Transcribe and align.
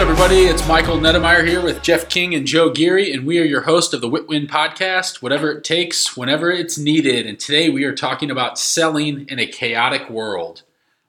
everybody? 0.00 0.44
It's 0.44 0.66
Michael 0.66 0.96
Nettemeyer 0.96 1.46
here 1.46 1.60
with 1.60 1.82
Geoff 1.82 2.08
King 2.08 2.34
and 2.34 2.46
Joe 2.46 2.70
Geary, 2.70 3.12
and 3.12 3.26
we 3.26 3.38
are 3.38 3.44
your 3.44 3.60
host 3.60 3.92
of 3.92 4.00
the 4.00 4.08
WITWIN 4.08 4.48
podcast, 4.48 5.20
whatever 5.20 5.52
it 5.52 5.62
takes, 5.62 6.16
whenever 6.16 6.50
it's 6.50 6.78
needed. 6.78 7.26
And 7.26 7.38
today 7.38 7.68
we 7.68 7.84
are 7.84 7.94
talking 7.94 8.30
about 8.30 8.58
selling 8.58 9.28
in 9.28 9.38
a 9.38 9.46
chaotic 9.46 10.08
world. 10.08 10.62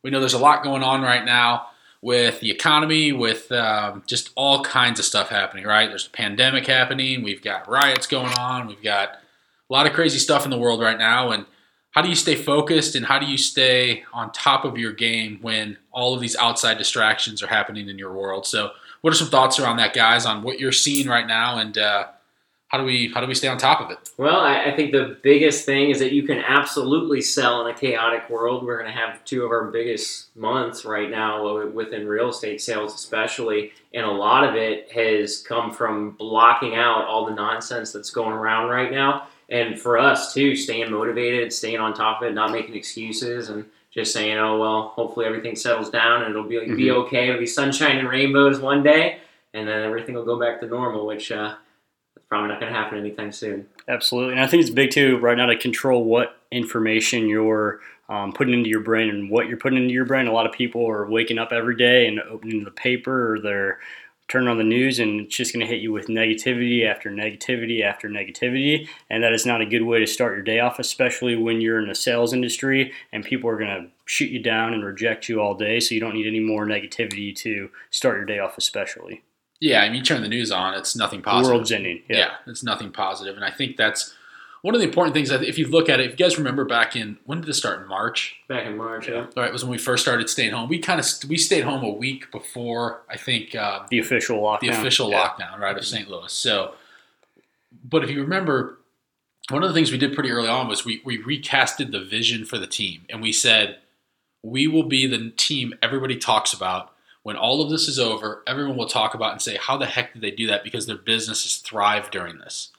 We 0.03 0.09
know 0.09 0.19
there's 0.19 0.33
a 0.33 0.37
lot 0.37 0.61
going 0.61 0.83
on 0.83 1.03
right 1.03 1.23
now 1.23 1.67
with 2.01 2.41
the 2.41 2.51
economy, 2.51 3.13
with 3.13 3.49
um, 3.53 4.03
just 4.07 4.31
all 4.35 4.61
kinds 4.61 4.99
of 4.99 5.05
stuff 5.05 5.29
happening, 5.29 5.63
right? 5.63 5.87
There's 5.87 6.07
a 6.07 6.09
pandemic 6.09 6.67
happening, 6.67 7.23
we've 7.23 7.41
got 7.41 7.69
riots 7.69 8.07
going 8.07 8.33
on, 8.33 8.67
we've 8.67 8.83
got 8.83 9.11
a 9.11 9.73
lot 9.73 9.87
of 9.87 9.93
crazy 9.93 10.19
stuff 10.19 10.43
in 10.43 10.51
the 10.51 10.59
world 10.59 10.81
right 10.81 10.97
now. 10.97 11.31
And 11.31 11.45
how 11.91 12.01
do 12.01 12.09
you 12.09 12.15
stay 12.15 12.35
focused 12.35 12.95
and 12.95 13.05
how 13.05 13.19
do 13.19 13.25
you 13.25 13.37
stay 13.37 14.03
on 14.13 14.31
top 14.33 14.65
of 14.65 14.77
your 14.77 14.91
game 14.91 15.39
when 15.41 15.77
all 15.91 16.13
of 16.13 16.19
these 16.19 16.35
outside 16.35 16.77
distractions 16.77 17.41
are 17.43 17.47
happening 17.47 17.87
in 17.87 17.97
your 17.97 18.13
world? 18.13 18.45
So, 18.45 18.71
what 19.01 19.13
are 19.13 19.17
some 19.17 19.29
thoughts 19.29 19.59
around 19.59 19.77
that, 19.77 19.93
guys, 19.93 20.25
on 20.25 20.43
what 20.43 20.59
you're 20.59 20.71
seeing 20.71 21.07
right 21.07 21.27
now 21.27 21.57
and 21.57 21.77
uh, 21.77 22.07
how 22.71 22.77
do 22.77 22.85
we 22.85 23.11
how 23.13 23.19
do 23.19 23.27
we 23.27 23.35
stay 23.35 23.49
on 23.49 23.57
top 23.57 23.81
of 23.81 23.91
it? 23.91 23.97
Well, 24.17 24.39
I, 24.39 24.71
I, 24.71 24.75
think 24.75 24.93
the 24.93 25.17
biggest 25.21 25.65
thing 25.65 25.89
is 25.89 25.99
that 25.99 26.13
you 26.13 26.23
can 26.23 26.37
absolutely 26.37 27.19
sell 27.19 27.59
in 27.65 27.73
a 27.73 27.77
chaotic 27.77 28.29
world. 28.29 28.63
We're 28.63 28.81
going 28.81 28.89
to 28.89 28.97
have 28.97 29.25
two 29.25 29.43
of 29.43 29.51
our 29.51 29.65
biggest 29.65 30.33
months 30.37 30.85
right 30.85 31.11
now 31.11 31.67
within 31.67 32.07
real 32.07 32.29
estate 32.29 32.61
sales, 32.61 32.95
especially, 32.95 33.73
and 33.93 34.05
a 34.05 34.11
lot 34.11 34.45
of 34.45 34.55
it 34.55 34.89
has 34.93 35.41
come 35.41 35.73
from 35.73 36.11
blocking 36.11 36.75
out 36.75 37.03
all 37.05 37.25
the 37.25 37.35
nonsense 37.35 37.91
that's 37.91 38.09
going 38.09 38.31
around 38.31 38.69
right 38.69 38.89
now. 38.89 39.27
And 39.49 39.77
for 39.77 39.97
us 39.97 40.33
too, 40.33 40.55
staying 40.55 40.91
motivated, 40.91 41.51
staying 41.51 41.81
on 41.81 41.93
top 41.93 42.21
of 42.21 42.29
it, 42.29 42.33
not 42.33 42.51
making 42.51 42.75
excuses, 42.75 43.49
and 43.49 43.65
just 43.93 44.13
saying, 44.13 44.37
"Oh 44.37 44.59
well, 44.59 44.87
hopefully 44.89 45.25
everything 45.25 45.55
settles 45.55 45.89
down 45.89 46.23
and 46.23 46.31
it'll 46.31 46.43
be 46.43 46.55
mm-hmm. 46.55 46.75
be 46.75 46.91
okay. 46.91 47.29
It'll 47.29 47.39
be 47.39 47.45
sunshine 47.45 47.97
and 47.97 48.07
rainbows 48.07 48.59
one 48.59 48.83
day, 48.83 49.19
and 49.53 49.67
then 49.67 49.83
everything 49.83 50.15
will 50.15 50.25
go 50.25 50.39
back 50.39 50.59
to 50.61 50.67
normal." 50.67 51.05
Which 51.05 51.31
uh, 51.31 51.55
probably 52.29 52.49
not 52.49 52.59
going 52.59 52.71
to 52.71 52.77
happen 52.77 52.97
anytime 52.97 53.31
soon. 53.31 53.67
Absolutely, 53.87 54.33
and 54.33 54.41
I 54.41 54.47
think 54.47 54.61
it's 54.61 54.69
big 54.69 54.91
too 54.91 55.17
right 55.17 55.37
now 55.37 55.47
to 55.47 55.57
control 55.57 56.03
what 56.03 56.37
information 56.51 57.27
you're 57.27 57.79
um, 58.09 58.33
putting 58.33 58.53
into 58.53 58.69
your 58.69 58.81
brain 58.81 59.09
and 59.09 59.29
what 59.29 59.47
you're 59.47 59.57
putting 59.57 59.79
into 59.79 59.93
your 59.93 60.05
brain. 60.05 60.27
A 60.27 60.33
lot 60.33 60.45
of 60.45 60.51
people 60.51 60.87
are 60.87 61.09
waking 61.09 61.37
up 61.37 61.51
every 61.53 61.75
day 61.75 62.07
and 62.07 62.19
opening 62.19 62.63
the 62.63 62.71
paper 62.71 63.33
or 63.33 63.39
they're 63.39 63.79
turning 64.31 64.47
on 64.47 64.57
the 64.57 64.63
news 64.63 64.97
and 64.97 65.19
it's 65.19 65.35
just 65.35 65.53
going 65.53 65.59
to 65.59 65.69
hit 65.69 65.81
you 65.81 65.91
with 65.91 66.07
negativity 66.07 66.85
after 66.85 67.11
negativity 67.11 67.83
after 67.83 68.07
negativity 68.07 68.87
and 69.09 69.21
that 69.21 69.33
is 69.33 69.45
not 69.45 69.59
a 69.59 69.65
good 69.65 69.81
way 69.81 69.99
to 69.99 70.07
start 70.07 70.31
your 70.31 70.41
day 70.41 70.61
off 70.61 70.79
especially 70.79 71.35
when 71.35 71.59
you're 71.59 71.81
in 71.81 71.89
the 71.89 71.93
sales 71.93 72.31
industry 72.31 72.93
and 73.11 73.25
people 73.25 73.49
are 73.49 73.57
going 73.57 73.67
to 73.67 73.89
shoot 74.05 74.31
you 74.31 74.41
down 74.41 74.73
and 74.73 74.85
reject 74.85 75.27
you 75.27 75.41
all 75.41 75.53
day 75.53 75.81
so 75.81 75.93
you 75.93 75.99
don't 75.99 76.13
need 76.13 76.27
any 76.27 76.39
more 76.39 76.65
negativity 76.65 77.35
to 77.35 77.69
start 77.89 78.15
your 78.15 78.25
day 78.25 78.39
off 78.39 78.57
especially 78.57 79.21
yeah, 79.63 79.81
I 79.81 79.89
mean, 79.89 79.97
you 79.97 80.03
turn 80.03 80.23
the 80.23 80.27
news 80.27 80.51
on, 80.51 80.73
it's 80.73 80.95
nothing 80.95 81.21
positive. 81.21 81.49
The 81.49 81.53
world's 81.53 81.71
ending. 81.71 82.01
Yeah. 82.09 82.17
yeah, 82.17 82.31
it's 82.47 82.63
nothing 82.63 82.91
positive, 82.91 83.35
and 83.35 83.45
I 83.45 83.51
think 83.51 83.77
that's 83.77 84.11
one 84.61 84.75
of 84.75 84.81
the 84.81 84.87
important 84.87 85.13
things. 85.13 85.29
That 85.29 85.43
if 85.43 85.57
you 85.57 85.67
look 85.67 85.89
at 85.89 85.99
it, 85.99 86.05
if 86.05 86.11
you 86.11 86.17
guys 86.17 86.37
remember 86.37 86.65
back 86.65 86.95
in 86.95 87.17
when 87.25 87.39
did 87.39 87.47
this 87.47 87.57
start 87.57 87.81
in 87.81 87.87
March? 87.87 88.37
Back 88.47 88.65
in 88.65 88.77
March, 88.77 89.07
yeah. 89.07 89.27
All 89.35 89.43
right, 89.43 89.51
was 89.51 89.63
when 89.63 89.71
we 89.71 89.77
first 89.77 90.03
started 90.03 90.29
staying 90.29 90.51
home. 90.51 90.69
We 90.69 90.79
kind 90.79 90.99
of 90.99 91.05
we 91.27 91.37
stayed 91.37 91.63
home 91.63 91.83
a 91.83 91.89
week 91.89 92.31
before 92.31 93.01
I 93.09 93.17
think 93.17 93.55
uh, 93.55 93.85
the 93.89 93.99
official 93.99 94.41
lockdown. 94.41 94.59
The 94.61 94.69
official 94.69 95.09
yeah. 95.09 95.27
lockdown, 95.27 95.59
right, 95.59 95.77
of 95.77 95.85
St. 95.85 96.09
Louis. 96.09 96.31
So, 96.31 96.75
but 97.83 98.03
if 98.03 98.09
you 98.09 98.21
remember, 98.21 98.79
one 99.49 99.63
of 99.63 99.69
the 99.69 99.73
things 99.73 99.91
we 99.91 99.97
did 99.97 100.13
pretty 100.13 100.31
early 100.31 100.49
on 100.49 100.67
was 100.67 100.85
we 100.85 101.01
we 101.05 101.21
recasted 101.21 101.91
the 101.91 102.01
vision 102.03 102.45
for 102.45 102.57
the 102.57 102.67
team, 102.67 103.05
and 103.09 103.21
we 103.21 103.31
said 103.31 103.79
we 104.43 104.67
will 104.67 104.87
be 104.87 105.05
the 105.05 105.31
team 105.31 105.73
everybody 105.81 106.17
talks 106.17 106.53
about 106.53 106.91
when 107.23 107.35
all 107.35 107.61
of 107.61 107.69
this 107.69 107.87
is 107.87 107.99
over, 107.99 108.43
everyone 108.47 108.77
will 108.77 108.87
talk 108.87 109.13
about 109.13 109.31
and 109.31 109.41
say, 109.41 109.57
how 109.57 109.77
the 109.77 109.85
heck 109.85 110.13
did 110.13 110.21
they 110.21 110.31
do 110.31 110.47
that? 110.47 110.63
Because 110.63 110.87
their 110.87 110.97
business 110.97 111.43
has 111.43 111.57
thrived 111.57 112.11
during 112.11 112.39
this. 112.39 112.71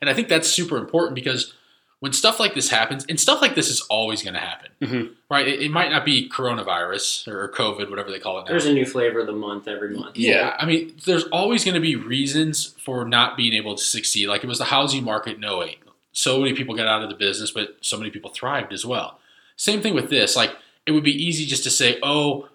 And 0.00 0.08
I 0.08 0.14
think 0.14 0.28
that's 0.28 0.48
super 0.48 0.76
important 0.76 1.14
because 1.14 1.52
when 2.00 2.14
stuff 2.14 2.40
like 2.40 2.54
this 2.54 2.70
happens, 2.70 3.04
and 3.08 3.20
stuff 3.20 3.42
like 3.42 3.54
this 3.54 3.68
is 3.68 3.82
always 3.82 4.22
going 4.22 4.34
to 4.34 4.40
happen, 4.40 4.70
mm-hmm. 4.80 5.12
right? 5.30 5.46
It, 5.46 5.60
it, 5.60 5.70
might 5.70 5.90
not 5.90 6.04
be 6.04 6.30
coronavirus 6.30 7.28
or 7.28 7.46
COVID, 7.50 7.90
whatever 7.90 8.10
they 8.10 8.18
call 8.18 8.38
it 8.38 8.42
now. 8.42 8.52
There's 8.52 8.64
a 8.64 8.72
new 8.72 8.86
flavor 8.86 9.20
of 9.20 9.26
the 9.26 9.34
month 9.34 9.68
every 9.68 9.94
month. 9.94 10.16
Yeah. 10.16 10.56
I 10.58 10.64
mean, 10.64 10.96
there's 11.04 11.24
always 11.24 11.62
going 11.62 11.74
to 11.74 11.80
be 11.80 11.96
reasons 11.96 12.74
for 12.82 13.04
not 13.04 13.36
being 13.36 13.52
able 13.52 13.76
to 13.76 13.84
succeed. 13.84 14.28
Like 14.28 14.42
it 14.42 14.46
was 14.46 14.58
the 14.58 14.64
housing 14.64 15.04
market 15.04 15.36
in 15.36 15.44
08. 15.44 15.78
So 16.12 16.40
many 16.40 16.54
people 16.54 16.74
got 16.74 16.86
out 16.86 17.02
of 17.02 17.10
the 17.10 17.16
business, 17.16 17.50
but 17.50 17.76
so 17.82 17.98
many 17.98 18.10
people 18.10 18.30
thrived 18.30 18.72
as 18.72 18.86
well. 18.86 19.18
Same 19.56 19.82
thing 19.82 19.94
with 19.94 20.08
this. 20.08 20.34
Like 20.34 20.56
it 20.86 20.92
would 20.92 21.04
be 21.04 21.12
easy 21.12 21.44
just 21.44 21.64
to 21.64 21.70
say, 21.70 21.98
oh, 22.02 22.48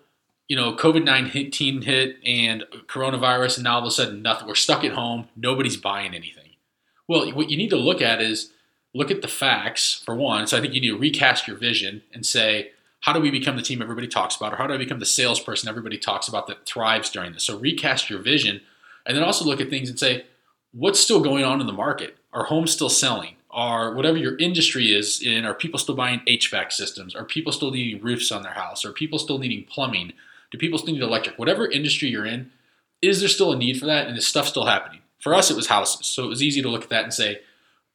you 0.47 0.55
know, 0.55 0.75
COVID 0.75 1.03
19 1.03 1.81
hit 1.83 2.17
and 2.25 2.63
coronavirus, 2.87 3.57
and 3.57 3.63
now 3.63 3.75
all 3.75 3.81
of 3.81 3.87
a 3.87 3.91
sudden 3.91 4.21
nothing. 4.21 4.47
We're 4.47 4.55
stuck 4.55 4.83
at 4.83 4.93
home. 4.93 5.27
Nobody's 5.35 5.77
buying 5.77 6.13
anything. 6.13 6.44
Well, 7.07 7.31
what 7.31 7.49
you 7.49 7.57
need 7.57 7.69
to 7.69 7.75
look 7.75 8.01
at 8.01 8.21
is 8.21 8.51
look 8.93 9.11
at 9.11 9.21
the 9.21 9.27
facts, 9.27 10.01
for 10.05 10.15
one. 10.15 10.47
So 10.47 10.57
I 10.57 10.61
think 10.61 10.73
you 10.73 10.81
need 10.81 10.91
to 10.91 10.97
recast 10.97 11.47
your 11.47 11.57
vision 11.57 12.01
and 12.13 12.25
say, 12.25 12.71
how 13.01 13.13
do 13.13 13.19
we 13.19 13.29
become 13.29 13.55
the 13.55 13.61
team 13.61 13.81
everybody 13.81 14.07
talks 14.07 14.35
about? 14.35 14.53
Or 14.53 14.55
how 14.55 14.65
do 14.65 14.73
I 14.73 14.77
become 14.77 14.99
the 14.99 15.05
salesperson 15.05 15.69
everybody 15.69 15.97
talks 15.97 16.27
about 16.27 16.47
that 16.47 16.65
thrives 16.65 17.09
during 17.09 17.33
this? 17.33 17.43
So 17.43 17.57
recast 17.57 18.09
your 18.09 18.19
vision 18.19 18.61
and 19.05 19.15
then 19.15 19.23
also 19.23 19.45
look 19.45 19.61
at 19.61 19.69
things 19.69 19.89
and 19.89 19.99
say, 19.99 20.25
what's 20.71 20.99
still 20.99 21.21
going 21.21 21.43
on 21.43 21.61
in 21.61 21.67
the 21.67 21.73
market? 21.73 22.17
Are 22.33 22.45
homes 22.45 22.71
still 22.71 22.89
selling? 22.89 23.35
Are 23.51 23.93
whatever 23.93 24.17
your 24.17 24.37
industry 24.37 24.93
is 24.93 25.21
in, 25.21 25.45
are 25.45 25.53
people 25.53 25.79
still 25.79 25.95
buying 25.95 26.21
HVAC 26.27 26.71
systems? 26.71 27.15
Are 27.15 27.23
people 27.23 27.51
still 27.51 27.71
needing 27.71 28.01
roofs 28.01 28.31
on 28.31 28.43
their 28.43 28.53
house? 28.53 28.83
Are 28.83 28.91
people 28.91 29.19
still 29.19 29.37
needing 29.37 29.65
plumbing? 29.65 30.13
Do 30.51 30.57
people 30.57 30.79
still 30.79 30.93
need 30.93 31.03
electric? 31.03 31.37
Whatever 31.37 31.69
industry 31.69 32.09
you're 32.09 32.25
in, 32.25 32.51
is 33.01 33.19
there 33.19 33.29
still 33.29 33.53
a 33.53 33.57
need 33.57 33.79
for 33.79 33.85
that? 33.85 34.07
And 34.07 34.17
is 34.17 34.27
stuff 34.27 34.47
still 34.47 34.65
happening? 34.65 35.01
For 35.19 35.33
us, 35.33 35.49
it 35.49 35.55
was 35.55 35.67
houses. 35.67 36.05
So 36.05 36.23
it 36.23 36.29
was 36.29 36.43
easy 36.43 36.61
to 36.61 36.69
look 36.69 36.83
at 36.83 36.89
that 36.89 37.03
and 37.03 37.13
say, 37.13 37.39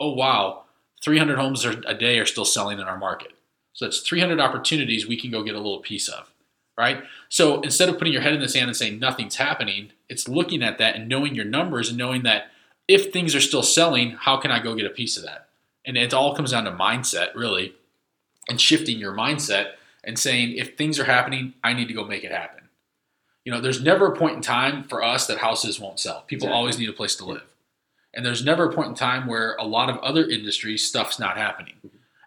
oh, 0.01 0.13
wow, 0.13 0.65
300 1.03 1.39
homes 1.39 1.65
a 1.65 1.95
day 1.95 2.19
are 2.19 2.27
still 2.27 2.45
selling 2.45 2.79
in 2.79 2.87
our 2.87 2.99
market. 2.99 3.33
So 3.73 3.85
that's 3.85 4.01
300 4.01 4.41
opportunities 4.41 5.07
we 5.07 5.21
can 5.21 5.31
go 5.31 5.43
get 5.43 5.55
a 5.55 5.59
little 5.59 5.79
piece 5.81 6.09
of, 6.09 6.33
right? 6.77 7.03
So 7.29 7.61
instead 7.61 7.89
of 7.89 7.99
putting 7.99 8.13
your 8.13 8.23
head 8.23 8.35
in 8.35 8.41
the 8.41 8.49
sand 8.49 8.69
and 8.69 8.77
saying 8.77 8.99
nothing's 8.99 9.37
happening, 9.37 9.93
it's 10.09 10.29
looking 10.29 10.63
at 10.63 10.79
that 10.79 10.97
and 10.97 11.09
knowing 11.09 11.35
your 11.35 11.45
numbers 11.45 11.89
and 11.89 11.99
knowing 11.99 12.25
that 12.25 12.51
if 12.89 13.13
things 13.13 13.35
are 13.35 13.41
still 13.41 13.63
selling, 13.63 14.13
how 14.13 14.37
can 14.37 14.51
I 14.51 14.61
go 14.61 14.75
get 14.75 14.87
a 14.87 14.91
piece 14.91 15.17
of 15.17 15.23
that? 15.23 15.49
And 15.87 15.97
it 15.97 16.13
all 16.13 16.35
comes 16.35 16.51
down 16.51 16.65
to 16.65 16.73
mindset, 16.73 17.35
really, 17.35 17.75
and 18.49 18.61
shifting 18.61 18.99
your 18.99 19.15
mindset 19.15 19.73
and 20.03 20.19
saying, 20.19 20.57
if 20.57 20.77
things 20.77 20.99
are 20.99 21.05
happening, 21.05 21.55
I 21.63 21.73
need 21.73 21.89
to 21.89 21.95
go 21.95 22.05
make 22.05 22.25
it 22.25 22.33
happen. 22.33 22.60
You 23.45 23.53
know, 23.53 23.61
there's 23.61 23.83
never 23.83 24.13
a 24.13 24.17
point 24.17 24.37
in 24.37 24.43
time 24.43 24.85
for 24.85 25.03
us 25.03 25.27
that 25.27 25.39
houses 25.39 25.81
won't 25.81 25.99
sell. 25.99 26.23
People 26.27 26.47
exactly. 26.47 26.59
always 26.59 26.79
need 26.79 26.89
a 26.89 26.93
place 26.93 27.17
to 27.17 27.25
live. 27.25 27.43
And 28.13 28.27
there's 28.27 28.45
never 28.45 28.69
a 28.69 28.73
point 28.73 28.89
in 28.89 28.95
time 28.95 29.27
where 29.27 29.57
a 29.57 29.65
lot 29.65 29.89
of 29.89 29.99
other 29.99 30.29
industries 30.29 30.87
stuff's 30.87 31.19
not 31.19 31.37
happening. 31.37 31.75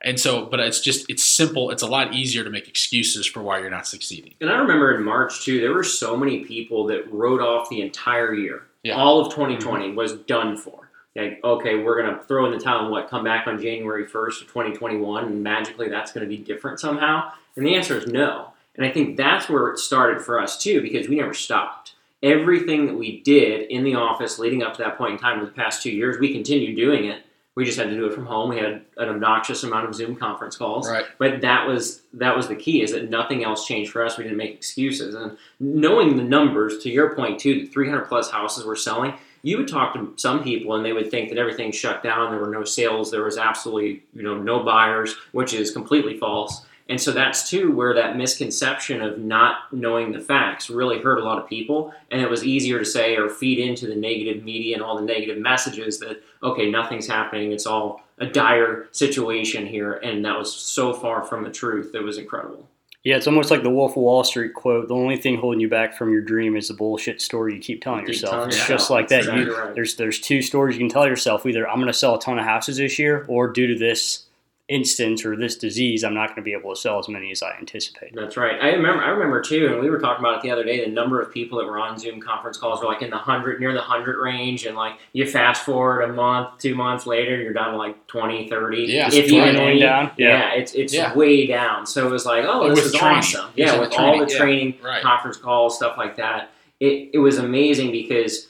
And 0.04 0.20
so, 0.20 0.46
but 0.46 0.60
it's 0.60 0.82
just, 0.82 1.10
it's 1.10 1.24
simple. 1.24 1.72
It's 1.72 1.84
a 1.84 1.88
lot 1.88 2.14
easier 2.14 2.44
to 2.44 2.50
make 2.50 2.68
excuses 2.68 3.26
for 3.26 3.42
why 3.42 3.60
you're 3.60 3.70
not 3.70 3.88
succeeding. 3.88 4.34
And 4.42 4.50
I 4.50 4.58
remember 4.58 4.96
in 4.96 5.04
March 5.04 5.44
too, 5.46 5.62
there 5.62 5.74
were 5.74 5.84
so 5.84 6.18
many 6.18 6.44
people 6.44 6.86
that 6.88 7.12
wrote 7.12 7.42
off 7.42 7.70
the 7.70 7.82
entire 7.82 8.34
year. 8.34 8.64
Yeah. 8.84 8.96
All 8.96 9.22
of 9.22 9.32
2020 9.34 9.88
mm-hmm. 9.88 9.96
was 9.96 10.14
done 10.14 10.58
for. 10.58 10.90
Like, 11.16 11.40
okay, 11.44 11.82
we're 11.82 12.02
going 12.02 12.18
to 12.18 12.24
throw 12.24 12.46
in 12.48 12.52
the 12.52 12.60
towel 12.60 12.82
and 12.82 12.92
what, 12.92 13.10
come 13.10 13.24
back 13.24 13.48
on 13.48 13.62
January 13.62 14.06
1st 14.06 14.42
of 14.42 14.48
2021 14.48 15.26
and 15.26 15.44
magically 15.44 15.88
that's 15.88 16.12
going 16.12 16.28
to 16.28 16.30
be 16.30 16.42
different 16.42 16.80
somehow. 16.80 17.32
And 17.56 17.66
the 17.66 17.76
answer 17.76 17.98
is 17.98 18.08
no. 18.08 18.53
And 18.76 18.86
I 18.86 18.92
think 18.92 19.18
that's 19.18 19.50
where 19.50 19.70
it 19.70 19.78
started 19.78 20.22
for 20.22 20.40
us 20.40 20.62
too, 20.62 20.82
because 20.82 21.08
we 21.08 21.18
never 21.18 21.34
stopped. 21.34 21.94
Everything 22.22 22.86
that 22.88 22.96
we 22.96 23.22
did 23.22 23.70
in 23.70 23.84
the 23.84 23.96
office 23.96 24.40
leading 24.40 24.64
up 24.64 24.74
to 24.76 24.84
that 24.84 24.98
point 24.98 25.14
in 25.14 25.20
time 25.20 25.40
in 25.40 25.46
the 25.46 25.52
past 25.52 25.84
two 25.84 25.92
years, 25.92 26.18
we 26.20 26.32
continued 26.32 26.76
doing 26.76 27.06
it. 27.06 27.24
We 27.56 27.66
just 27.66 27.78
had 27.78 27.90
to 27.90 27.96
do 27.96 28.08
it 28.08 28.14
from 28.14 28.26
home. 28.26 28.50
We 28.50 28.58
had 28.58 28.82
an 28.98 29.10
obnoxious 29.10 29.64
amount 29.64 29.88
of 29.88 29.94
Zoom 29.94 30.16
conference 30.16 30.56
calls. 30.56 30.90
Right. 30.90 31.06
But 31.20 31.42
that 31.42 31.68
was 31.68 32.02
that 32.14 32.36
was 32.36 32.48
the 32.48 32.56
key 32.56 32.82
is 32.82 32.94
that 32.94 33.12
nothing 33.12 33.44
else 33.44 33.68
changed 33.68 33.92
for 33.92 34.04
us. 34.04 34.18
We 34.18 34.24
didn't 34.24 34.38
make 34.38 34.56
excuses. 34.56 35.14
And 35.14 35.38
knowing 35.60 36.18
the 36.18 36.24
numbers, 36.24 36.80
to 36.80 36.90
your 36.90 37.14
point 37.16 37.40
too, 37.40 37.62
that 37.62 37.72
300 37.72 38.08
plus 38.08 38.32
houses 38.32 38.66
were 38.66 38.76
selling, 38.76 39.14
you 39.44 39.58
would 39.58 39.68
talk 39.68 39.94
to 39.94 40.14
some 40.16 40.44
people 40.44 40.74
and 40.76 40.84
they 40.84 40.94
would 40.94 41.12
think 41.12 41.30
that 41.30 41.38
everything 41.38 41.72
shut 41.72 42.02
down. 42.02 42.32
There 42.32 42.40
were 42.40 42.50
no 42.50 42.64
sales. 42.64 43.12
There 43.12 43.24
was 43.24 43.38
absolutely 43.38 44.04
you 44.16 44.24
know 44.24 44.36
no 44.36 44.64
buyers, 44.64 45.16
which 45.32 45.54
is 45.54 45.70
completely 45.70 46.18
false. 46.18 46.66
And 46.90 47.00
so 47.00 47.12
that's 47.12 47.50
too 47.50 47.72
where 47.72 47.94
that 47.94 48.18
misconception 48.18 49.02
of 49.02 49.18
not 49.18 49.72
knowing 49.72 50.12
the 50.12 50.20
facts 50.20 50.70
really 50.70 51.00
hurt 51.00 51.20
a 51.20 51.24
lot 51.24 51.40
of 51.40 51.48
people. 51.48 51.94
And 52.12 52.22
it 52.22 52.30
was 52.30 52.44
easier 52.44 52.80
to 52.80 52.86
say 52.86 53.16
or 53.16 53.30
feed 53.30 53.60
into 53.60 53.88
the 53.88 53.96
negative 53.96 54.44
media 54.44 54.76
and 54.76 54.84
all 54.84 54.98
the 54.98 55.06
negative 55.06 55.38
messages 55.38 56.00
that, 56.00 56.22
okay, 56.42 56.70
nothing's 56.70 57.08
happening. 57.08 57.52
It's 57.52 57.66
all 57.66 58.04
a 58.20 58.26
dire 58.26 58.88
situation 58.92 59.66
here. 59.66 59.94
And 59.94 60.26
that 60.26 60.38
was 60.38 60.54
so 60.54 60.94
far 60.94 61.24
from 61.24 61.44
the 61.44 61.52
truth. 61.52 61.96
It 61.96 62.04
was 62.04 62.18
incredible. 62.18 62.68
Yeah, 63.04 63.18
it's 63.18 63.28
almost 63.28 63.52
like 63.52 63.64
the 63.64 63.70
Wolf 63.70 63.92
of 63.92 63.98
Wall 63.98 64.24
Street 64.24 64.54
quote: 64.54 64.88
"The 64.88 64.96
only 64.96 65.18
thing 65.18 65.38
holding 65.38 65.60
you 65.60 65.68
back 65.68 65.94
from 65.98 66.14
your 66.14 66.22
dream 66.22 66.56
is 66.56 66.70
the 66.70 66.74
bullshit 66.74 67.22
story 67.22 67.54
you 67.54 67.60
keep 67.60 67.84
telling 67.84 68.02
you 68.02 68.06
keep 68.06 68.16
yourself." 68.16 68.32
Telling 68.32 68.48
it's 68.48 68.58
yourself. 68.60 68.80
just 68.80 68.90
like 68.90 69.10
that. 69.10 69.20
Exactly 69.20 69.44
you, 69.44 69.58
right. 69.58 69.76
There's 69.76 69.96
there's 69.98 70.22
two 70.22 70.42
stories 70.42 70.78
you 70.78 70.80
can 70.80 70.90
tell 70.90 71.06
yourself: 71.06 71.46
either 71.46 71.68
I'm 71.68 71.76
going 71.76 71.88
to 71.88 71.94
sell 71.94 72.16
a 72.16 72.20
ton 72.20 72.40
of 72.40 72.46
houses 72.46 72.78
this 72.78 72.98
year, 72.98 73.26
or 73.28 73.50
due 73.50 73.68
to 73.68 73.76
this 73.78 74.23
instance 74.70 75.26
or 75.26 75.36
this 75.36 75.58
disease, 75.58 76.04
I'm 76.04 76.14
not 76.14 76.28
going 76.30 76.38
to 76.38 76.42
be 76.42 76.54
able 76.54 76.74
to 76.74 76.80
sell 76.80 76.98
as 76.98 77.10
many 77.10 77.32
as 77.32 77.44
I 77.44 77.52
anticipated. 77.58 78.16
That's 78.16 78.38
right. 78.38 78.58
I 78.62 78.70
remember. 78.70 79.04
I 79.04 79.10
remember 79.10 79.42
too, 79.42 79.68
and 79.68 79.80
we 79.82 79.90
were 79.90 80.00
talking 80.00 80.24
about 80.24 80.38
it 80.38 80.42
the 80.42 80.52
other 80.52 80.64
day. 80.64 80.84
The 80.86 80.90
number 80.92 81.22
of 81.22 81.34
people 81.34 81.60
that 81.60 81.66
were 81.66 81.78
on 81.80 81.98
Zoom 82.00 82.22
conference 82.22 82.58
calls 82.58 82.80
were 82.82 82.88
like 82.88 83.02
in 83.02 83.10
the 83.10 83.18
hundred, 83.18 83.60
near 83.60 83.74
the 83.74 83.82
hundred 83.82 84.22
range, 84.22 84.66
and 84.66 84.76
like 84.76 84.94
you 85.12 85.26
fast 85.30 85.66
forward 85.66 86.02
a 86.04 86.14
month, 86.14 86.60
two 86.60 86.76
months 86.76 87.06
later, 87.06 87.36
you're 87.42 87.54
down 87.54 87.72
to 87.72 87.78
like 87.78 88.08
20, 88.08 88.48
30. 88.50 88.78
Yeah, 88.84 89.08
if 89.08 89.14
Just 89.14 89.30
even 89.30 89.56
any. 89.58 89.80
down. 89.82 90.12
Yeah, 90.18 90.54
it's 90.54 90.74
it's 90.74 90.94
Yeah. 90.94 91.14
way 91.14 91.46
down. 91.46 91.86
So 91.86 92.08
it 92.08 92.10
was 92.12 92.26
like, 92.26 92.46
oh, 92.48 92.64
And 92.68 92.72
this 92.72 92.86
with 92.86 92.94
is 92.94 93.00
training. 93.00 93.18
awesome. 93.18 93.50
Yeah, 93.56 93.78
with 93.80 93.92
the 93.92 93.98
all 93.98 94.12
training, 94.12 94.28
the 94.28 94.34
yeah. 94.34 94.40
training, 94.40 94.76
Right. 94.82 95.02
conference 95.04 95.38
calls, 95.38 95.76
stuff 95.76 95.98
like 95.98 96.16
that. 96.18 96.52
It 96.80 97.10
it 97.14 97.20
was 97.20 97.38
amazing 97.38 97.92
because. 97.92 98.48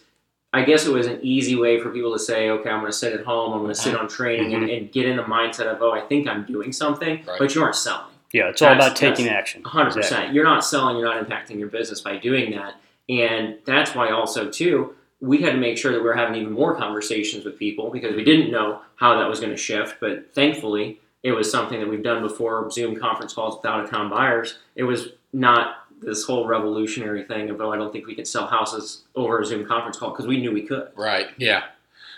I 0.53 0.63
guess 0.63 0.85
it 0.85 0.91
was 0.93 1.07
an 1.07 1.19
easy 1.23 1.55
way 1.55 1.79
for 1.79 1.89
people 1.89 2.13
to 2.13 2.19
say, 2.19 2.49
okay, 2.51 2.69
I'm 2.69 2.79
going 2.79 2.91
to 2.91 2.97
sit 2.97 3.13
at 3.13 3.25
home, 3.25 3.53
I'm 3.53 3.59
going 3.59 3.73
to 3.73 3.79
sit 3.79 3.95
on 3.95 4.07
training 4.07 4.53
and, 4.53 4.69
and 4.69 4.91
get 4.91 5.05
in 5.07 5.17
the 5.17 5.23
mindset 5.23 5.65
of, 5.65 5.81
oh, 5.81 5.91
I 5.91 6.01
think 6.01 6.27
I'm 6.27 6.45
doing 6.45 6.71
something, 6.71 7.17
Mm-hmm. 7.17 7.29
Right. 7.29 7.39
but 7.39 7.55
you 7.55 7.63
aren't 7.63 7.75
selling. 7.75 8.05
Yeah, 8.31 8.49
it's 8.49 8.61
all 8.61 8.73
about 8.73 8.95
taking 8.95 9.27
action. 9.29 9.63
hundred 9.63 9.89
Exactly. 9.97 10.15
percent. 10.17 10.33
You're 10.33 10.43
not 10.43 10.63
selling. 10.65 10.97
You're 10.97 11.13
not 11.13 11.23
impacting 11.27 11.59
your 11.59 11.67
business 11.69 12.01
by 12.01 12.17
doing 12.17 12.51
that, 12.51 12.75
and 13.09 13.57
that's 13.65 13.93
why 13.93 14.09
also 14.11 14.49
too 14.49 14.95
we 15.21 15.41
had 15.41 15.51
to 15.53 15.57
make 15.57 15.77
sure 15.77 15.91
that 15.93 15.99
we 15.99 16.05
were 16.05 16.15
having 16.15 16.35
even 16.35 16.51
more 16.51 16.75
conversations 16.75 17.45
with 17.45 17.57
people 17.57 17.89
because 17.91 18.13
we 18.15 18.23
didn't 18.25 18.51
know 18.51 18.81
how 18.95 19.17
that 19.17 19.29
was 19.29 19.39
going 19.39 19.51
to 19.51 19.57
shift. 19.57 19.95
But 20.01 20.33
thankfully, 20.33 20.99
it 21.21 21.31
was 21.31 21.49
something 21.49 21.79
that 21.79 21.87
we've 21.87 22.03
done 22.03 22.21
before. 22.21 22.69
Zoom 22.71 22.99
conference 22.99 23.33
calls 23.33 23.55
with 23.55 23.65
out 23.65 23.83
of 23.83 23.89
town 23.89 24.09
buyers. 24.09 24.57
It 24.75 24.83
was 24.83 25.09
not 25.31 25.82
this 26.05 26.23
whole 26.25 26.47
revolutionary 26.47 27.23
thing 27.23 27.49
of 27.49 27.61
oh, 27.61 27.71
I 27.71 27.77
don't 27.77 27.91
think 27.91 28.07
we 28.07 28.15
could 28.15 28.27
sell 28.27 28.47
houses 28.47 29.03
over 29.15 29.39
a 29.39 29.45
Zoom 29.45 29.65
conference 29.65 29.97
call 29.97 30.11
because 30.11 30.27
we 30.27 30.37
knew 30.37 30.51
we 30.51 30.63
could. 30.63 30.89
Right. 30.95 31.27
Yeah. 31.37 31.63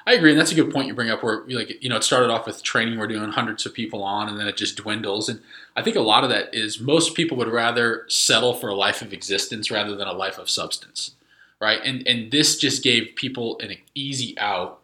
I 0.08 0.14
agree, 0.14 0.32
and 0.32 0.40
that's 0.40 0.52
a 0.52 0.56
good 0.56 0.72
point 0.72 0.88
you 0.88 0.94
bring 0.94 1.10
up. 1.10 1.24
Where 1.24 1.44
like 1.48 1.82
you 1.82 1.90
know, 1.90 1.96
it 1.96 2.04
started 2.04 2.30
off 2.30 2.46
with 2.46 2.62
training. 2.62 3.00
We're 3.00 3.08
doing 3.08 3.32
hundreds 3.32 3.66
of 3.66 3.74
people 3.74 4.04
on, 4.04 4.30
and 4.30 4.40
then 4.40 4.48
it 4.48 4.56
just 4.56 4.78
dwindles. 4.78 5.30
And 5.30 5.42
I 5.76 5.82
think 5.82 5.96
a 5.96 6.02
lot 6.02 6.24
of 6.24 6.30
that 6.30 6.54
is 6.54 6.80
most 6.80 7.16
people 7.16 7.38
would 7.38 7.48
rather 7.48 8.06
settle 8.08 8.54
for 8.54 8.70
a 8.70 8.76
life 8.76 9.02
of 9.02 9.14
existence 9.14 9.72
rather 9.72 9.96
than 9.96 10.08
a 10.08 10.14
life 10.14 10.38
of 10.38 10.48
substance, 10.48 11.16
right? 11.60 11.80
And 11.84 12.08
and 12.08 12.32
this 12.32 12.58
just 12.58 12.84
gave 12.84 13.16
people 13.16 13.60
an 13.62 13.78
easy 13.96 14.38
out 14.38 14.84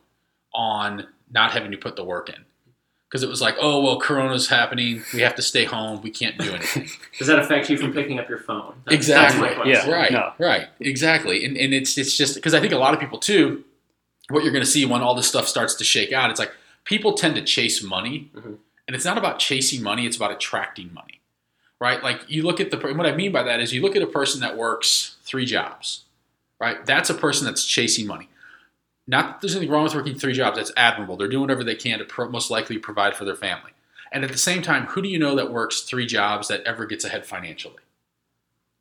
on 0.55 1.05
not 1.29 1.51
having 1.51 1.69
to 1.69 1.77
put 1.77 1.95
the 1.95 2.03
work 2.03 2.29
in, 2.29 2.43
because 3.11 3.23
it 3.23 3.29
was 3.29 3.41
like, 3.41 3.55
oh 3.59 3.83
well, 3.83 3.99
Corona's 3.99 4.47
happening. 4.47 5.03
We 5.13 5.19
have 5.21 5.35
to 5.35 5.41
stay 5.41 5.65
home. 5.65 6.01
We 6.01 6.09
can't 6.11 6.37
do 6.37 6.49
anything. 6.55 6.87
Does 7.19 7.27
that 7.27 7.39
affect 7.39 7.69
you 7.69 7.77
from 7.77 7.91
picking 7.91 8.19
up 8.19 8.29
your 8.29 8.39
phone? 8.39 8.75
That's, 8.85 8.95
Exactly. 8.95 9.49
That's. 9.49 9.67
Yeah. 9.85 9.91
Right. 9.91 10.11
No. 10.11 10.31
Right. 10.39 10.67
Exactly. 10.79 11.43
And 11.43 11.57
and 11.57 11.73
it's 11.73 11.97
it's 11.97 12.15
just 12.15 12.35
because 12.35 12.53
I 12.53 12.61
think 12.61 12.71
a 12.71 12.77
lot 12.77 12.93
of 12.93 12.99
people 13.01 13.19
too, 13.19 13.65
what 14.29 14.43
you're 14.43 14.53
going 14.53 14.63
to 14.63 14.69
see 14.69 14.85
when 14.85 15.01
all 15.01 15.13
this 15.13 15.27
stuff 15.27 15.47
starts 15.49 15.75
to 15.75 15.83
shake 15.83 16.13
out, 16.13 16.29
it's 16.31 16.39
like 16.39 16.51
people 16.85 17.13
tend 17.13 17.35
to 17.35 17.41
chase 17.43 17.83
money, 17.83 18.31
Mhm. 18.33 18.57
and 18.87 18.95
it's 18.95 19.05
not 19.05 19.17
about 19.17 19.39
chasing 19.39 19.83
money; 19.83 20.05
it's 20.05 20.15
about 20.15 20.31
attracting 20.31 20.93
money. 20.93 21.19
Right. 21.81 22.01
Like 22.01 22.21
you 22.29 22.43
look 22.43 22.61
at 22.61 22.71
the 22.71 22.77
what 22.77 23.05
I 23.05 23.13
mean 23.13 23.31
by 23.33 23.43
that 23.43 23.59
is 23.59 23.73
you 23.73 23.81
look 23.81 23.95
at 23.97 24.01
a 24.01 24.07
person 24.07 24.39
that 24.41 24.55
works 24.55 25.17
three 25.23 25.45
jobs. 25.45 26.05
Right. 26.61 26.85
That's 26.85 27.09
a 27.09 27.15
person 27.15 27.45
that's 27.45 27.65
chasing 27.65 28.05
money. 28.07 28.29
Not 29.07 29.25
that 29.27 29.41
there's 29.41 29.55
anything 29.55 29.71
wrong 29.71 29.83
with 29.83 29.95
working 29.95 30.15
three 30.15 30.33
jobs. 30.33 30.57
That's 30.57 30.71
admirable. 30.77 31.17
They're 31.17 31.27
doing 31.27 31.41
whatever 31.41 31.63
they 31.63 31.75
can 31.75 31.99
to 31.99 32.05
pro- 32.05 32.29
most 32.29 32.49
likely 32.51 32.77
provide 32.77 33.15
for 33.15 33.25
their 33.25 33.35
family. 33.35 33.71
And 34.11 34.23
at 34.23 34.31
the 34.31 34.37
same 34.37 34.61
time, 34.61 34.85
who 34.87 35.01
do 35.01 35.09
you 35.09 35.17
know 35.19 35.35
that 35.35 35.51
works 35.51 35.81
three 35.81 36.05
jobs 36.05 36.47
that 36.49 36.61
ever 36.63 36.85
gets 36.85 37.03
ahead 37.05 37.25
financially? 37.25 37.75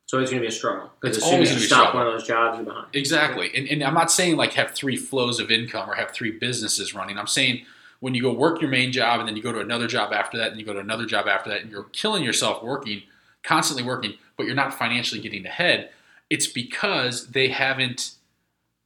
So 0.05 0.19
it's 0.19 0.29
going 0.29 0.41
to 0.41 0.47
be 0.47 0.53
a 0.53 0.55
struggle 0.55 0.91
because 0.99 1.15
It's 1.17 1.23
as 1.25 1.29
soon 1.29 1.35
always 1.35 1.51
as 1.51 1.55
you 1.55 1.55
gonna 1.55 1.63
be 1.63 1.67
stop 1.67 1.79
struggle. 1.89 1.99
one 2.01 2.07
of 2.07 2.13
those 2.19 2.27
jobs, 2.27 2.57
you're 2.57 2.65
behind. 2.65 2.87
Exactly. 2.93 3.49
And, 3.55 3.67
and 3.69 3.81
I'm 3.83 3.93
not 3.93 4.11
saying 4.11 4.35
like 4.35 4.53
have 4.53 4.71
three 4.71 4.97
flows 4.97 5.39
of 5.39 5.49
income 5.49 5.89
or 5.89 5.95
have 5.95 6.11
three 6.11 6.31
businesses 6.31 6.93
running. 6.93 7.17
I'm 7.17 7.27
saying 7.27 7.65
when 8.01 8.13
you 8.13 8.21
go 8.21 8.33
work 8.33 8.59
your 8.59 8.69
main 8.69 8.91
job 8.91 9.19
and 9.21 9.29
then 9.29 9.37
you 9.37 9.41
go 9.43 9.53
to 9.53 9.59
another 9.61 9.87
job 9.87 10.11
after 10.11 10.37
that 10.37 10.51
and 10.51 10.59
you 10.59 10.65
go 10.65 10.73
to 10.73 10.79
another 10.79 11.05
job 11.05 11.27
after 11.27 11.49
that 11.49 11.61
and 11.61 11.71
you're 11.71 11.83
killing 11.93 12.23
yourself 12.23 12.61
working, 12.61 13.03
constantly 13.41 13.83
working, 13.85 14.15
but 14.35 14.45
you're 14.45 14.55
not 14.55 14.73
financially 14.73 15.21
getting 15.21 15.45
ahead, 15.45 15.91
it's 16.29 16.47
because 16.47 17.27
they 17.27 17.47
haven't 17.47 18.11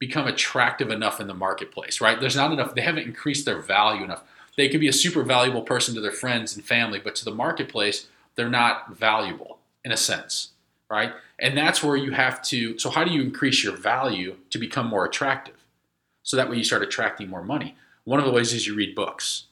become 0.07 0.27
attractive 0.27 0.91
enough 0.91 1.19
in 1.19 1.27
the 1.27 1.33
marketplace, 1.33 2.01
right? 2.01 2.19
There's 2.19 2.35
not 2.35 2.51
enough, 2.51 2.75
they 2.75 2.81
haven't 2.81 3.07
increased 3.07 3.45
their 3.45 3.59
value 3.59 4.03
enough. 4.03 4.23
They 4.57 4.69
could 4.69 4.79
be 4.79 4.87
a 4.87 4.93
super 4.93 5.23
valuable 5.23 5.63
person 5.63 5.95
to 5.95 6.01
their 6.01 6.11
friends 6.11 6.55
and 6.55 6.63
family, 6.63 6.99
but 7.03 7.15
to 7.15 7.25
the 7.25 7.31
marketplace, 7.31 8.07
they're 8.35 8.49
not 8.49 8.95
valuable 8.95 9.59
in 9.83 9.91
a 9.91 9.97
sense, 9.97 10.49
right? 10.89 11.13
And 11.39 11.57
that's 11.57 11.83
where 11.83 11.97
you 11.97 12.11
have 12.11 12.41
to. 12.43 12.79
So, 12.79 12.89
how 12.89 13.03
do 13.03 13.11
you 13.11 13.21
increase 13.21 13.63
your 13.63 13.75
value 13.75 14.37
to 14.49 14.57
become 14.57 14.87
more 14.87 15.05
attractive? 15.05 15.55
So 16.25 16.35
that 16.37 16.49
way 16.49 16.57
you 16.57 16.63
start 16.63 16.81
attracting 16.81 17.29
more 17.29 17.43
money. 17.43 17.75
One 18.03 18.19
of 18.19 18.25
the 18.25 18.31
ways 18.31 18.51
is 18.51 18.65
you 18.65 18.75
read 18.75 18.95
books, 18.95 19.45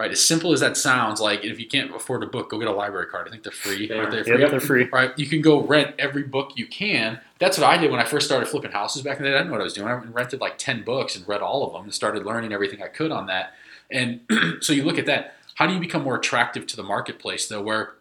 right? 0.00 0.10
As 0.10 0.24
simple 0.24 0.54
as 0.54 0.60
that 0.60 0.78
sounds, 0.78 1.20
like 1.20 1.44
if 1.44 1.60
you 1.60 1.68
can't 1.68 1.94
afford 1.94 2.22
a 2.22 2.26
book, 2.26 2.48
go 2.48 2.58
get 2.58 2.68
a 2.68 2.72
library 2.72 3.04
card. 3.08 3.28
I 3.28 3.30
think 3.30 3.42
they're 3.42 3.52
free. 3.52 3.86
They 3.86 3.98
Aren't 3.98 4.14
are. 4.14 4.16
they 4.16 4.22
free? 4.22 4.40
Yep, 4.40 4.50
they're 4.50 4.58
free. 4.58 4.84
Right? 4.84 5.16
You 5.18 5.26
can 5.26 5.42
go 5.42 5.60
rent 5.60 5.94
every 5.98 6.22
book 6.22 6.52
you 6.56 6.66
can. 6.66 7.20
That's 7.38 7.58
what 7.58 7.66
I 7.66 7.76
did 7.76 7.90
when 7.90 8.00
I 8.00 8.06
first 8.06 8.26
started 8.26 8.48
flipping 8.48 8.70
houses 8.70 9.02
back 9.02 9.18
in 9.18 9.24
the 9.24 9.28
day. 9.28 9.34
I 9.34 9.38
didn't 9.40 9.48
know 9.48 9.52
what 9.52 9.60
I 9.60 9.64
was 9.64 9.74
doing. 9.74 9.88
I 9.88 9.92
rented 9.92 10.40
like 10.40 10.56
10 10.56 10.84
books 10.84 11.16
and 11.16 11.28
read 11.28 11.42
all 11.42 11.66
of 11.66 11.74
them 11.74 11.82
and 11.82 11.92
started 11.92 12.24
learning 12.24 12.50
everything 12.54 12.82
I 12.82 12.88
could 12.88 13.12
on 13.12 13.26
that. 13.26 13.52
And 13.90 14.22
so 14.60 14.72
you 14.72 14.84
look 14.84 14.96
at 14.96 15.04
that. 15.04 15.34
How 15.56 15.66
do 15.66 15.74
you 15.74 15.80
become 15.80 16.02
more 16.02 16.16
attractive 16.16 16.66
to 16.68 16.76
the 16.76 16.82
marketplace, 16.82 17.46
though? 17.46 17.60
Where, 17.60 17.92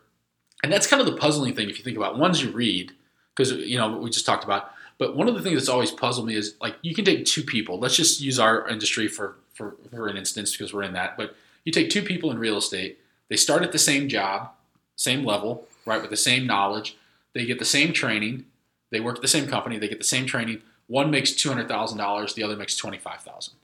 and 0.64 0.72
that's 0.72 0.88
kind 0.88 1.02
of 1.02 1.06
the 1.06 1.18
puzzling 1.18 1.54
thing 1.54 1.70
if 1.70 1.78
you 1.78 1.84
think 1.84 1.98
about 1.98 2.18
ones 2.18 2.42
you 2.42 2.52
read, 2.52 2.94
because, 3.36 3.52
you 3.52 3.78
know, 3.78 3.98
we 3.98 4.10
just 4.10 4.26
talked 4.26 4.46
about. 4.46 4.72
But 5.00 5.18
one 5.18 5.28
of 5.28 5.36
the 5.36 5.42
things 5.42 5.56
that's 5.56 5.68
always 5.68 5.92
puzzled 5.92 6.28
me 6.28 6.36
is 6.36 6.56
like 6.62 6.78
you 6.82 6.96
can 6.96 7.04
take 7.04 7.26
two 7.26 7.44
people. 7.44 7.78
Let's 7.78 7.98
just 7.98 8.22
use 8.22 8.40
our 8.40 8.70
industry 8.70 9.10
for, 9.10 9.36
for, 9.54 9.76
for 9.90 10.08
an 10.08 10.16
instance 10.16 10.56
because 10.56 10.74
we're 10.74 10.84
in 10.84 10.94
that. 10.94 11.18
But 11.18 11.36
you 11.66 11.72
take 11.72 11.90
two 11.90 12.02
people 12.02 12.32
in 12.32 12.40
real 12.40 12.58
estate, 12.58 13.00
they 13.30 13.36
start 13.36 13.64
at 13.64 13.72
the 13.72 13.80
same 13.80 14.08
job, 14.10 14.52
same 14.96 15.24
level, 15.24 15.68
right, 15.86 16.02
with 16.02 16.10
the 16.10 16.18
same 16.18 16.46
knowledge. 16.48 16.98
They 17.34 17.46
get 17.46 17.60
the 17.60 17.66
same 17.66 17.94
training. 17.94 18.46
They 18.92 19.00
work 19.00 19.18
at 19.18 19.22
the 19.22 19.28
same 19.28 19.48
company. 19.48 19.78
They 19.78 19.88
get 19.88 20.00
the 20.00 20.04
same 20.04 20.26
training. 20.26 20.62
One 20.88 21.12
makes 21.12 21.34
two 21.34 21.50
hundred 21.50 21.68
thousand 21.68 22.00
dollars. 22.00 22.34
The 22.34 22.44
other 22.44 22.56
makes 22.56 22.76
twenty 22.76 22.98
five 22.98 23.22
thousand. 23.22 23.56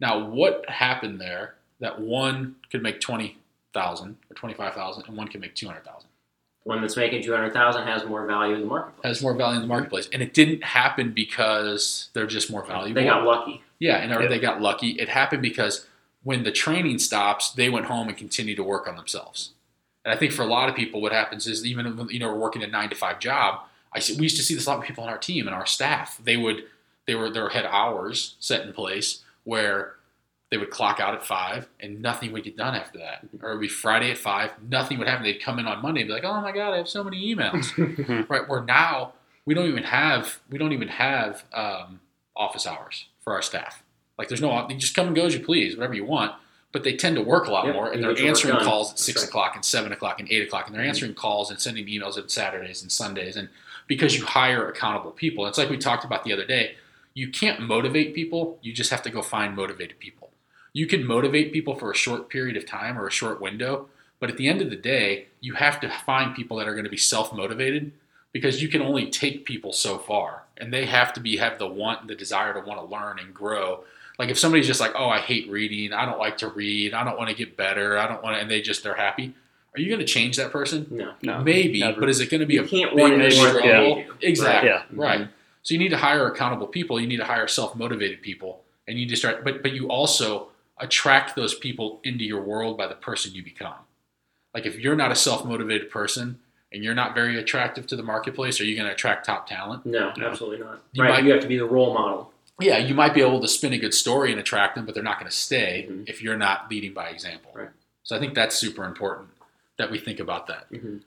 Now, 0.00 0.18
what 0.18 0.68
happened 0.68 1.20
there 1.20 1.54
that 1.80 2.00
one 2.00 2.56
could 2.70 2.82
make 2.82 3.00
twenty 3.00 3.38
thousand 3.72 4.16
or 4.30 4.34
twenty 4.34 4.54
five 4.54 4.74
thousand, 4.74 5.04
and 5.06 5.16
one 5.16 5.28
can 5.28 5.40
make 5.40 5.54
two 5.54 5.66
hundred 5.66 5.84
thousand? 5.84 6.08
One 6.64 6.80
that's 6.80 6.96
making 6.96 7.22
two 7.22 7.32
hundred 7.32 7.52
thousand 7.52 7.86
has 7.86 8.04
more 8.04 8.26
value 8.26 8.54
in 8.54 8.62
the 8.62 8.66
marketplace. 8.66 9.04
Has 9.04 9.22
more 9.22 9.34
value 9.36 9.56
in 9.56 9.62
the 9.62 9.68
marketplace, 9.68 10.08
and 10.12 10.20
it 10.20 10.34
didn't 10.34 10.64
happen 10.64 11.12
because 11.12 12.10
they're 12.12 12.26
just 12.26 12.50
more 12.50 12.64
valuable. 12.66 13.00
They 13.00 13.06
got 13.06 13.24
lucky. 13.24 13.62
Yeah, 13.78 13.98
and 13.98 14.30
they 14.30 14.40
got 14.40 14.60
lucky. 14.60 14.90
It 14.92 15.08
happened 15.08 15.42
because 15.42 15.86
when 16.26 16.42
the 16.42 16.50
training 16.50 16.98
stops, 16.98 17.52
they 17.52 17.70
went 17.70 17.86
home 17.86 18.08
and 18.08 18.16
continued 18.16 18.56
to 18.56 18.64
work 18.64 18.88
on 18.88 18.96
themselves. 18.96 19.52
And 20.04 20.12
I 20.12 20.16
think 20.16 20.32
for 20.32 20.42
a 20.42 20.46
lot 20.46 20.68
of 20.68 20.74
people, 20.74 21.00
what 21.00 21.12
happens 21.12 21.46
is 21.46 21.64
even 21.64 22.08
you 22.10 22.18
know 22.18 22.32
we're 22.32 22.40
working 22.40 22.64
a 22.64 22.66
nine 22.66 22.88
to 22.88 22.96
five 22.96 23.20
job. 23.20 23.60
I 23.92 24.00
see, 24.00 24.16
we 24.16 24.24
used 24.24 24.36
to 24.36 24.42
see 24.42 24.56
this 24.56 24.66
a 24.66 24.70
lot 24.70 24.80
with 24.80 24.88
people 24.88 25.04
on 25.04 25.08
our 25.08 25.18
team 25.18 25.46
and 25.46 25.54
our 25.54 25.66
staff. 25.66 26.20
They 26.22 26.36
would 26.36 26.64
they 27.06 27.14
were 27.14 27.30
they 27.30 27.38
had 27.52 27.64
hours 27.64 28.34
set 28.40 28.66
in 28.66 28.72
place 28.72 29.22
where 29.44 29.94
they 30.50 30.56
would 30.56 30.70
clock 30.70 30.98
out 30.98 31.14
at 31.14 31.24
five 31.24 31.68
and 31.78 32.02
nothing 32.02 32.32
would 32.32 32.42
get 32.42 32.56
done 32.56 32.74
after 32.74 32.98
that. 32.98 33.24
Or 33.40 33.52
it 33.52 33.54
would 33.54 33.60
be 33.60 33.68
Friday 33.68 34.10
at 34.10 34.18
five, 34.18 34.50
nothing 34.68 34.98
would 34.98 35.06
happen. 35.06 35.22
They'd 35.22 35.40
come 35.40 35.60
in 35.60 35.66
on 35.68 35.80
Monday 35.80 36.00
and 36.00 36.08
be 36.08 36.14
like, 36.14 36.24
"Oh 36.24 36.40
my 36.40 36.50
god, 36.50 36.74
I 36.74 36.78
have 36.78 36.88
so 36.88 37.04
many 37.04 37.32
emails." 37.32 38.28
right? 38.28 38.48
Where 38.48 38.64
now 38.64 39.12
we 39.44 39.54
don't 39.54 39.68
even 39.68 39.84
have 39.84 40.40
we 40.50 40.58
don't 40.58 40.72
even 40.72 40.88
have 40.88 41.44
um, 41.54 42.00
office 42.34 42.66
hours 42.66 43.06
for 43.20 43.32
our 43.32 43.42
staff. 43.42 43.84
Like 44.18 44.28
there's 44.28 44.40
no 44.40 44.66
you 44.68 44.76
just 44.76 44.94
come 44.94 45.06
and 45.06 45.16
go 45.16 45.26
as 45.26 45.34
you 45.34 45.40
please, 45.40 45.76
whatever 45.76 45.94
you 45.94 46.04
want. 46.04 46.32
But 46.72 46.84
they 46.84 46.96
tend 46.96 47.16
to 47.16 47.22
work 47.22 47.46
a 47.46 47.50
lot 47.50 47.66
Yep, 47.66 47.74
more, 47.74 47.90
and 47.90 48.02
they're 48.02 48.10
get 48.12 48.18
your 48.18 48.26
work 48.28 48.36
answering 48.36 48.64
calls 48.64 48.92
at 48.92 48.98
six 48.98 49.22
right. 49.22 49.28
o'clock 49.28 49.54
and 49.54 49.64
seven 49.64 49.92
o'clock 49.92 50.20
and 50.20 50.30
eight 50.30 50.46
o'clock, 50.46 50.66
and 50.66 50.74
they're 50.74 50.84
Mhm. 50.84 50.88
answering 50.88 51.14
calls 51.14 51.50
and 51.50 51.60
sending 51.60 51.86
emails 51.86 52.18
on 52.18 52.28
Saturdays 52.28 52.82
and 52.82 52.92
Sundays, 52.92 53.36
and 53.36 53.48
because 53.86 54.16
you 54.16 54.24
hire 54.26 54.68
accountable 54.68 55.12
people, 55.12 55.46
it's 55.46 55.58
like 55.58 55.70
we 55.70 55.78
talked 55.78 56.04
about 56.04 56.24
the 56.24 56.32
other 56.32 56.44
day. 56.44 56.76
You 57.14 57.28
can't 57.28 57.60
motivate 57.60 58.14
people; 58.14 58.58
you 58.62 58.72
just 58.72 58.90
have 58.90 59.02
to 59.02 59.10
go 59.10 59.22
find 59.22 59.54
motivated 59.56 59.98
people. 60.00 60.32
You 60.74 60.86
can 60.86 61.06
motivate 61.06 61.52
people 61.52 61.74
for 61.76 61.90
a 61.90 61.96
short 61.96 62.28
period 62.28 62.56
of 62.56 62.66
time 62.66 62.98
or 62.98 63.06
a 63.06 63.10
short 63.12 63.40
window, 63.40 63.88
but 64.20 64.28
at 64.28 64.36
the 64.36 64.48
end 64.48 64.60
of 64.60 64.68
the 64.68 64.76
day, 64.76 65.28
you 65.40 65.54
have 65.54 65.80
to 65.80 65.88
find 65.88 66.34
people 66.34 66.58
that 66.58 66.68
are 66.68 66.74
going 66.74 66.84
to 66.84 66.90
be 66.90 66.96
self 66.98 67.32
motivated 67.32 67.92
because 68.32 68.60
you 68.60 68.68
can 68.68 68.82
only 68.82 69.08
take 69.08 69.46
people 69.46 69.72
so 69.72 69.96
far 69.96 70.42
and 70.58 70.72
they 70.72 70.84
have 70.84 71.12
to 71.14 71.20
be 71.20 71.38
have 71.38 71.58
the 71.58 71.66
want 71.66 72.06
the 72.08 72.14
desire 72.14 72.52
to 72.52 72.60
want 72.60 72.78
to 72.78 72.84
learn 72.94 73.18
and 73.18 73.32
grow 73.32 73.84
like 74.18 74.28
if 74.30 74.38
somebody's 74.38 74.66
just 74.66 74.80
like 74.80 74.92
oh 74.96 75.08
i 75.08 75.18
hate 75.18 75.48
reading 75.50 75.92
i 75.92 76.04
don't 76.06 76.18
like 76.18 76.38
to 76.38 76.48
read 76.48 76.94
i 76.94 77.04
don't 77.04 77.18
want 77.18 77.28
to 77.30 77.36
get 77.36 77.56
better 77.56 77.98
i 77.98 78.06
don't 78.06 78.22
want 78.22 78.36
to 78.36 78.40
and 78.40 78.50
they 78.50 78.60
just 78.62 78.82
they're 78.82 78.94
happy 78.94 79.34
are 79.74 79.80
you 79.80 79.88
going 79.88 80.00
to 80.00 80.06
change 80.06 80.36
that 80.36 80.50
person 80.50 80.86
No. 80.90 81.12
No, 81.22 81.42
maybe 81.42 81.80
never. 81.80 82.00
but 82.00 82.08
is 82.08 82.20
it 82.20 82.30
going 82.30 82.40
to 82.40 82.46
be 82.46 82.54
You 82.54 82.64
a 82.64 82.68
can't 82.68 82.90
big 82.92 82.98
want 83.00 83.12
any 83.14 83.30
struggle? 83.30 83.60
they 83.62 84.02
do. 84.04 84.12
exactly 84.22 84.70
Yeah. 84.70 84.82
right 84.92 85.20
Mhm. 85.20 85.28
so 85.62 85.74
you 85.74 85.78
need 85.78 85.90
to 85.90 85.98
hire 85.98 86.26
accountable 86.26 86.66
people 86.66 86.98
you 87.00 87.06
need 87.06 87.18
to 87.18 87.24
hire 87.24 87.46
self-motivated 87.48 88.22
people 88.22 88.62
and 88.88 88.98
you 88.98 89.04
need 89.06 89.10
to 89.10 89.16
start 89.16 89.44
but 89.44 89.62
but 89.62 89.72
you 89.72 89.88
also 89.88 90.48
attract 90.78 91.36
those 91.36 91.54
people 91.54 92.00
into 92.04 92.24
your 92.24 92.42
world 92.42 92.76
by 92.78 92.86
the 92.86 92.94
person 92.94 93.34
you 93.34 93.42
become 93.42 93.74
like 94.54 94.64
if 94.66 94.78
you're 94.78 94.96
not 94.96 95.10
a 95.12 95.16
self-motivated 95.16 95.90
person 95.90 96.38
and 96.72 96.82
you're 96.82 96.94
not 96.94 97.14
very 97.14 97.38
attractive 97.38 97.86
to 97.86 97.96
the 97.96 98.02
marketplace 98.02 98.60
are 98.60 98.64
you 98.64 98.74
going 98.76 98.86
to 98.86 98.92
attract 98.92 99.24
top 99.26 99.46
talent 99.46 99.84
No, 99.86 100.12
No. 100.16 100.26
absolutely 100.28 100.64
not. 100.64 100.82
You 100.92 101.02
right, 101.02 101.10
might- 101.14 101.24
you 101.24 101.32
have 101.32 101.40
to 101.42 101.46
be 101.48 101.56
the 101.58 101.64
role 101.64 101.94
model. 101.94 102.32
Yeah 102.60 102.78
you 102.78 102.94
might 102.94 103.14
be 103.14 103.20
able 103.20 103.40
to 103.40 103.48
spin 103.48 103.72
a 103.72 103.78
good 103.78 103.94
story 103.94 104.30
and 104.30 104.40
attract 104.40 104.74
them 104.74 104.84
but 104.86 104.94
they're 104.94 105.02
not 105.02 105.18
going 105.18 105.30
to 105.30 105.36
stay 105.36 105.86
Mhm. 105.90 106.08
if 106.08 106.22
you're 106.22 106.36
not 106.36 106.70
leading 106.70 106.92
by 106.92 107.08
example 107.08 107.50
Right. 107.54 107.68
So 108.02 108.14
I 108.16 108.20
think 108.20 108.34
that's 108.34 108.54
super 108.56 108.84
important 108.84 109.30
that 109.78 109.90
we 109.90 109.98
think 109.98 110.20
about 110.20 110.46
that. 110.46 110.70
Mm-hmm. 110.70 110.98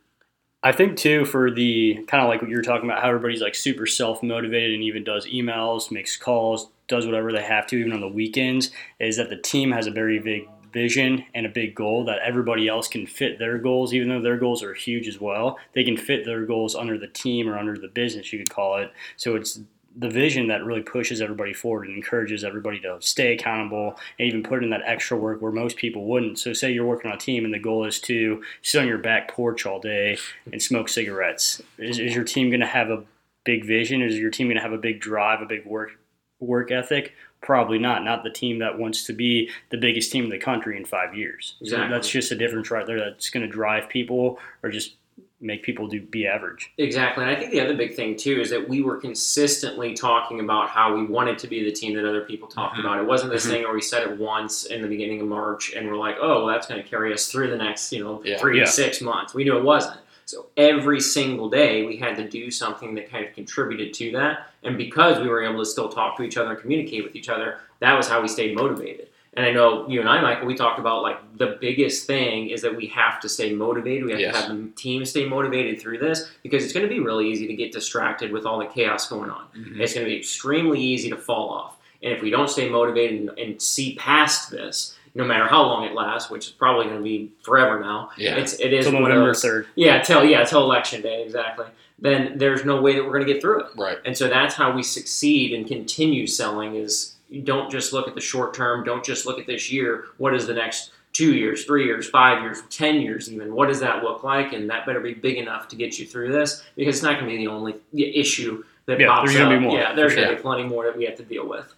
I 0.62 0.74
think 0.74 0.98
too 0.98 1.24
for 1.24 1.50
the 1.50 2.04
kind 2.08 2.22
of 2.22 2.28
like 2.28 2.42
what 2.42 2.50
you 2.50 2.58
were 2.58 2.62
talking 2.62 2.90
about, 2.90 3.02
how 3.02 3.08
everybody's 3.08 3.42
like 3.42 3.56
super 3.56 3.86
self 3.86 4.22
motivated 4.22 4.74
and 4.74 4.84
even 4.84 5.06
does 5.06 5.26
emails, 5.26 5.90
makes 5.92 6.18
calls, 6.18 6.70
does 6.90 7.06
whatever 7.06 7.32
they 7.32 7.42
have 7.42 7.66
to, 7.68 7.78
even 7.78 7.94
on 7.94 8.02
the 8.02 8.08
weekends, 8.10 8.72
is 9.00 9.16
that 9.16 9.30
the 9.30 9.38
team 9.38 9.72
has 9.72 9.88
a 9.88 9.92
very 9.92 10.20
big 10.20 10.44
vision 10.74 11.24
and 11.34 11.46
a 11.46 11.50
big 11.50 11.74
goal 11.74 12.04
that 12.04 12.20
everybody 12.20 12.68
else 12.68 12.90
can 12.90 13.08
fit 13.08 13.40
their 13.40 13.58
goals, 13.58 13.94
even 13.94 14.10
though 14.10 14.22
their 14.22 14.38
goals 14.38 14.62
are 14.62 14.74
huge 14.74 15.08
as 15.08 15.22
well. 15.22 15.58
They 15.74 15.86
can 15.86 15.96
fit 15.96 16.26
their 16.26 16.46
goals 16.46 16.76
under 16.76 16.98
the 16.98 17.08
team 17.08 17.48
or 17.48 17.58
under 17.58 17.78
the 17.78 17.88
business, 17.88 18.34
you 18.34 18.40
could 18.40 18.50
call 18.50 18.76
it. 18.78 18.92
So 19.16 19.36
it's 19.38 19.62
the 20.00 20.10
vision 20.10 20.48
that 20.48 20.64
really 20.64 20.82
pushes 20.82 21.22
everybody 21.22 21.54
forward 21.54 21.88
and 21.88 21.96
encourages 21.96 22.44
everybody 22.44 22.80
to 22.80 22.98
stay 23.02 23.34
accountable 23.34 24.00
and 24.18 24.28
even 24.28 24.42
put 24.42 24.64
in 24.64 24.70
that 24.70 24.82
extra 24.86 25.18
work 25.18 25.42
where 25.42 25.52
most 25.52 25.76
people 25.76 26.06
wouldn't. 26.06 26.40
So, 26.40 26.54
say 26.54 26.72
you're 26.72 26.86
working 26.86 27.12
on 27.12 27.18
a 27.18 27.20
team 27.20 27.44
and 27.44 27.54
the 27.54 27.60
goal 27.60 27.86
is 27.86 28.00
to 28.02 28.42
sit 28.62 28.82
on 28.82 28.88
your 28.88 28.98
back 28.98 29.30
porch 29.30 29.66
all 29.66 29.80
day 29.80 30.18
and 30.52 30.62
smoke 30.62 30.88
cigarettes. 30.88 31.62
Is, 31.78 32.00
is 32.00 32.16
your 32.16 32.24
team 32.24 32.50
going 32.50 32.62
to 32.62 32.66
have 32.66 32.90
a 32.90 33.04
big 33.44 33.66
vision? 33.66 34.02
Is 34.02 34.18
your 34.18 34.32
team 34.32 34.48
going 34.48 34.58
to 34.58 34.64
have 34.64 34.74
a 34.74 34.78
big 34.78 35.02
drive, 35.02 35.42
a 35.42 35.46
big 35.46 35.66
work 35.66 35.92
work 36.40 36.72
ethic? 36.72 37.14
Probably 37.42 37.78
not. 37.78 38.04
Not 38.04 38.24
the 38.24 38.30
team 38.30 38.60
that 38.60 38.78
wants 38.78 39.06
to 39.06 39.14
be 39.14 39.50
the 39.70 39.78
biggest 39.78 40.12
team 40.12 40.24
in 40.24 40.30
the 40.30 40.38
country 40.38 40.78
in 40.78 40.86
five 40.86 41.16
years. 41.16 41.56
Exactly. 41.62 41.88
So 41.88 41.94
that's 41.94 42.10
just 42.10 42.32
a 42.32 42.36
difference 42.36 42.72
right 42.72 42.86
there. 42.86 43.00
That's 43.00 43.30
going 43.30 43.46
to 43.46 43.52
drive 43.52 43.90
people 43.90 44.40
or 44.64 44.70
just 44.70 44.96
make 45.42 45.64
people 45.64 45.88
do 45.88 46.02
be 46.02 46.28
average. 46.28 46.72
Exactly. 46.78 47.24
And 47.24 47.32
I 47.34 47.40
think 47.40 47.52
the 47.52 47.62
other 47.62 47.74
big 47.76 47.96
thing 47.96 48.18
too 48.18 48.42
is 48.42 48.50
that 48.50 48.68
we 48.68 48.82
were 48.82 48.98
consistently 48.98 49.94
talking 49.94 50.42
about 50.42 50.70
how 50.70 50.94
we 50.96 51.06
wanted 51.06 51.40
to 51.40 51.48
be 51.48 51.64
the 51.64 51.72
team 51.72 51.96
that 51.96 52.06
other 52.08 52.22
people 52.22 52.48
talked 52.48 52.76
Mhm. 52.76 52.82
about. 52.82 53.00
It 53.00 53.06
wasn't 53.06 53.32
this 53.32 53.46
Mhm. 53.46 53.50
thing 53.50 53.64
where 53.64 53.74
we 53.74 53.82
said 53.82 54.04
it 54.04 54.18
once 54.18 54.66
in 54.66 54.82
the 54.82 54.88
beginning 54.88 55.22
of 55.22 55.28
March 55.28 55.74
and 55.74 55.88
we're 55.88 55.96
like, 55.98 56.18
oh, 56.20 56.40
well, 56.44 56.48
that's 56.48 56.68
going 56.68 56.82
to 56.84 56.88
carry 56.88 57.14
us 57.14 57.32
through 57.32 57.50
the 57.52 57.56
next, 57.58 57.92
you 57.94 58.04
know, 58.04 58.22
Yeah. 58.26 58.38
three 58.38 58.58
Yeah. 58.58 58.66
to 58.66 58.72
six 58.72 59.02
months. 59.02 59.34
We 59.34 59.46
knew 59.46 59.58
it 59.58 59.64
wasn't. 59.64 59.98
So 60.26 60.48
every 60.58 61.00
single 61.00 61.50
day 61.50 61.86
we 61.86 61.96
had 61.96 62.16
to 62.18 62.28
do 62.28 62.52
something 62.52 62.94
that 62.96 63.10
kind 63.10 63.26
of 63.26 63.34
contributed 63.34 63.94
to 63.96 64.12
that. 64.12 64.52
And 64.64 64.78
because 64.78 65.20
we 65.20 65.28
were 65.30 65.42
able 65.44 65.60
to 65.60 65.66
still 65.66 65.90
talk 65.90 66.18
to 66.18 66.24
each 66.24 66.38
other 66.38 66.52
and 66.52 66.60
communicate 66.60 67.04
with 67.04 67.16
each 67.16 67.30
other, 67.30 67.60
that 67.80 67.96
was 67.96 68.08
how 68.10 68.22
we 68.22 68.28
stayed 68.28 68.56
motivated. 68.56 69.08
And 69.36 69.46
I 69.46 69.52
know 69.52 69.88
you 69.88 70.00
and 70.00 70.10
I, 70.10 70.22
Michael, 70.22 70.48
we 70.48 70.56
talked 70.56 70.80
about 70.80 71.04
like 71.04 71.18
the 71.38 71.58
biggest 71.62 72.08
thing 72.08 72.50
is 72.50 72.62
that 72.64 72.76
we 72.76 72.88
have 72.88 73.20
to 73.22 73.30
stay 73.30 73.54
motivated. 73.54 74.06
We 74.06 74.12
have 74.12 74.20
Yes. 74.20 74.36
to 74.36 74.42
have 74.50 74.58
the 74.58 74.70
team 74.76 75.06
stay 75.06 75.26
motivated 75.26 75.80
through 75.80 76.00
this 76.00 76.30
because 76.42 76.64
it's 76.64 76.74
going 76.74 76.84
to 76.88 76.90
be 76.90 77.00
really 77.00 77.30
easy 77.30 77.46
to 77.48 77.54
get 77.54 77.72
distracted 77.72 78.32
with 78.32 78.46
all 78.46 78.58
the 78.60 78.66
chaos 78.66 79.08
going 79.08 79.30
on. 79.30 79.46
Mhm. 79.56 79.80
It's 79.80 79.94
going 79.94 80.06
to 80.06 80.10
be 80.12 80.18
extremely 80.18 80.80
easy 80.82 81.10
to 81.12 81.16
fall 81.18 81.50
off. 81.50 81.78
And 82.02 82.12
if 82.12 82.22
we 82.22 82.30
don't 82.32 82.50
stay 82.50 82.70
motivated 82.70 83.20
and, 83.20 83.40
and 83.40 83.62
see 83.62 83.96
past 83.96 84.50
this, 84.52 84.96
no 85.16 85.24
matter 85.26 85.46
how 85.46 85.62
long 85.64 85.84
it 85.86 85.94
lasts, 85.94 86.30
which 86.32 86.46
is 86.48 86.52
probably 86.52 86.86
going 86.86 86.98
to 86.98 87.04
be 87.04 87.32
forever 87.44 87.80
now, 87.80 88.10
Yeah. 88.18 88.36
it's 88.36 88.54
it 88.60 88.74
is 88.74 88.86
Till 88.88 89.00
November 89.00 89.34
third. 89.34 89.68
Yeah, 89.76 90.02
till 90.02 90.24
yeah, 90.26 90.44
till 90.44 90.64
election 90.64 91.02
day 91.02 91.24
exactly. 91.24 91.66
Then 92.00 92.38
there's 92.38 92.64
no 92.66 92.82
way 92.82 92.96
that 92.96 93.04
we're 93.04 93.12
going 93.14 93.28
to 93.28 93.32
get 93.34 93.42
through 93.42 93.60
it. 93.62 93.66
Right. 93.78 93.98
And 94.06 94.18
so 94.18 94.28
that's 94.28 94.56
how 94.56 94.72
we 94.72 94.82
succeed 94.82 95.52
and 95.54 95.68
continue 95.68 96.26
selling 96.26 96.76
is 96.76 97.16
don't 97.44 97.70
just 97.72 97.94
look 97.94 98.08
at 98.08 98.16
the 98.16 98.22
short 98.22 98.54
term, 98.54 98.84
don't 98.84 99.04
just 99.04 99.26
look 99.26 99.40
at 99.40 99.46
this 99.48 99.72
year. 99.72 100.06
What 100.18 100.34
is 100.36 100.48
the 100.48 100.54
next 100.54 100.92
two 101.14 101.34
years, 101.34 101.66
three 101.66 101.86
years, 101.86 102.10
five 102.10 102.42
years, 102.42 102.62
ten 102.70 103.02
years 103.02 103.32
even? 103.32 103.54
What 103.54 103.68
does 103.68 103.80
that 103.80 104.04
look 104.04 104.24
like? 104.24 104.54
And 104.54 104.70
that 104.70 104.86
better 104.86 105.00
be 105.00 105.14
big 105.14 105.38
enough 105.38 105.68
to 105.70 105.76
get 105.76 106.00
you 106.00 106.06
through 106.06 106.32
this 106.32 106.64
because 106.76 106.96
it's 106.98 107.04
not 107.04 107.20
going 107.20 107.26
to 107.32 107.38
be 107.38 107.46
the 107.46 107.52
only 107.52 107.76
issue 107.94 108.64
that 108.86 109.00
Yeah, 109.00 109.08
pops 109.08 109.30
there's 109.32 109.38
gonna 109.42 109.56
up. 109.56 109.60
be 109.62 109.66
more, 109.68 109.78
Yeah, 109.78 109.94
there's 109.94 110.14
for 110.14 110.18
going 110.22 110.30
to 110.30 110.36
be 110.36 110.42
plenty 110.42 110.64
more 110.64 110.86
that 110.86 110.98
we 110.98 111.06
have 111.06 111.16
to 111.18 111.24
deal 111.24 111.48
with. 111.48 111.74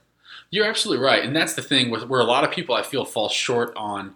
You're 0.50 0.66
absolutely 0.66 1.04
right, 1.06 1.24
and 1.24 1.36
that's 1.36 1.54
the 1.54 1.62
thing 1.62 1.90
with 1.90 2.06
where 2.08 2.20
a 2.20 2.26
lot 2.26 2.44
of 2.44 2.52
people 2.52 2.76
I 2.76 2.84
feel 2.84 3.06
fall 3.06 3.30
short 3.30 3.74
on, 3.76 4.16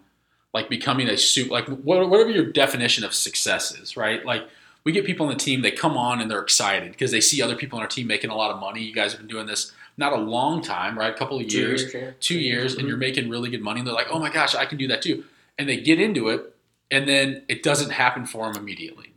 like 0.54 0.70
becoming 0.70 1.08
a 1.10 1.18
soup, 1.18 1.50
like 1.50 1.66
whatever 1.68 2.30
your 2.30 2.46
definition 2.46 3.04
of 3.04 3.14
success 3.14 3.74
is, 3.74 3.96
right? 3.98 4.26
Like 4.26 4.48
we 4.86 4.92
get 4.92 5.04
people 5.06 5.26
on 5.26 5.34
the 5.34 5.38
team, 5.40 5.62
they 5.62 5.72
come 5.72 5.98
on 5.98 6.22
and 6.22 6.30
they're 6.30 6.42
excited 6.42 6.92
because 6.92 7.12
they 7.12 7.20
see 7.20 7.42
other 7.42 7.56
people 7.56 7.78
on 7.78 7.82
our 7.82 7.88
team 7.90 8.06
making 8.06 8.30
a 8.30 8.36
lot 8.36 8.52
of 8.52 8.60
money. 8.60 8.84
You 8.84 8.94
guys 8.94 9.12
have 9.12 9.20
been 9.20 9.28
doing 9.28 9.48
this 9.48 9.72
not 9.98 10.14
a 10.14 10.18
long 10.18 10.62
time, 10.62 10.98
right? 10.98 11.14
A 11.14 11.18
couple 11.18 11.40
of 11.40 11.52
years, 11.52 11.92
yeah. 11.94 12.12
two 12.20 12.38
years, 12.40 12.76
and 12.76 12.84
Mhm. 12.84 12.90
you're 12.90 12.98
making 12.98 13.30
really 13.30 13.50
good 13.50 13.62
money. 13.62 13.80
And 13.80 13.88
they're 13.88 13.96
like, 13.96 14.08
oh 14.12 14.20
my 14.20 14.30
gosh, 14.30 14.54
I 14.54 14.66
can 14.66 14.78
do 14.78 14.88
that 14.90 15.02
too. 15.02 15.24
And 15.58 15.68
they 15.68 15.78
get 15.78 16.00
into 16.00 16.30
it, 16.30 16.54
and 16.92 17.08
then 17.10 17.44
it 17.48 17.64
doesn't 17.64 17.92
happen 17.92 18.26
for 18.28 18.46
them 18.52 18.62
immediately, 18.62 19.14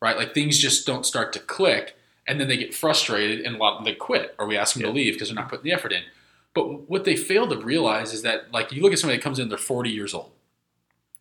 right? 0.00 0.16
Like 0.16 0.34
things 0.34 0.58
just 0.58 0.84
don't 0.86 1.06
start 1.06 1.32
to 1.34 1.38
click, 1.38 1.96
and 2.26 2.40
then 2.40 2.48
they 2.48 2.56
get 2.56 2.74
frustrated 2.74 3.44
and 3.46 3.54
a 3.54 3.58
lot 3.58 3.74
of 3.74 3.78
them 3.78 3.84
they 3.84 3.94
quit, 3.96 4.34
or 4.38 4.46
we 4.46 4.56
ask 4.56 4.74
them 4.74 4.82
to 4.82 4.90
leave 4.90 5.12
because 5.14 5.28
they're 5.28 5.36
not 5.36 5.48
putting 5.48 5.64
the 5.64 5.72
effort 5.72 5.92
in. 5.92 6.02
But 6.54 6.88
what 6.90 7.04
they 7.04 7.16
fail 7.16 7.46
to 7.48 7.56
realize 7.56 8.12
is 8.14 8.22
that, 8.22 8.50
like, 8.52 8.72
you 8.72 8.80
look 8.82 8.92
at 8.92 8.98
somebody 8.98 9.18
that 9.18 9.22
comes 9.22 9.38
in, 9.38 9.48
they're 9.48 9.58
40 9.58 9.90
years 9.90 10.14
old. 10.14 10.30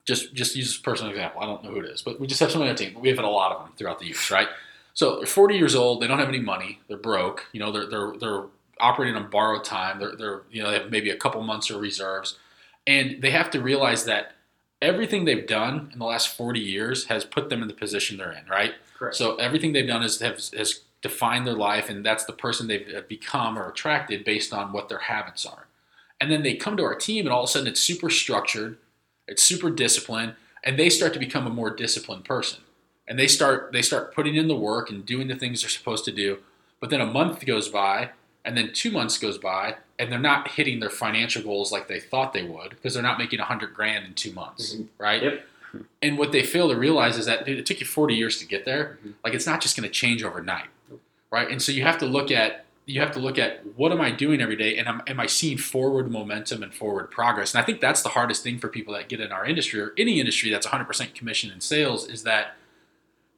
Just, 0.05 0.33
just 0.33 0.55
use 0.55 0.77
a 0.77 0.81
personal 0.81 1.11
example. 1.11 1.41
I 1.41 1.45
don't 1.45 1.63
know 1.63 1.71
who 1.71 1.79
it 1.79 1.85
is, 1.85 2.01
but 2.01 2.19
we 2.19 2.27
just 2.27 2.39
have 2.41 2.51
somebody 2.51 2.69
on 2.69 2.75
the 2.75 2.83
team. 2.83 2.99
We 2.99 3.07
have 3.09 3.17
had 3.17 3.25
a 3.25 3.29
lot 3.29 3.53
of 3.53 3.63
them 3.63 3.73
throughout 3.77 3.99
the 3.99 4.05
years, 4.05 4.29
right? 4.31 4.49
So 4.93 5.17
they're 5.17 5.25
40 5.25 5.55
years 5.55 5.75
old. 5.75 6.01
They 6.01 6.07
don't 6.07 6.19
have 6.19 6.29
any 6.29 6.39
money. 6.39 6.79
They're 6.87 6.97
broke. 6.97 7.47
You 7.51 7.59
know, 7.59 7.71
they're 7.71 7.87
they're 7.87 8.13
they're 8.19 8.43
operating 8.79 9.15
on 9.15 9.29
borrowed 9.29 9.63
time. 9.63 9.99
They're 9.99 10.15
they're 10.15 10.41
you 10.51 10.61
know 10.61 10.69
they 10.69 10.79
have 10.79 10.91
maybe 10.91 11.09
a 11.09 11.17
couple 11.17 11.41
months 11.41 11.69
of 11.69 11.81
reserves, 11.81 12.37
and 12.85 13.21
they 13.21 13.31
have 13.31 13.49
to 13.51 13.61
realize 13.61 14.05
that 14.05 14.33
everything 14.81 15.25
they've 15.25 15.47
done 15.47 15.89
in 15.93 15.99
the 15.99 16.05
last 16.05 16.35
40 16.35 16.59
years 16.59 17.05
has 17.05 17.23
put 17.23 17.49
them 17.49 17.61
in 17.61 17.67
the 17.67 17.73
position 17.73 18.17
they're 18.17 18.33
in, 18.33 18.45
right? 18.47 18.73
Correct. 18.97 19.15
So 19.15 19.35
everything 19.35 19.71
they've 19.71 19.87
done 19.87 20.03
is 20.03 20.19
have, 20.19 20.35
has 20.35 20.81
defined 21.01 21.47
their 21.47 21.55
life, 21.55 21.89
and 21.89 22.05
that's 22.05 22.25
the 22.25 22.33
person 22.33 22.67
they've 22.67 23.07
become 23.07 23.57
or 23.57 23.69
attracted 23.69 24.25
based 24.25 24.53
on 24.53 24.73
what 24.73 24.89
their 24.89 24.99
habits 24.99 25.45
are. 25.45 25.67
And 26.19 26.29
then 26.29 26.43
they 26.43 26.55
come 26.55 26.77
to 26.77 26.83
our 26.83 26.95
team, 26.95 27.25
and 27.25 27.33
all 27.33 27.43
of 27.43 27.49
a 27.49 27.51
sudden 27.51 27.67
it's 27.67 27.79
super 27.79 28.09
structured, 28.09 28.77
it's 29.27 29.43
super 29.43 29.69
disciplined, 29.69 30.35
and 30.63 30.77
they 30.77 30.89
start 30.89 31.13
to 31.13 31.19
become 31.19 31.45
a 31.47 31.49
more 31.51 31.69
disciplined 31.69 32.25
person. 32.25 32.61
And 33.07 33.19
they 33.19 33.27
start 33.27 33.71
they 33.73 33.81
start 33.81 34.13
putting 34.15 34.35
in 34.35 34.47
the 34.47 34.55
work 34.55 34.89
and 34.89 35.05
doing 35.05 35.27
the 35.27 35.35
things 35.35 35.61
they're 35.61 35.69
supposed 35.69 36.05
to 36.05 36.11
do. 36.11 36.39
But 36.79 36.89
then 36.89 37.01
a 37.01 37.05
month 37.05 37.45
goes 37.45 37.67
by, 37.69 38.09
and 38.45 38.57
then 38.57 38.71
two 38.73 38.91
months 38.91 39.17
goes 39.17 39.37
by, 39.37 39.75
and 39.99 40.11
they're 40.11 40.19
not 40.19 40.49
hitting 40.51 40.79
their 40.79 40.89
financial 40.89 41.41
goals 41.43 41.71
like 41.71 41.87
they 41.87 41.99
thought 41.99 42.33
they 42.33 42.43
would 42.43 42.69
because 42.71 42.93
they're 42.93 43.03
not 43.03 43.17
making 43.17 43.39
a 43.39 43.45
hundred 43.45 43.73
grand 43.73 44.05
in 44.05 44.13
two 44.13 44.31
months, 44.33 44.75
Mhm. 44.75 44.87
right? 44.97 45.23
Yep. 45.23 45.47
And 46.01 46.17
what 46.17 46.31
they 46.31 46.43
fail 46.43 46.69
to 46.69 46.75
realize 46.75 47.17
is 47.17 47.25
that 47.25 47.45
dude, 47.45 47.57
it 47.59 47.65
took 47.65 47.79
you 47.79 47.85
40 47.85 48.15
years 48.15 48.37
to 48.39 48.45
get 48.45 48.63
there. 48.63 48.99
Mhm. 49.05 49.13
Like 49.23 49.33
it's 49.33 49.47
not 49.47 49.61
just 49.61 49.75
going 49.75 49.87
to 49.87 49.93
change 49.93 50.23
overnight, 50.23 50.67
right? 51.31 51.49
And 51.49 51.61
so 51.61 51.71
you 51.71 51.81
have 51.83 51.97
to 51.99 52.05
look 52.05 52.31
at 52.31 52.62
you 52.85 52.99
have 52.99 53.11
to 53.13 53.19
look 53.19 53.37
at 53.37 53.65
what 53.77 53.91
am 53.91 54.01
I 54.01 54.11
doing 54.11 54.41
every 54.41 54.55
day, 54.55 54.77
and 54.77 54.87
am, 54.87 55.01
am 55.07 55.19
I 55.19 55.25
seeing 55.25 55.57
forward 55.57 56.11
momentum 56.11 56.63
and 56.63 56.73
forward 56.73 57.11
progress? 57.11 57.53
And 57.53 57.61
I 57.61 57.65
think 57.65 57.79
that's 57.79 58.01
the 58.01 58.09
hardest 58.09 58.43
thing 58.43 58.59
for 58.59 58.67
people 58.67 58.93
that 58.93 59.07
get 59.07 59.21
in 59.21 59.31
our 59.31 59.45
industry 59.45 59.79
or 59.79 59.93
any 59.97 60.19
industry 60.19 60.49
that's 60.49 60.67
100% 60.67 61.13
commission 61.13 61.49
and 61.49 61.63
sales 61.63 62.07
is 62.07 62.23
that 62.23 62.55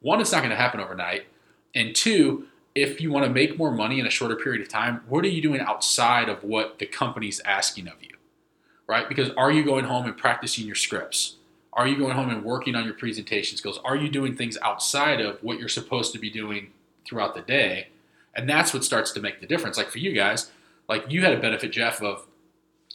one, 0.00 0.20
it's 0.20 0.32
not 0.32 0.38
going 0.38 0.50
to 0.50 0.56
happen 0.56 0.80
overnight, 0.80 1.26
and 1.74 1.94
two, 1.94 2.46
if 2.74 3.00
you 3.00 3.10
want 3.10 3.24
to 3.24 3.30
make 3.30 3.56
more 3.56 3.70
money 3.70 3.98
in 3.98 4.06
a 4.06 4.10
shorter 4.10 4.36
period 4.36 4.60
of 4.60 4.68
time, 4.68 5.00
what 5.08 5.24
are 5.24 5.28
you 5.28 5.40
doing 5.40 5.60
outside 5.60 6.28
of 6.28 6.44
what 6.44 6.78
the 6.78 6.86
company's 6.86 7.40
asking 7.40 7.88
of 7.88 8.02
you, 8.02 8.16
right? 8.86 9.08
Because 9.08 9.30
are 9.30 9.50
you 9.50 9.64
going 9.64 9.86
home 9.86 10.06
and 10.06 10.16
practicing 10.16 10.66
your 10.66 10.74
scripts? 10.74 11.36
Are 11.72 11.86
you 11.86 11.96
going 11.96 12.14
home 12.14 12.30
and 12.30 12.44
working 12.44 12.74
on 12.74 12.84
your 12.84 12.94
presentation 12.94 13.56
skills? 13.56 13.78
Are 13.84 13.96
you 13.96 14.08
doing 14.08 14.34
things 14.34 14.58
outside 14.62 15.20
of 15.20 15.42
what 15.42 15.58
you're 15.58 15.68
supposed 15.68 16.12
to 16.12 16.18
be 16.18 16.30
doing 16.30 16.68
throughout 17.06 17.34
the 17.34 17.42
day? 17.42 17.88
And 18.36 18.48
that's 18.48 18.72
what 18.74 18.84
starts 18.84 19.10
to 19.12 19.20
make 19.20 19.40
the 19.40 19.46
difference. 19.46 19.76
Like 19.78 19.88
for 19.88 19.98
you 19.98 20.12
guys, 20.12 20.50
like 20.88 21.04
you 21.08 21.22
had 21.22 21.32
a 21.32 21.40
benefit, 21.40 21.72
Geoff, 21.72 22.02
of 22.02 22.26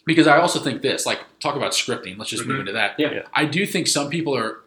because 0.06 0.28
I 0.28 0.38
also 0.38 0.60
think 0.60 0.82
this, 0.82 1.06
like 1.06 1.20
talk 1.40 1.56
about 1.56 1.72
scripting. 1.74 2.18
Let's 2.18 2.30
just 2.30 2.46
move 2.46 2.58
Mhm. 2.58 2.62
into 2.62 2.72
that. 2.74 2.96
Yeah. 3.00 3.12
Yeah. 3.12 3.22
I 3.34 3.46
do 3.46 3.66
think 3.66 3.88
some 3.88 4.10
people 4.10 4.36
are 4.36 4.60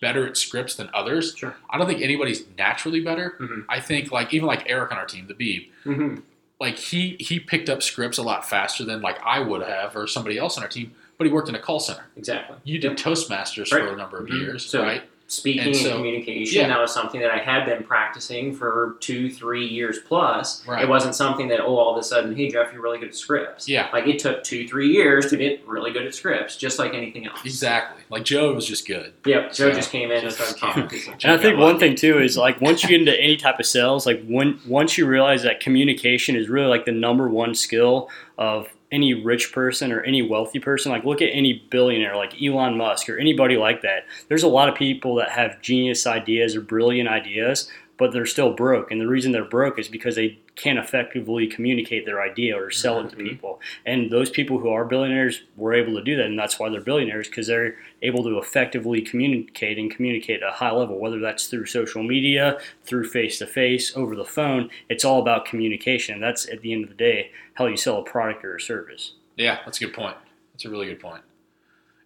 better 0.00 0.26
at 0.26 0.36
scripts 0.36 0.74
than 0.74 0.90
others. 0.92 1.34
Sure. 1.36 1.54
I 1.70 1.78
don't 1.78 1.86
think 1.86 2.02
anybody's 2.02 2.44
naturally 2.58 3.00
better. 3.00 3.36
Mhm. 3.40 3.64
I 3.68 3.80
think 3.80 4.10
like 4.10 4.34
even 4.34 4.46
like 4.46 4.64
Eric 4.66 4.92
on 4.92 4.98
our 4.98 5.06
team, 5.06 5.26
the 5.28 5.34
Beeb, 5.34 5.68
Mm-hmm. 5.86 6.20
like 6.60 6.78
he 6.78 7.16
he 7.20 7.38
picked 7.38 7.68
up 7.68 7.82
scripts 7.82 8.18
a 8.18 8.22
lot 8.22 8.48
faster 8.48 8.84
than 8.84 9.00
like 9.02 9.18
I 9.24 9.40
would 9.40 9.62
have 9.62 9.96
or 9.96 10.06
somebody 10.06 10.36
else 10.38 10.56
on 10.56 10.62
our 10.62 10.68
team. 10.68 10.92
But 11.16 11.26
he 11.28 11.32
worked 11.32 11.48
in 11.48 11.54
a 11.54 11.60
call 11.60 11.78
center. 11.80 12.04
Exactly. 12.16 12.56
You 12.64 12.78
did 12.78 12.98
Toastmasters 12.98 13.72
Right. 13.72 13.82
for 13.84 13.92
a 13.92 13.96
number 13.96 14.18
of 14.18 14.26
Mhm. 14.26 14.40
years, 14.40 14.66
So- 14.66 14.82
right? 14.82 15.04
Speaking 15.26 15.68
And 15.68 15.74
and, 15.76 15.86
communication 15.96 16.60
yeah. 16.60 16.68
that 16.68 16.78
was 16.78 16.92
something 16.92 17.18
that 17.20 17.30
i 17.30 17.38
had 17.38 17.64
been 17.64 17.82
practicing 17.82 18.54
for 18.54 18.96
two 19.00 19.30
three 19.30 19.66
years 19.66 19.98
plus 20.06 20.64
Right. 20.66 20.82
it 20.82 20.88
wasn't 20.88 21.14
something 21.14 21.48
that 21.48 21.60
oh 21.60 21.76
all 21.76 21.94
of 21.94 21.98
a 21.98 22.04
sudden 22.04 22.36
hey 22.36 22.48
geoff 22.50 22.72
you're 22.74 22.82
really 22.82 22.98
good 22.98 23.08
at 23.08 23.14
scripts 23.16 23.66
Yeah. 23.66 23.88
like 23.92 24.06
it 24.06 24.18
took 24.18 24.44
two 24.44 24.68
three 24.68 24.92
years 24.92 25.30
to 25.30 25.36
get 25.38 25.66
really 25.66 25.92
good 25.92 26.04
at 26.06 26.14
scripts 26.14 26.56
just 26.58 26.78
like 26.78 26.92
anything 26.92 27.26
else 27.26 27.40
Exactly. 27.44 28.02
Like 28.10 28.24
Joe 28.24 28.52
was 28.52 28.66
just 28.66 28.86
good. 28.86 29.14
yep 29.24 29.48
joe 29.52 29.70
So- 29.70 29.72
just 29.72 29.90
came 29.90 30.10
in 30.10 30.24
and 30.24 30.32
started 30.32 30.56
talking 30.58 30.88
to 30.88 30.98
some 30.98 31.14
And 31.24 31.32
I 31.32 31.38
think 31.38 31.58
one 31.58 31.74
lucky. 31.74 31.78
thing 31.88 31.96
too 31.96 32.18
is 32.18 32.36
like 32.36 32.60
once 32.60 32.82
you 32.82 32.90
get 32.90 33.00
into 33.00 33.18
any 33.18 33.36
type 33.38 33.58
of 33.58 33.64
sales, 33.66 34.04
like 34.06 34.22
when 34.26 34.60
once 34.66 34.98
you 34.98 35.06
realize 35.06 35.42
that 35.44 35.58
communication 35.58 36.36
is 36.36 36.48
really 36.50 36.68
like 36.68 36.84
the 36.84 36.92
number 36.92 37.28
one 37.28 37.54
skill 37.54 38.10
of 38.36 38.68
any 38.92 39.14
rich 39.14 39.52
person 39.52 39.90
or 39.92 40.02
any 40.02 40.22
wealthy 40.22 40.58
person, 40.58 40.92
like 40.92 41.04
look 41.04 41.20
at 41.20 41.30
any 41.32 41.64
billionaire 41.70 42.16
like 42.16 42.40
Elon 42.40 42.76
Musk 42.76 43.08
or 43.08 43.18
anybody 43.18 43.56
like 43.56 43.82
that. 43.82 44.04
There's 44.28 44.42
a 44.42 44.48
lot 44.48 44.68
of 44.68 44.74
people 44.74 45.14
that 45.16 45.30
have 45.30 45.60
genius 45.60 46.06
ideas 46.06 46.54
or 46.54 46.60
brilliant 46.60 47.08
ideas, 47.08 47.70
but 47.96 48.12
they're 48.12 48.26
still 48.26 48.52
broke. 48.52 48.90
And 48.90 49.00
the 49.00 49.06
reason 49.06 49.32
they're 49.32 49.44
broke 49.44 49.78
is 49.78 49.88
because 49.88 50.16
they 50.16 50.38
can't 50.56 50.78
effectively 50.78 51.46
communicate 51.46 52.04
their 52.06 52.20
idea 52.20 52.56
or 52.56 52.70
sell 52.70 53.00
it 53.00 53.10
to 53.10 53.16
Mhm. 53.16 53.28
people. 53.28 53.60
And 53.86 54.10
those 54.10 54.30
people 54.30 54.58
who 54.58 54.68
are 54.68 54.84
billionaires 54.84 55.42
were 55.56 55.74
able 55.74 55.94
to 55.94 56.02
do 56.02 56.16
that, 56.16 56.26
and 56.26 56.38
that's 56.38 56.58
why 56.58 56.68
they're 56.68 56.80
billionaires 56.80 57.28
because 57.28 57.46
they're 57.46 57.76
able 58.02 58.22
to 58.24 58.38
effectively 58.38 59.00
communicate 59.00 59.78
and 59.78 59.90
communicate 59.94 60.42
at 60.42 60.48
a 60.48 60.52
high 60.52 60.72
level, 60.72 60.98
whether 60.98 61.18
that's 61.20 61.46
through 61.46 61.66
social 61.66 62.02
media, 62.02 62.58
through 62.82 63.04
face 63.08 63.38
to 63.38 63.46
face, 63.46 63.96
over 63.96 64.16
the 64.16 64.24
phone. 64.24 64.70
It's 64.88 65.04
all 65.04 65.20
about 65.20 65.44
communication. 65.44 66.20
That's 66.20 66.48
at 66.48 66.62
the 66.62 66.72
end 66.72 66.84
of 66.84 66.90
the 66.90 66.96
day 66.96 67.30
how 67.54 67.66
you 67.66 67.76
sell 67.76 67.98
a 67.98 68.02
product 68.02 68.44
or 68.44 68.56
a 68.56 68.60
service. 68.60 69.12
Yeah, 69.36 69.60
that's 69.64 69.80
a 69.80 69.84
good 69.86 69.94
point. 69.94 70.16
That's 70.52 70.64
a 70.64 70.70
really 70.70 70.86
good 70.86 71.00
point. 71.00 71.22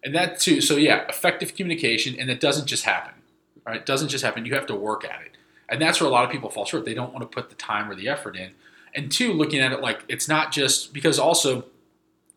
And 0.03 0.15
that 0.15 0.39
too, 0.39 0.61
so 0.61 0.77
yeah, 0.77 1.05
effective 1.09 1.55
communication, 1.55 2.15
and 2.19 2.29
it 2.29 2.39
doesn't 2.39 2.67
just 2.67 2.85
happen, 2.85 3.13
right? 3.65 3.77
It 3.77 3.85
doesn't 3.85 4.09
just 4.09 4.23
happen. 4.23 4.45
You 4.45 4.53
have 4.55 4.65
to 4.67 4.75
work 4.75 5.03
at 5.03 5.21
it. 5.21 5.31
And 5.69 5.81
that's 5.81 6.01
where 6.01 6.09
a 6.09 6.11
lot 6.11 6.25
of 6.25 6.31
people 6.31 6.49
fall 6.49 6.65
short. 6.65 6.85
They 6.85 6.93
don't 6.93 7.13
want 7.13 7.29
to 7.29 7.33
put 7.33 7.49
the 7.49 7.55
time 7.55 7.89
or 7.89 7.95
the 7.95 8.07
effort 8.09 8.35
in. 8.35 8.51
And 8.95 9.11
two, 9.11 9.33
looking 9.33 9.59
at 9.59 9.71
it 9.71 9.81
like 9.81 10.03
it's 10.07 10.27
not 10.27 10.51
just 10.51 10.93
because 10.93 11.19
also 11.19 11.65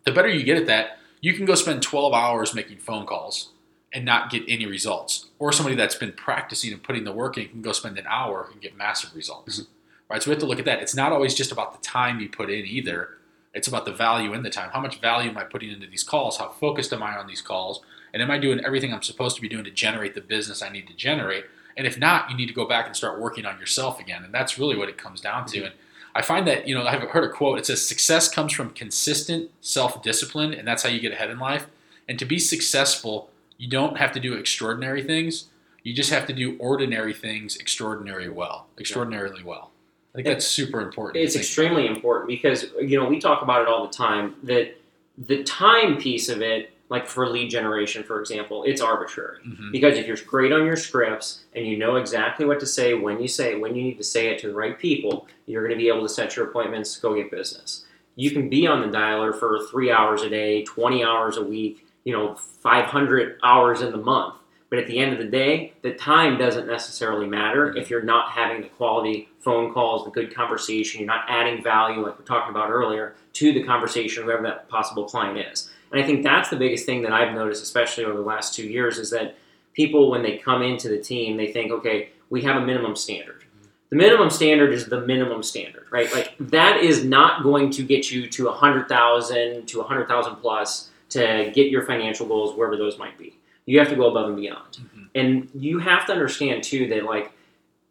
the 0.04 0.12
better 0.12 0.28
you 0.28 0.44
get 0.44 0.58
at 0.58 0.66
that, 0.66 0.98
you 1.20 1.34
can 1.34 1.46
go 1.46 1.54
spend 1.54 1.82
12 1.82 2.12
hours 2.12 2.54
making 2.54 2.78
phone 2.78 3.06
calls 3.06 3.50
and 3.92 4.04
not 4.04 4.30
get 4.30 4.42
any 4.48 4.66
results. 4.66 5.26
Or 5.38 5.52
somebody 5.52 5.76
that's 5.76 5.94
been 5.94 6.12
practicing 6.12 6.72
and 6.72 6.82
putting 6.82 7.04
the 7.04 7.12
work 7.12 7.38
in 7.38 7.48
can 7.48 7.62
go 7.62 7.72
spend 7.72 7.98
an 7.98 8.06
hour 8.08 8.48
and 8.52 8.60
get 8.60 8.76
massive 8.76 9.14
results. 9.14 9.60
Mm-hmm. 9.60 9.72
Right? 10.10 10.22
So 10.22 10.30
we 10.30 10.34
have 10.34 10.40
to 10.40 10.46
look 10.46 10.58
at 10.58 10.64
that. 10.66 10.80
It's 10.80 10.94
not 10.94 11.12
always 11.12 11.34
just 11.34 11.52
about 11.52 11.72
the 11.72 11.86
time 11.86 12.20
you 12.20 12.28
put 12.28 12.50
in 12.50 12.66
either. 12.66 13.10
It's 13.54 13.68
about 13.68 13.84
the 13.84 13.92
value 13.92 14.32
in 14.34 14.42
the 14.42 14.50
time. 14.50 14.70
How 14.72 14.80
much 14.80 15.00
value 15.00 15.30
am 15.30 15.38
I 15.38 15.44
putting 15.44 15.70
into 15.70 15.86
these 15.86 16.02
calls? 16.02 16.38
How 16.38 16.48
focused 16.48 16.92
am 16.92 17.02
I 17.02 17.16
on 17.16 17.26
these 17.26 17.42
calls? 17.42 17.82
And 18.12 18.22
am 18.22 18.30
I 18.30 18.38
doing 18.38 18.62
everything 18.64 18.92
I'm 18.92 19.02
supposed 19.02 19.36
to 19.36 19.42
be 19.42 19.48
doing 19.48 19.64
to 19.64 19.70
generate 19.70 20.14
the 20.14 20.20
business 20.20 20.62
I 20.62 20.70
need 20.70 20.86
to 20.88 20.94
generate? 20.94 21.44
And 21.76 21.86
if 21.86 21.98
not, 21.98 22.30
you 22.30 22.36
need 22.36 22.46
to 22.46 22.54
go 22.54 22.66
back 22.66 22.86
and 22.86 22.96
start 22.96 23.20
working 23.20 23.46
on 23.46 23.58
yourself 23.58 24.00
again. 24.00 24.24
And 24.24 24.32
that's 24.32 24.58
really 24.58 24.76
what 24.76 24.88
it 24.88 24.98
comes 24.98 25.20
down 25.20 25.46
to. 25.46 25.58
Mm-hmm. 25.58 25.66
And 25.66 25.74
I 26.14 26.22
find 26.22 26.46
that, 26.46 26.68
you 26.68 26.74
know, 26.74 26.84
I've 26.84 27.02
heard 27.02 27.24
a 27.24 27.30
quote. 27.30 27.58
It 27.58 27.66
says 27.66 27.86
success 27.86 28.28
comes 28.28 28.52
from 28.52 28.70
consistent 28.70 29.50
self 29.60 30.02
discipline, 30.02 30.52
and 30.52 30.66
that's 30.66 30.82
how 30.82 30.90
you 30.90 31.00
get 31.00 31.12
ahead 31.12 31.30
in 31.30 31.38
life. 31.38 31.66
And 32.08 32.18
to 32.18 32.24
be 32.24 32.38
successful, 32.38 33.30
you 33.56 33.68
don't 33.68 33.96
have 33.96 34.12
to 34.12 34.20
do 34.20 34.34
extraordinary 34.34 35.02
things. 35.02 35.46
You 35.82 35.94
just 35.94 36.10
have 36.10 36.26
to 36.26 36.32
do 36.32 36.56
ordinary 36.58 37.14
things 37.14 37.56
extraordinary 37.56 38.28
well, 38.28 38.66
extraordinarily 38.78 39.42
well. 39.42 39.70
I 40.14 40.16
think 40.16 40.26
that's 40.26 40.46
super 40.46 40.80
important. 40.80 41.24
It's 41.24 41.36
extremely 41.36 41.86
important 41.86 42.28
because 42.28 42.66
you 42.80 43.00
know 43.00 43.08
we 43.08 43.18
talk 43.18 43.42
about 43.42 43.62
it 43.62 43.68
all 43.68 43.86
the 43.86 43.92
time 43.92 44.34
that 44.42 44.76
the 45.16 45.42
time 45.44 45.96
piece 45.96 46.28
of 46.28 46.42
it, 46.42 46.72
like 46.92 47.08
for 47.08 47.26
lead 47.26 47.50
generation, 47.50 48.04
for 48.04 48.20
example, 48.20 48.62
it's 48.64 48.80
arbitrary. 48.82 49.38
Mhm. 49.44 49.72
Because 49.72 49.96
if 49.96 50.06
you're 50.06 50.16
great 50.26 50.52
on 50.52 50.66
your 50.66 50.76
scripts 50.76 51.40
and 51.54 51.66
you 51.66 51.76
know 51.76 51.96
exactly 51.96 52.44
what 52.44 52.60
to 52.60 52.66
say 52.66 52.94
when 52.94 53.20
you 53.20 53.26
say 53.26 53.52
it, 53.52 53.60
when 53.60 53.74
you 53.74 53.82
need 53.82 53.96
to 53.96 54.04
say 54.04 54.28
it 54.28 54.38
to 54.40 54.48
the 54.48 54.54
right 54.54 54.78
people, 54.78 55.26
you're 55.46 55.62
going 55.66 55.76
to 55.76 55.82
be 55.82 55.88
able 55.88 56.02
to 56.02 56.08
set 56.08 56.36
your 56.36 56.46
appointments, 56.46 56.96
go 56.98 57.14
get 57.14 57.30
business. 57.30 57.86
You 58.14 58.30
can 58.30 58.50
be 58.50 58.66
on 58.66 58.82
the 58.82 58.96
dialer 58.96 59.34
for 59.34 59.58
three 59.70 59.90
hours 59.90 60.22
a 60.22 60.28
day, 60.28 60.62
20 60.64 61.02
hours 61.02 61.38
a 61.38 61.42
week, 61.42 61.86
you 62.04 62.12
know, 62.12 62.34
500 62.34 63.38
hours 63.42 63.80
in 63.80 63.90
the 63.90 63.96
month. 63.96 64.34
But 64.68 64.78
at 64.78 64.86
the 64.86 64.98
end 64.98 65.12
of 65.12 65.18
the 65.18 65.26
day, 65.26 65.72
the 65.82 65.92
time 65.92 66.38
doesn't 66.38 66.66
necessarily 66.66 67.26
matter 67.26 67.76
if 67.76 67.90
you're 67.90 68.02
not 68.02 68.30
having 68.30 68.62
the 68.62 68.68
quality 68.68 69.28
phone 69.40 69.72
calls, 69.72 70.04
the 70.04 70.10
good 70.10 70.34
conversation, 70.34 71.00
you're 71.00 71.06
not 71.06 71.24
adding 71.28 71.62
value, 71.62 72.00
like 72.02 72.18
we're 72.18 72.24
talking 72.24 72.50
about 72.50 72.70
earlier, 72.70 73.14
to 73.34 73.52
the 73.52 73.62
conversation, 73.64 74.24
whoever 74.24 74.42
that 74.42 74.68
possible 74.68 75.04
client 75.04 75.38
is. 75.52 75.70
And 75.92 76.02
I 76.02 76.06
think 76.06 76.22
that's 76.22 76.48
the 76.48 76.56
biggest 76.56 76.86
thing 76.86 77.02
that 77.02 77.12
I've 77.12 77.34
noticed, 77.34 77.62
especially 77.62 78.04
over 78.04 78.16
the 78.16 78.24
last 78.24 78.54
two 78.54 78.66
years, 78.66 78.98
is 78.98 79.10
that 79.10 79.36
people, 79.74 80.10
when 80.10 80.22
they 80.22 80.38
come 80.38 80.62
into 80.62 80.88
the 80.88 80.98
team, 80.98 81.36
they 81.36 81.52
think, 81.52 81.70
okay, 81.70 82.10
we 82.30 82.42
have 82.42 82.60
a 82.60 82.64
minimum 82.64 82.96
standard. 82.96 83.44
The 83.90 83.96
minimum 83.96 84.30
standard 84.30 84.72
is 84.72 84.86
the 84.86 85.02
minimum 85.02 85.42
standard, 85.42 85.84
right? 85.90 86.10
Like 86.14 86.34
that 86.40 86.78
is 86.78 87.04
not 87.04 87.42
going 87.42 87.70
to 87.72 87.82
get 87.82 88.10
you 88.10 88.26
to 88.30 88.46
100,000 88.46 89.66
to 89.68 89.78
100,000 89.78 90.36
plus 90.36 90.88
to 91.10 91.52
get 91.54 91.70
your 91.70 91.84
financial 91.84 92.26
goals, 92.26 92.56
wherever 92.56 92.78
those 92.78 92.98
might 92.98 93.18
be. 93.18 93.36
You 93.66 93.78
have 93.78 93.90
to 93.90 93.96
go 93.96 94.08
above 94.08 94.28
and 94.28 94.36
beyond. 94.36 94.78
Mhm. 94.78 95.08
And 95.14 95.48
you 95.54 95.78
have 95.80 96.06
to 96.06 96.12
understand 96.12 96.62
too 96.62 96.88
that 96.88 97.04
like 97.04 97.32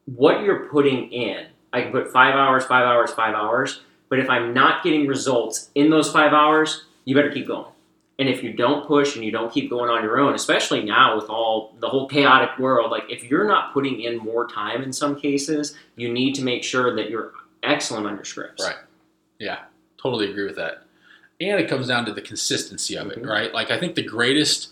what 0.05 0.41
you're 0.41 0.67
putting 0.71 1.11
in, 1.11 1.45
I 1.71 1.83
can 1.83 1.91
put 1.91 2.11
five 2.11 2.33
hours, 2.33 2.65
five 2.65 2.83
hours, 2.83 3.11
five 3.11 3.35
hours, 3.35 3.81
but 4.09 4.17
if 4.17 4.27
I'm 4.27 4.55
not 4.55 4.83
getting 4.83 5.05
results 5.05 5.69
in 5.75 5.91
those 5.91 6.11
five 6.11 6.33
hours, 6.33 6.85
you 7.05 7.13
better 7.13 7.29
keep 7.31 7.47
going. 7.47 7.70
And 8.21 8.29
if 8.29 8.43
you 8.43 8.53
don't 8.53 8.85
push 8.85 9.15
and 9.15 9.25
you 9.25 9.31
don't 9.31 9.51
keep 9.51 9.67
going 9.67 9.89
on 9.89 10.03
your 10.03 10.19
own, 10.19 10.35
especially 10.35 10.83
now 10.83 11.15
with 11.15 11.27
all 11.27 11.73
the 11.79 11.89
whole 11.89 12.07
chaotic 12.07 12.51
world, 12.59 12.91
like 12.91 13.05
if 13.09 13.23
you're 13.23 13.47
not 13.47 13.73
putting 13.73 14.01
in 14.01 14.15
more 14.17 14.47
time 14.47 14.83
in 14.83 14.93
some 14.93 15.19
cases, 15.19 15.73
you 15.95 16.13
need 16.13 16.35
to 16.35 16.43
make 16.43 16.63
sure 16.63 16.95
that 16.95 17.09
you're 17.09 17.31
excellent 17.63 18.05
on 18.05 18.13
your 18.13 18.23
scripts. 18.23 18.63
Right. 18.63 18.75
Yeah, 19.39 19.61
totally 19.99 20.29
agree 20.29 20.45
with 20.45 20.55
that. 20.57 20.83
And 21.39 21.59
it 21.59 21.67
comes 21.67 21.87
down 21.87 22.05
to 22.05 22.13
the 22.13 22.21
consistency 22.21 22.95
of 22.95 23.09
it, 23.09 23.23
Mhm. 23.23 23.27
right? 23.27 23.51
Like 23.51 23.71
I 23.71 23.79
think 23.79 23.95
the 23.95 24.03
greatest, 24.03 24.69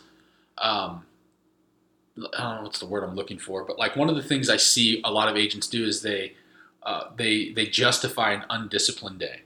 um, 0.59 1.07
I 2.37 2.43
don't 2.43 2.55
know 2.57 2.61
what's 2.65 2.77
the 2.77 2.85
word 2.85 3.03
I'm 3.03 3.15
looking 3.15 3.39
for, 3.39 3.63
but 3.65 3.79
like 3.79 3.95
one 3.95 4.09
of 4.09 4.15
the 4.15 4.21
things 4.21 4.47
I 4.47 4.57
see 4.57 5.01
a 5.03 5.11
lot 5.11 5.27
of 5.27 5.35
agents 5.35 5.65
do 5.65 5.83
is 5.87 6.03
they, 6.03 6.33
uh, 6.83 7.05
they 7.17 7.51
they 7.53 7.65
justify 7.65 8.33
an 8.33 8.43
undisciplined 8.47 9.17
day, 9.17 9.41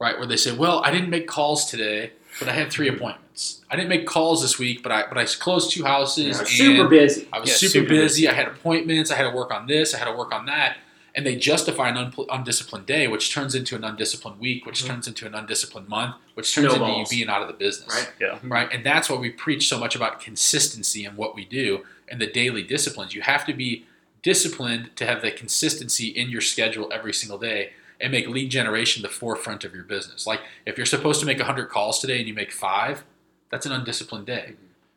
right? 0.00 0.16
Where 0.16 0.26
they 0.26 0.38
say, 0.38 0.52
"Well, 0.56 0.80
I 0.82 0.90
didn't 0.90 1.10
make 1.10 1.26
calls 1.28 1.66
today, 1.70 2.12
but 2.38 2.48
I 2.48 2.52
had 2.52 2.70
three 2.70 2.88
appointments. 2.88 3.62
I 3.70 3.76
didn't 3.76 3.88
make 3.88 4.06
calls 4.06 4.42
this 4.42 4.58
week, 4.58 4.82
but 4.82 4.92
I 4.92 5.06
but 5.08 5.18
I 5.18 5.24
closed 5.24 5.70
two 5.72 5.84
houses. 5.84 6.24
Yeah, 6.36 6.38
and 6.40 6.48
super 6.48 6.88
busy. 6.88 7.28
I 7.32 7.40
was 7.40 7.48
Yeah, 7.50 7.56
super, 7.56 7.70
super 7.72 7.88
busy. 7.88 8.28
I 8.28 8.32
had 8.32 8.46
appointments. 8.48 9.10
I 9.10 9.16
had 9.16 9.24
to 9.30 9.36
work 9.36 9.52
on 9.52 9.66
this. 9.66 9.94
I 9.94 9.98
had 9.98 10.06
to 10.06 10.12
work 10.16 10.32
on 10.32 10.46
that. 10.46 10.76
And 11.16 11.24
they 11.24 11.36
justify 11.36 11.90
an 11.90 11.96
un- 11.96 12.12
undisciplined 12.28 12.86
day, 12.86 13.06
which 13.06 13.32
turns 13.32 13.54
into 13.54 13.76
an 13.76 13.84
undisciplined 13.84 14.40
week, 14.40 14.66
which 14.66 14.82
Mhm. 14.82 14.86
turns 14.88 15.06
into 15.06 15.26
an 15.26 15.34
undisciplined 15.34 15.88
month, 15.88 16.16
which 16.34 16.52
turns 16.52 16.64
into 16.66 16.76
Snowballs. 16.78 17.12
you 17.12 17.18
being 17.18 17.28
out 17.30 17.40
of 17.40 17.46
the 17.46 17.54
business. 17.54 17.94
Right. 17.94 18.10
Yeah. 18.20 18.38
Right. 18.42 18.68
And 18.72 18.84
that's 18.84 19.08
why 19.08 19.16
we 19.16 19.30
preach 19.30 19.68
so 19.68 19.78
much 19.78 19.94
about 19.94 20.20
consistency 20.20 21.04
in 21.04 21.14
what 21.14 21.36
we 21.36 21.44
do 21.44 21.84
and 22.08 22.20
the 22.20 22.26
daily 22.26 22.62
disciplines. 22.62 23.14
You 23.14 23.22
have 23.22 23.46
to 23.46 23.52
be 23.52 23.84
disciplined 24.22 24.90
to 24.96 25.06
have 25.06 25.22
the 25.22 25.30
consistency 25.30 26.08
in 26.08 26.30
your 26.30 26.40
schedule 26.40 26.90
every 26.92 27.12
single 27.12 27.38
day 27.38 27.74
and 28.04 28.12
make 28.12 28.28
lead 28.28 28.50
generation 28.50 29.02
the 29.02 29.08
forefront 29.08 29.64
of 29.64 29.74
your 29.74 29.82
business. 29.84 30.26
Like 30.26 30.40
if 30.66 30.76
you're 30.76 30.84
supposed 30.86 31.20
to 31.20 31.26
make 31.26 31.38
100 31.38 31.70
calls 31.70 31.98
today 32.00 32.18
and 32.18 32.28
you 32.28 32.34
make 32.34 32.52
five, 32.52 33.02
that's 33.50 33.64
an 33.64 33.72
undisciplined 33.72 34.26
day. 34.26 34.52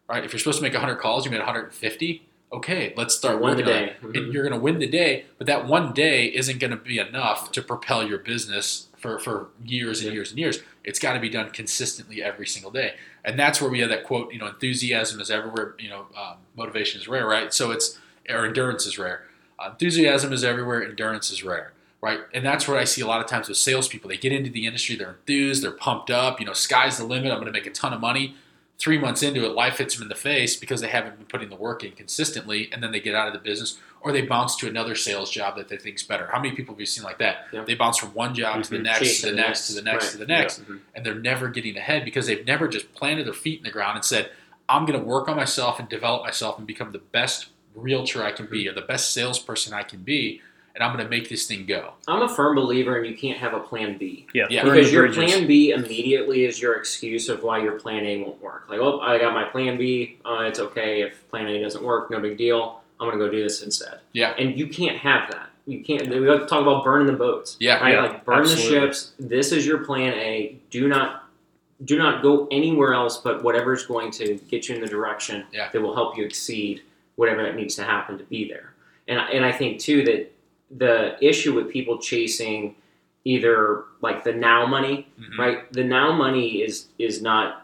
Right? 0.10 0.24
If 0.26 0.34
you're 0.34 0.40
supposed 0.40 0.58
to 0.60 0.64
make 0.64 0.74
100 0.74 0.98
calls, 0.98 1.24
you 1.26 1.32
made 1.32 1.38
150. 1.40 2.24
Okay, 2.52 2.94
let's 2.96 3.16
start 3.16 3.42
working 3.42 3.66
on 3.66 3.72
day. 3.72 3.84
it. 3.90 4.02
Mhm. 4.02 4.18
And 4.18 4.34
you're 4.34 4.44
going 4.44 4.54
to 4.54 4.60
win 4.60 4.80
the 4.80 4.88
day, 4.88 5.26
but 5.38 5.48
that 5.48 5.66
one 5.68 5.94
day 5.94 6.26
isn't 6.28 6.60
going 6.60 6.72
to 6.72 6.78
be 6.78 6.98
enough 7.00 7.52
to 7.54 7.62
propel 7.62 8.08
your 8.08 8.18
business 8.20 8.88
for, 8.98 9.20
for 9.20 9.48
years 9.66 10.00
and 10.00 10.08
Yeah. 10.08 10.14
years 10.14 10.30
and 10.32 10.40
years. 10.40 10.60
It's 10.84 11.00
got 11.00 11.14
to 11.14 11.20
be 11.20 11.30
done 11.30 11.50
consistently 11.52 12.22
every 12.24 12.48
single 12.48 12.72
day. 12.72 12.94
And 13.26 13.38
that's 13.40 13.62
where 13.62 13.70
we 13.70 13.80
have 13.82 13.90
that 13.90 14.04
quote, 14.06 14.32
you 14.34 14.40
know, 14.40 14.48
enthusiasm 14.48 15.20
is 15.20 15.30
everywhere, 15.30 15.76
you 15.80 15.90
know, 15.90 16.08
um, 16.16 16.38
motivation 16.56 17.00
is 17.02 17.08
rare, 17.10 17.26
right? 17.26 17.54
So 17.54 17.72
it's, 17.72 18.00
or 18.30 18.46
endurance 18.46 18.86
is 18.86 18.98
rare. 18.98 19.24
Uh, 19.60 19.70
enthusiasm 19.72 20.32
is 20.32 20.44
everywhere, 20.44 20.84
endurance 20.84 21.30
is 21.32 21.44
rare, 21.44 21.74
right? 22.02 22.20
And 22.34 22.46
that's 22.46 22.68
what 22.68 22.78
I 22.78 22.84
see 22.84 23.02
a 23.02 23.08
lot 23.08 23.22
of 23.22 23.28
times 23.28 23.48
with 23.48 23.58
salespeople. 23.58 24.10
They 24.10 24.18
get 24.18 24.32
into 24.32 24.50
the 24.50 24.66
industry, 24.66 24.96
they're 24.96 25.12
enthused, 25.12 25.64
they're 25.64 25.72
pumped 25.72 26.12
up, 26.12 26.40
you 26.40 26.46
know, 26.46 26.54
sky's 26.54 26.98
the 26.98 27.06
limit, 27.06 27.32
I'm 27.32 27.38
going 27.40 27.46
to 27.48 27.52
make 27.52 27.66
a 27.66 27.72
ton 27.72 27.94
of 27.94 28.00
money. 28.02 28.36
Three 28.80 29.00
months 29.00 29.24
into 29.24 29.44
it, 29.44 29.54
life 29.54 29.80
hits 29.80 29.96
them 29.96 30.04
in 30.04 30.10
the 30.10 30.14
face 30.16 30.56
because 30.56 30.82
they 30.82 30.88
haven't 30.90 31.18
been 31.18 31.26
putting 31.26 31.50
the 31.50 31.56
work 31.56 31.84
in 31.84 31.94
consistently, 31.94 32.70
and 32.72 32.84
then 32.84 32.92
they 32.92 33.00
get 33.00 33.16
out 33.16 33.26
of 33.28 33.34
the 33.34 33.40
business 33.40 33.80
or 34.02 34.12
they 34.12 34.22
bounce 34.22 34.56
to 34.58 34.68
another 34.68 34.94
sales 34.94 35.32
job 35.32 35.56
that 35.58 35.68
they 35.68 35.78
think's 35.78 36.04
better. 36.04 36.28
How 36.32 36.40
many 36.40 36.56
people 36.56 36.76
have 36.76 36.80
you 36.80 36.86
seen 36.86 37.04
like 37.04 37.18
that? 37.18 37.48
Yeah. 37.52 37.64
They 37.66 37.74
bounce 37.74 37.98
from 37.98 38.10
one 38.14 38.36
job 38.36 38.64
to 38.64 38.70
the 38.70 38.78
next, 38.78 39.22
to 39.22 39.32
the 39.32 39.36
next, 39.36 39.68
to 39.68 39.74
the 39.74 39.82
next, 39.82 40.04
Right. 40.06 40.12
to 40.12 40.18
the 40.20 40.26
next, 40.28 40.62
Mhm. 40.70 40.80
and 40.94 41.04
they're 41.04 41.16
never 41.16 41.48
getting 41.48 41.76
ahead 41.76 42.06
because 42.06 42.28
they've 42.28 42.46
never 42.46 42.68
just 42.68 42.94
planted 42.94 43.26
their 43.26 43.34
feet 43.34 43.58
in 43.58 43.64
the 43.64 43.72
ground 43.72 43.96
and 43.96 44.06
said, 44.06 44.30
I'm 44.70 44.86
going 44.86 45.00
to 45.00 45.04
work 45.04 45.28
on 45.28 45.36
myself 45.36 45.80
and 45.80 45.90
develop 45.90 46.22
myself 46.24 46.60
and 46.60 46.68
become 46.68 46.92
the 46.92 47.00
best 47.00 47.48
realtor 47.74 48.24
I 48.24 48.32
can 48.32 48.46
be 48.46 48.68
or 48.68 48.74
the 48.74 48.82
best 48.82 49.12
salesperson 49.12 49.74
I 49.74 49.82
can 49.82 50.04
be, 50.04 50.42
and 50.78 50.84
I'm 50.84 50.94
going 50.96 51.04
to 51.04 51.10
make 51.10 51.28
this 51.28 51.48
thing 51.48 51.66
go. 51.66 51.94
I'm 52.08 52.22
a 52.22 52.30
firm 52.30 52.56
believer 52.56 53.00
in 53.00 53.06
you 53.12 53.18
can't 53.18 53.40
have 53.40 53.56
a 53.56 53.60
plan 53.60 53.98
B. 53.98 54.28
Yeah, 54.36 54.46
Yeah. 54.50 54.64
Because 54.64 54.92
your 54.94 55.08
bridges. 55.08 55.32
plan 55.34 55.48
B 55.48 55.72
immediately 55.72 56.46
is 56.46 56.62
your 56.62 56.76
excuse 56.76 57.30
of 57.30 57.42
why 57.42 57.58
your 57.64 57.80
plan 57.80 58.06
A 58.06 58.22
won't 58.22 58.40
work. 58.42 58.68
Like, 58.70 58.80
oh, 58.80 59.00
I 59.00 59.18
got 59.18 59.34
my 59.34 59.46
plan 59.46 59.78
B. 59.80 60.20
Uh, 60.24 60.42
it's 60.44 60.60
okay 60.60 61.02
if 61.02 61.28
plan 61.32 61.48
A 61.48 61.60
doesn't 61.60 61.84
work. 61.84 62.12
No 62.12 62.20
big 62.20 62.38
deal. 62.38 62.82
I'm 63.00 63.10
gonna 63.10 63.18
go 63.18 63.30
do 63.32 63.42
this 63.42 63.64
instead. 63.64 64.00
Yeah. 64.14 64.36
And 64.38 64.56
you 64.58 64.68
can't 64.68 64.98
have 64.98 65.32
that. 65.32 65.50
You 65.66 65.84
can't. 65.84 66.08
We 66.08 66.28
have 66.28 66.42
to 66.42 66.46
talk 66.46 66.62
about 66.62 66.84
burning 66.84 67.08
the 67.08 67.14
boats. 67.14 67.58
Yeah. 67.60 67.80
Right. 67.80 67.94
Yeah, 67.96 68.02
like 68.04 68.26
burn 68.26 68.40
absolutely. 68.42 68.80
the 68.80 68.86
ships. 68.86 69.14
This 69.20 69.52
is 69.52 69.66
your 69.66 69.80
plan 69.80 70.14
A. 70.14 70.58
Do 70.70 70.88
not. 70.88 71.24
Do 71.86 71.98
not 71.98 72.24
go 72.24 72.48
anywhere 72.52 72.94
else 72.94 73.18
but 73.18 73.44
whatever's 73.44 73.86
going 73.86 74.10
to 74.12 74.36
get 74.50 74.68
you 74.70 74.76
in 74.76 74.82
the 74.82 74.88
direction 74.88 75.46
Yeah. 75.52 75.70
that 75.72 75.80
will 75.82 75.94
help 75.94 76.18
you 76.18 76.24
exceed 76.26 76.82
whatever 77.18 77.44
that 77.44 77.56
needs 77.56 77.76
to 77.76 77.84
happen 77.84 78.18
to 78.20 78.24
be 78.24 78.48
there. 78.48 78.74
And 79.08 79.20
and 79.20 79.44
I 79.46 79.52
think 79.52 79.80
too 79.80 80.04
that 80.06 80.32
the 80.76 81.16
issue 81.26 81.54
with 81.54 81.70
people 81.70 81.98
chasing 81.98 82.76
either 83.24 83.84
like 84.02 84.24
the 84.24 84.34
now 84.34 84.66
money 84.66 85.08
Mhm. 85.20 85.38
right? 85.38 85.74
The 85.74 85.84
now 85.84 86.12
money 86.12 86.62
is 86.62 86.88
is 86.98 87.22
not 87.22 87.64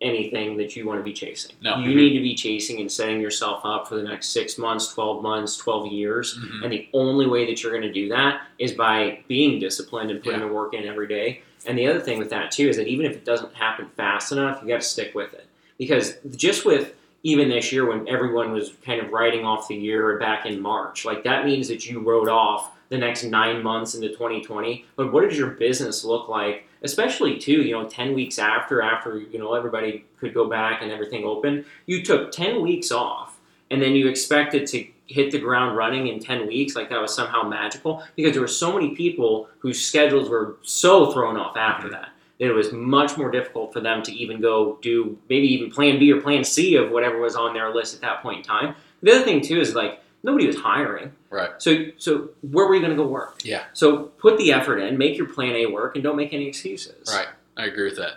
anything 0.00 0.56
that 0.56 0.74
you 0.76 0.86
want 0.86 0.98
to 0.98 1.04
be 1.04 1.12
chasing. 1.12 1.54
No. 1.62 1.76
You 1.78 1.94
need 1.94 2.14
to 2.14 2.20
be 2.22 2.34
chasing 2.34 2.80
and 2.80 2.90
setting 2.90 3.20
yourself 3.20 3.60
up 3.64 3.86
for 3.86 3.96
the 3.96 4.02
next 4.02 4.30
six 4.30 4.56
months, 4.56 4.94
12 4.94 5.22
months, 5.22 5.58
12 5.58 5.88
years. 5.92 6.38
Mhm. 6.38 6.64
And 6.64 6.72
the 6.72 6.88
only 6.94 7.26
way 7.26 7.44
that 7.44 7.62
you're 7.62 7.72
going 7.72 7.82
to 7.82 7.92
do 7.92 8.08
that 8.08 8.40
is 8.58 8.72
by 8.72 9.18
being 9.28 9.58
disciplined 9.58 10.10
and 10.10 10.22
putting 10.22 10.40
Yeah. 10.40 10.46
the 10.46 10.52
work 10.54 10.72
in 10.72 10.84
every 10.86 11.06
day. 11.06 11.42
And 11.66 11.76
the 11.78 11.86
other 11.86 12.00
thing 12.00 12.18
with 12.18 12.30
that 12.30 12.50
too 12.50 12.68
is 12.68 12.78
that 12.78 12.88
even 12.88 13.04
if 13.04 13.12
it 13.12 13.26
doesn't 13.26 13.52
happen 13.54 13.88
fast 13.94 14.32
enough, 14.32 14.60
you 14.62 14.68
got 14.68 14.80
to 14.80 14.86
stick 14.86 15.14
with 15.14 15.34
it. 15.34 15.44
Because 15.78 16.16
just 16.34 16.64
with 16.64 16.94
even 17.22 17.48
this 17.48 17.70
year 17.72 17.86
when 17.86 18.08
everyone 18.08 18.52
was 18.52 18.72
kind 18.84 19.00
of 19.00 19.12
writing 19.12 19.44
off 19.44 19.68
the 19.68 19.74
year 19.74 20.18
back 20.18 20.46
in 20.46 20.60
March, 20.60 21.04
like 21.04 21.22
that 21.24 21.44
means 21.44 21.68
that 21.68 21.86
you 21.86 22.00
wrote 22.00 22.28
off 22.28 22.72
the 22.88 22.98
next 22.98 23.24
nine 23.24 23.62
months 23.62 23.94
into 23.94 24.08
2020. 24.08 24.84
But 24.96 25.12
what 25.12 25.28
does 25.28 25.38
your 25.38 25.50
business 25.50 26.04
look 26.04 26.28
like, 26.28 26.66
especially 26.82 27.38
too, 27.38 27.62
you 27.62 27.72
know, 27.72 27.88
10 27.88 28.14
weeks 28.14 28.38
after, 28.38 28.82
after, 28.82 29.18
you 29.18 29.38
know, 29.38 29.54
everybody 29.54 30.04
could 30.18 30.34
go 30.34 30.48
back 30.48 30.82
and 30.82 30.90
everything 30.90 31.24
opened? 31.24 31.64
You 31.86 32.02
took 32.02 32.32
10 32.32 32.62
weeks 32.62 32.90
off 32.90 33.38
and 33.70 33.80
then 33.80 33.94
you 33.94 34.08
expected 34.08 34.66
to 34.68 34.86
hit 35.06 35.30
the 35.30 35.38
ground 35.38 35.76
running 35.76 36.08
in 36.08 36.20
10 36.20 36.46
weeks? 36.46 36.74
Like 36.74 36.88
that 36.90 37.00
was 37.00 37.14
somehow 37.14 37.42
magical? 37.42 38.02
Because 38.16 38.32
there 38.32 38.42
were 38.42 38.48
so 38.48 38.72
many 38.72 38.94
people 38.94 39.48
whose 39.58 39.84
schedules 39.84 40.28
were 40.28 40.56
so 40.62 41.12
thrown 41.12 41.36
off 41.36 41.56
after 41.56 41.88
mm-hmm. 41.88 41.94
that 41.94 42.10
that 42.40 42.46
it 42.48 42.52
was 42.52 42.72
much 42.72 43.16
more 43.16 43.30
difficult 43.30 43.72
for 43.72 43.80
them 43.80 44.02
to 44.02 44.12
even 44.12 44.40
go 44.40 44.78
do 44.82 45.16
maybe 45.28 45.46
even 45.48 45.70
plan 45.70 45.98
B 46.00 46.10
or 46.12 46.20
plan 46.20 46.42
C 46.42 46.74
of 46.74 46.90
whatever 46.90 47.18
was 47.20 47.36
on 47.36 47.54
their 47.54 47.72
list 47.72 47.94
at 47.94 48.00
that 48.00 48.22
point 48.22 48.38
in 48.38 48.42
time. 48.42 48.74
The 49.02 49.12
other 49.12 49.24
thing 49.24 49.42
too 49.42 49.60
is 49.60 49.74
like 49.74 50.02
nobody 50.22 50.46
was 50.46 50.56
hiring. 50.56 51.12
Right. 51.28 51.50
So 51.58 51.84
so 51.98 52.30
where 52.40 52.66
were 52.66 52.74
you 52.74 52.80
going 52.80 52.96
to 52.96 53.00
go 53.00 53.06
work? 53.06 53.42
Yeah. 53.44 53.64
So 53.74 54.04
put 54.18 54.38
the 54.38 54.52
effort 54.52 54.78
in, 54.78 54.98
make 54.98 55.16
your 55.16 55.28
plan 55.28 55.54
A 55.54 55.66
work, 55.66 55.94
and 55.94 56.02
don't 56.02 56.16
make 56.16 56.32
any 56.32 56.48
excuses. 56.48 57.08
Right. 57.14 57.28
I 57.56 57.66
agree 57.66 57.84
with 57.84 57.98
that. 57.98 58.14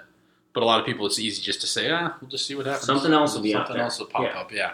But 0.53 0.63
a 0.63 0.65
lot 0.65 0.79
of 0.79 0.85
people, 0.85 1.05
it's 1.05 1.19
easy 1.19 1.41
just 1.41 1.61
to 1.61 1.67
say, 1.67 1.89
ah, 1.91 2.15
we'll 2.21 2.29
just 2.29 2.45
see 2.45 2.55
what 2.55 2.65
happens. 2.65 2.85
Something 2.85 3.11
else 3.11 3.33
will 3.35 3.41
be 3.41 3.51
Something 3.53 3.77
else 3.77 3.99
will 3.99 4.05
pop 4.05 4.23
Yeah. 4.23 4.39
up. 4.39 4.51
Yeah. 4.51 4.73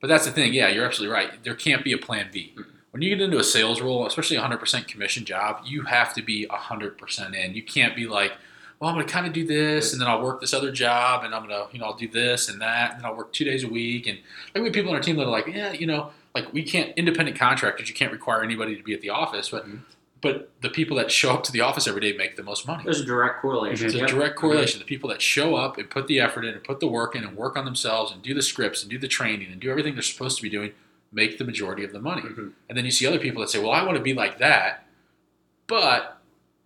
But 0.00 0.06
that's 0.08 0.24
the 0.24 0.32
thing. 0.32 0.54
Yeah, 0.54 0.68
you're 0.68 0.86
absolutely 0.86 1.14
right. 1.14 1.42
There 1.44 1.54
can't 1.54 1.84
be 1.84 1.92
a 1.92 1.98
plan 1.98 2.28
B. 2.32 2.52
Mm-hmm. 2.56 2.70
When 2.92 3.02
you 3.02 3.10
get 3.14 3.20
into 3.22 3.38
a 3.38 3.44
sales 3.44 3.82
role, 3.82 4.06
especially 4.06 4.36
a 4.38 4.40
100% 4.42 4.88
commission 4.88 5.24
job, 5.26 5.60
you 5.66 5.82
have 5.82 6.14
to 6.14 6.22
be 6.22 6.46
100% 6.50 7.34
in. 7.34 7.54
You 7.54 7.62
can't 7.62 7.94
be 7.94 8.06
like, 8.06 8.32
well, 8.80 8.90
I'm 8.90 8.94
going 8.96 9.06
to 9.06 9.12
kind 9.12 9.26
of 9.26 9.32
do 9.32 9.44
this, 9.44 9.92
and 9.92 10.00
then 10.00 10.08
I'll 10.08 10.22
work 10.22 10.40
this 10.40 10.54
other 10.54 10.70
job, 10.70 11.24
and 11.24 11.34
I'm 11.34 11.46
going 11.46 11.66
to, 11.66 11.72
you 11.72 11.80
know, 11.80 11.86
I'll 11.86 11.96
do 11.96 12.08
this 12.08 12.48
and 12.48 12.60
that, 12.60 12.92
and 12.92 13.00
then 13.00 13.06
I'll 13.10 13.16
work 13.16 13.32
two 13.32 13.44
days 13.44 13.64
a 13.64 13.68
week. 13.68 14.06
And 14.06 14.18
like 14.54 14.62
we 14.62 14.64
have 14.68 14.72
people 14.74 14.90
on 14.90 14.96
our 14.96 15.02
team 15.02 15.16
that 15.16 15.24
are 15.24 15.30
like, 15.30 15.46
yeah, 15.48 15.72
you 15.72 15.86
know, 15.86 16.10
like 16.34 16.52
we 16.52 16.62
can't, 16.62 16.92
independent 16.96 17.36
contractors, 17.38 17.88
you 17.88 17.94
can't 17.94 18.12
require 18.12 18.42
anybody 18.44 18.76
to 18.76 18.82
be 18.82 18.94
at 18.94 19.00
the 19.00 19.10
office, 19.10 19.48
but 19.50 19.66
Mhm. 19.66 19.80
but 20.20 20.50
the 20.62 20.68
people 20.68 20.96
that 20.96 21.10
show 21.12 21.32
up 21.32 21.44
to 21.44 21.52
the 21.52 21.60
office 21.60 21.86
every 21.86 22.00
day 22.00 22.12
make 22.16 22.34
the 22.36 22.42
most 22.42 22.66
money. 22.66 22.82
There's 22.84 23.00
a 23.00 23.04
direct 23.04 23.40
correlation. 23.40 23.86
It's 23.86 23.94
a 23.94 24.06
direct 24.06 24.34
correlation. 24.36 24.78
The 24.80 24.84
people 24.84 25.08
that 25.10 25.22
show 25.22 25.54
up 25.54 25.78
and 25.78 25.88
put 25.88 26.06
the 26.08 26.18
effort 26.20 26.44
in 26.44 26.54
and 26.54 26.62
put 26.64 26.80
the 26.80 26.88
work 26.88 27.14
in 27.16 27.22
and 27.24 27.36
work 27.36 27.56
on 27.56 27.64
themselves 27.64 28.10
and 28.12 28.20
do 28.22 28.34
the 28.34 28.42
scripts 28.42 28.82
and 28.82 28.90
do 28.90 28.98
the 28.98 29.06
training 29.08 29.50
and 29.52 29.60
do 29.60 29.70
everything 29.70 29.94
they're 29.94 30.02
supposed 30.02 30.36
to 30.36 30.42
be 30.42 30.48
doing 30.50 30.72
make 31.12 31.38
the 31.38 31.44
majority 31.44 31.84
of 31.84 31.92
the 31.92 32.00
money. 32.00 32.22
Mhm. 32.22 32.52
And 32.68 32.76
then 32.76 32.84
you 32.84 32.90
see 32.90 33.06
other 33.06 33.18
people 33.20 33.40
that 33.42 33.48
say, 33.48 33.58
well, 33.60 33.70
I 33.70 33.82
want 33.84 33.96
to 33.96 34.02
be 34.02 34.12
like 34.12 34.38
that, 34.38 34.86
but 35.66 36.17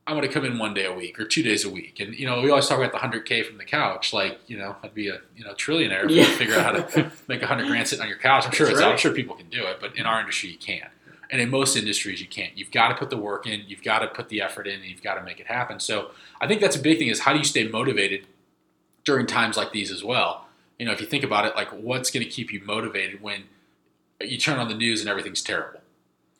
I 0.04 0.14
want 0.14 0.24
to 0.26 0.32
come 0.32 0.44
in 0.44 0.58
one 0.58 0.74
day 0.74 0.84
a 0.84 0.92
week 0.92 1.20
or 1.20 1.24
two 1.24 1.44
days 1.44 1.64
a 1.64 1.70
week. 1.70 2.00
And, 2.00 2.12
you 2.14 2.26
know, 2.26 2.40
we 2.42 2.50
always 2.50 2.66
talk 2.66 2.78
about 2.78 2.90
the 2.90 2.98
100K 2.98 3.46
from 3.46 3.56
the 3.58 3.64
couch. 3.64 4.12
Like, 4.12 4.40
you 4.48 4.58
know, 4.58 4.74
I'd 4.82 4.94
be 4.94 5.08
a, 5.08 5.20
you 5.36 5.44
know, 5.44 5.54
trillionaire 5.54 6.04
if 6.06 6.10
Yeah. 6.10 6.22
you 6.22 6.28
figure 6.36 6.56
out 6.56 6.64
how 6.74 6.82
to 6.82 7.12
make 7.28 7.38
a 7.40 7.46
100 7.46 7.68
grand 7.68 7.86
sitting 7.86 8.02
on 8.02 8.08
your 8.08 8.18
couch. 8.18 8.44
I'm 8.44 8.50
sure 8.52 8.68
it's, 8.68 8.80
I'm 8.80 8.98
sure 8.98 9.12
people 9.12 9.36
can 9.36 9.48
do 9.48 9.64
it, 9.64 9.78
but 9.80 9.96
in 9.96 10.04
our 10.04 10.18
industry, 10.18 10.50
you 10.50 10.58
can't. 10.58 10.90
And 11.30 11.40
in 11.40 11.50
most 11.50 11.76
industries, 11.76 12.20
you 12.20 12.26
can't. 12.26 12.58
You've 12.58 12.72
got 12.72 12.88
to 12.88 12.94
put 12.96 13.10
the 13.10 13.16
work 13.16 13.46
in, 13.46 13.62
you've 13.68 13.82
got 13.84 14.00
to 14.00 14.08
put 14.08 14.28
the 14.28 14.42
effort 14.42 14.66
in, 14.66 14.80
and 14.80 14.84
you've 14.84 15.02
got 15.04 15.14
to 15.14 15.22
make 15.22 15.38
it 15.38 15.46
happen. 15.46 15.78
So 15.78 16.10
I 16.40 16.48
think 16.48 16.60
that's 16.60 16.76
a 16.76 16.80
big 16.80 16.98
thing 16.98 17.08
is 17.08 17.20
how 17.20 17.32
do 17.32 17.38
you 17.38 17.44
stay 17.44 17.68
motivated 17.68 18.26
during 19.04 19.26
times 19.26 19.56
like 19.56 19.72
these 19.72 19.90
as 19.92 20.02
well? 20.02 20.46
You 20.80 20.86
know, 20.86 20.92
if 20.92 21.00
you 21.00 21.06
think 21.06 21.22
about 21.22 21.46
it, 21.46 21.54
like 21.54 21.68
what's 21.70 22.10
going 22.10 22.24
to 22.24 22.28
keep 22.28 22.52
you 22.52 22.60
motivated 22.64 23.22
when 23.22 23.44
you 24.20 24.36
turn 24.36 24.58
on 24.58 24.68
the 24.68 24.74
news 24.74 25.00
and 25.00 25.08
everything's 25.08 25.42
terrible? 25.42 25.80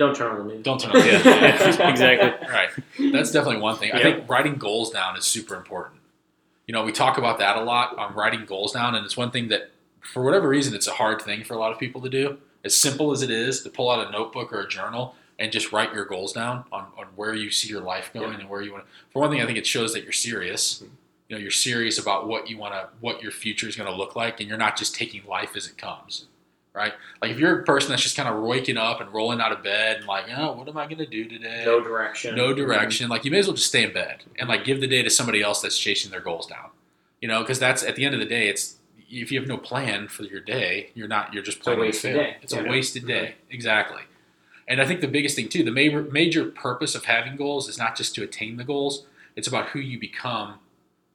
Don't 0.07 0.17
turn 0.17 0.33
on 0.41 0.49
the 0.49 0.55
news. 0.55 0.65
Don't 0.65 0.81
turn 0.81 0.91
on 0.97 0.99
the 0.99 1.13
news. 1.13 1.25
Yeah, 1.25 1.89
exactly. 1.91 2.49
Right. 2.49 2.71
That's 3.13 3.31
definitely 3.31 3.61
one 3.61 3.77
thing. 3.77 3.93
I 3.93 4.03
think 4.03 4.29
writing 4.29 4.57
goals 4.57 4.91
down 4.91 5.17
is 5.17 5.25
super 5.25 5.55
important. 5.55 6.01
You 6.67 6.73
know, 6.75 6.83
we 6.85 6.91
talk 6.93 7.19
about 7.19 7.39
that 7.39 7.57
a 7.57 7.63
lot 7.63 7.97
on 7.99 8.15
writing 8.15 8.45
goals 8.45 8.73
down, 8.73 8.95
and 8.97 9.05
it's 9.05 9.17
one 9.17 9.31
thing 9.31 9.49
that, 9.49 9.71
for 10.01 10.23
whatever 10.25 10.49
reason, 10.49 10.75
it's 10.75 10.89
a 10.89 10.93
hard 10.93 11.21
thing 11.23 11.45
for 11.45 11.55
a 11.55 11.59
lot 11.59 11.71
of 11.73 11.79
people 11.79 12.01
to 12.03 12.09
do. 12.09 12.39
As 12.65 12.77
simple 12.77 13.13
as 13.13 13.23
it 13.23 13.31
is 13.31 13.63
to 13.63 13.71
pull 13.71 13.91
out 13.91 14.07
a 14.07 14.11
notebook 14.11 14.53
or 14.53 14.61
a 14.61 14.69
journal 14.69 15.15
and 15.39 15.51
just 15.53 15.73
write 15.73 15.93
your 15.95 16.05
goals 16.05 16.33
down 16.33 16.65
on, 16.73 16.87
on 16.99 17.07
where 17.17 17.35
you 17.35 17.51
see 17.51 17.69
your 17.69 17.81
life 17.81 18.11
going 18.13 18.33
Yeah. 18.33 18.39
and 18.41 18.49
where 18.49 18.63
you 18.63 18.73
want. 18.73 18.85
To, 18.85 18.91
For 19.13 19.21
one 19.21 19.31
thing, 19.31 19.41
I 19.41 19.47
think 19.47 19.59
it 19.59 19.67
shows 19.67 19.93
that 19.95 20.03
you're 20.03 20.13
serious. 20.13 20.81
Mhm. 20.83 20.89
You 21.29 21.37
know, 21.37 21.43
you're 21.43 21.51
serious 21.51 21.99
about 21.99 22.27
what 22.29 22.49
you 22.51 22.59
want 22.59 22.75
to, 22.75 22.89
what 23.01 23.23
your 23.23 23.33
future 23.33 23.67
is 23.69 23.75
going 23.77 23.89
to 23.91 23.97
look 23.97 24.15
like, 24.17 24.39
and 24.41 24.49
you're 24.49 24.59
not 24.59 24.77
just 24.77 24.95
taking 24.95 25.25
life 25.27 25.57
as 25.57 25.67
it 25.67 25.79
comes. 25.79 26.27
Right? 26.75 26.95
Like 27.21 27.31
if 27.33 27.39
you're 27.39 27.61
a 27.61 27.65
person 27.65 27.91
that's 27.91 28.03
just 28.03 28.17
kind 28.17 28.29
of 28.29 28.43
waking 28.43 28.79
up 28.79 29.01
and 29.03 29.13
rolling 29.13 29.41
out 29.43 29.53
of 29.53 29.63
bed 29.63 29.99
and 29.99 30.07
like, 30.07 30.25
oh, 30.35 30.53
what 30.53 30.67
am 30.69 30.79
I 30.79 30.87
going 30.87 30.99
to 30.99 31.07
do 31.07 31.29
today? 31.29 31.65
No 31.67 31.81
direction. 31.83 32.35
no 32.35 32.55
direction. 32.55 33.11
Like 33.11 33.25
you 33.27 33.31
may 33.31 33.41
as 33.41 33.47
well 33.47 33.55
just 33.57 33.69
stay 33.69 33.85
in 33.85 33.93
bed 33.93 34.25
and 34.39 34.49
like 34.49 34.65
give 34.65 34.81
the 34.81 34.87
day 34.87 35.03
to 35.03 35.11
somebody 35.11 35.43
else 35.43 35.61
that's 35.61 35.79
chasing 35.79 36.11
their 36.11 36.21
goals 36.23 36.47
down. 36.47 36.71
You 37.21 37.29
know, 37.29 37.41
because 37.43 37.59
that's 37.59 37.83
at 37.83 37.95
the 37.97 38.05
end 38.07 38.15
of 38.15 38.21
the 38.21 38.27
day, 38.27 38.49
it's 38.49 38.77
if 39.11 39.31
you 39.31 39.39
have 39.39 39.47
no 39.47 39.59
plan 39.59 40.09
for 40.09 40.23
your 40.23 40.41
day, 40.41 40.91
you're 40.95 41.09
not. 41.09 41.35
You're 41.35 41.43
just 41.43 41.59
a 41.59 41.61
planning 41.61 41.81
to 41.83 41.87
wasted 41.89 42.13
fail. 42.15 42.23
day. 42.23 42.37
It's 42.41 42.55
Yeah. 42.55 42.61
a 42.61 42.69
wasted 42.71 43.07
day. 43.07 43.35
Exactly. 43.51 44.03
And 44.67 44.81
I 44.81 44.87
think 44.87 45.03
the 45.03 45.09
biggest 45.09 45.37
thing 45.37 45.51
too, 45.51 45.63
the 45.63 45.71
major 45.71 46.03
major 46.05 46.47
purpose 46.47 46.95
of 46.95 47.05
having 47.05 47.37
goals 47.37 47.69
is 47.69 47.77
not 47.77 47.97
just 47.97 48.15
to 48.15 48.23
attain 48.23 48.57
the 48.57 48.65
goals. 48.65 49.05
It's 49.37 49.47
about 49.47 49.69
who 49.71 49.79
you 49.79 50.01
become 50.01 50.55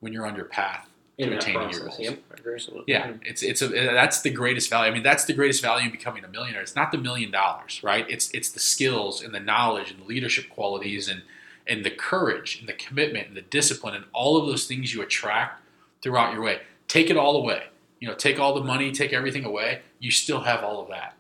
when 0.02 0.13
you're 0.13 0.28
on 0.28 0.36
your 0.36 0.46
path 0.46 0.88
in 1.17 1.34
attaining 1.34 1.69
your 1.71 1.82
goals. 1.82 1.99
Yep. 1.99 2.19
Absolutely. 2.53 2.84
Yeah, 2.88 3.08
mm-hmm. 3.08 3.17
it's 3.23 3.43
it's 3.43 3.62
a 3.62 3.67
uh, 3.67 3.93
that's 3.93 4.21
the 4.21 4.30
greatest 4.30 4.69
value. 4.69 4.91
I 4.91 4.93
mean, 4.93 5.03
that's 5.03 5.25
the 5.25 5.34
greatest 5.34 5.62
value 5.62 5.88
in 5.88 5.91
becoming 5.91 6.23
a 6.23 6.27
millionaire. 6.27 6.62
It's 6.62 6.75
not 6.75 6.91
the 6.91 6.97
million 6.97 7.32
dollars, 7.32 7.82
right? 7.84 8.06
It's 8.10 8.30
it's 8.32 8.49
the 8.49 8.60
skills 8.60 9.21
and 9.21 9.34
the 9.34 9.39
knowledge 9.39 9.91
and 9.91 9.99
the 10.01 10.06
leadership 10.06 10.49
qualities 10.49 11.08
and 11.08 11.23
and 11.65 11.84
the 11.84 11.91
courage 11.91 12.60
and 12.60 12.69
the 12.69 12.73
commitment 12.73 13.27
and 13.27 13.36
the 13.36 13.41
discipline 13.41 13.95
and 13.95 14.06
all 14.13 14.38
of 14.38 14.47
those 14.47 14.65
things 14.65 14.93
you 14.93 15.01
attract 15.01 15.62
throughout 16.01 16.34
your 16.34 16.41
way. 16.41 16.62
Take 16.88 17.10
it 17.10 17.17
all 17.17 17.36
away. 17.36 17.63
You 17.99 18.08
know, 18.08 18.13
take 18.13 18.39
all 18.39 18.53
the 18.53 18.63
money, 18.63 18.91
take 18.91 19.12
everything 19.12 19.43
away. 19.43 19.82
You 19.99 20.12
still 20.12 20.41
have 20.41 20.63
all 20.63 20.82
of 20.82 20.89
that, 20.89 21.15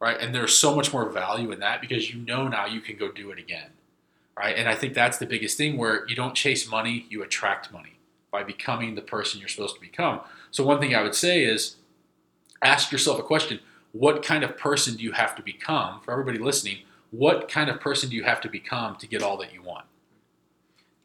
right? 0.00 0.18
And 0.18 0.34
there's 0.34 0.56
so 0.56 0.74
much 0.74 0.92
more 0.92 1.08
value 1.10 1.52
in 1.52 1.60
that 1.60 1.80
because 1.80 2.12
you 2.12 2.20
know 2.20 2.48
now 2.48 2.66
you 2.66 2.80
can 2.80 2.96
go 2.96 3.12
do 3.12 3.30
it 3.30 3.38
again, 3.38 3.68
right? 4.36 4.56
And 4.56 4.68
I 4.68 4.74
think 4.74 4.94
that's 4.94 5.18
the 5.18 5.26
biggest 5.26 5.58
thing 5.58 5.76
where 5.76 6.06
you 6.08 6.16
don't 6.16 6.34
chase 6.34 6.68
money, 6.68 7.06
you 7.10 7.22
attract 7.22 7.70
money 7.70 7.98
by 8.32 8.42
becoming 8.42 8.94
the 8.96 9.02
person 9.02 9.38
you're 9.38 9.48
supposed 9.48 9.74
to 9.76 9.80
become. 9.80 10.20
So 10.50 10.64
one 10.64 10.80
thing 10.80 10.94
I 10.94 11.02
would 11.02 11.14
say 11.14 11.44
is 11.44 11.76
ask 12.62 12.90
yourself 12.90 13.20
a 13.20 13.22
question. 13.22 13.60
What 13.92 14.24
kind 14.24 14.42
of 14.42 14.56
person 14.56 14.96
do 14.96 15.04
you 15.04 15.12
have 15.12 15.36
to 15.36 15.42
become? 15.42 16.00
For 16.00 16.12
everybody 16.12 16.38
listening, 16.38 16.78
what 17.10 17.48
kind 17.48 17.68
of 17.68 17.78
person 17.78 18.08
do 18.08 18.16
you 18.16 18.24
have 18.24 18.40
to 18.40 18.48
become 18.48 18.96
to 18.96 19.06
get 19.06 19.22
all 19.22 19.36
that 19.36 19.52
you 19.52 19.62
want? 19.62 19.84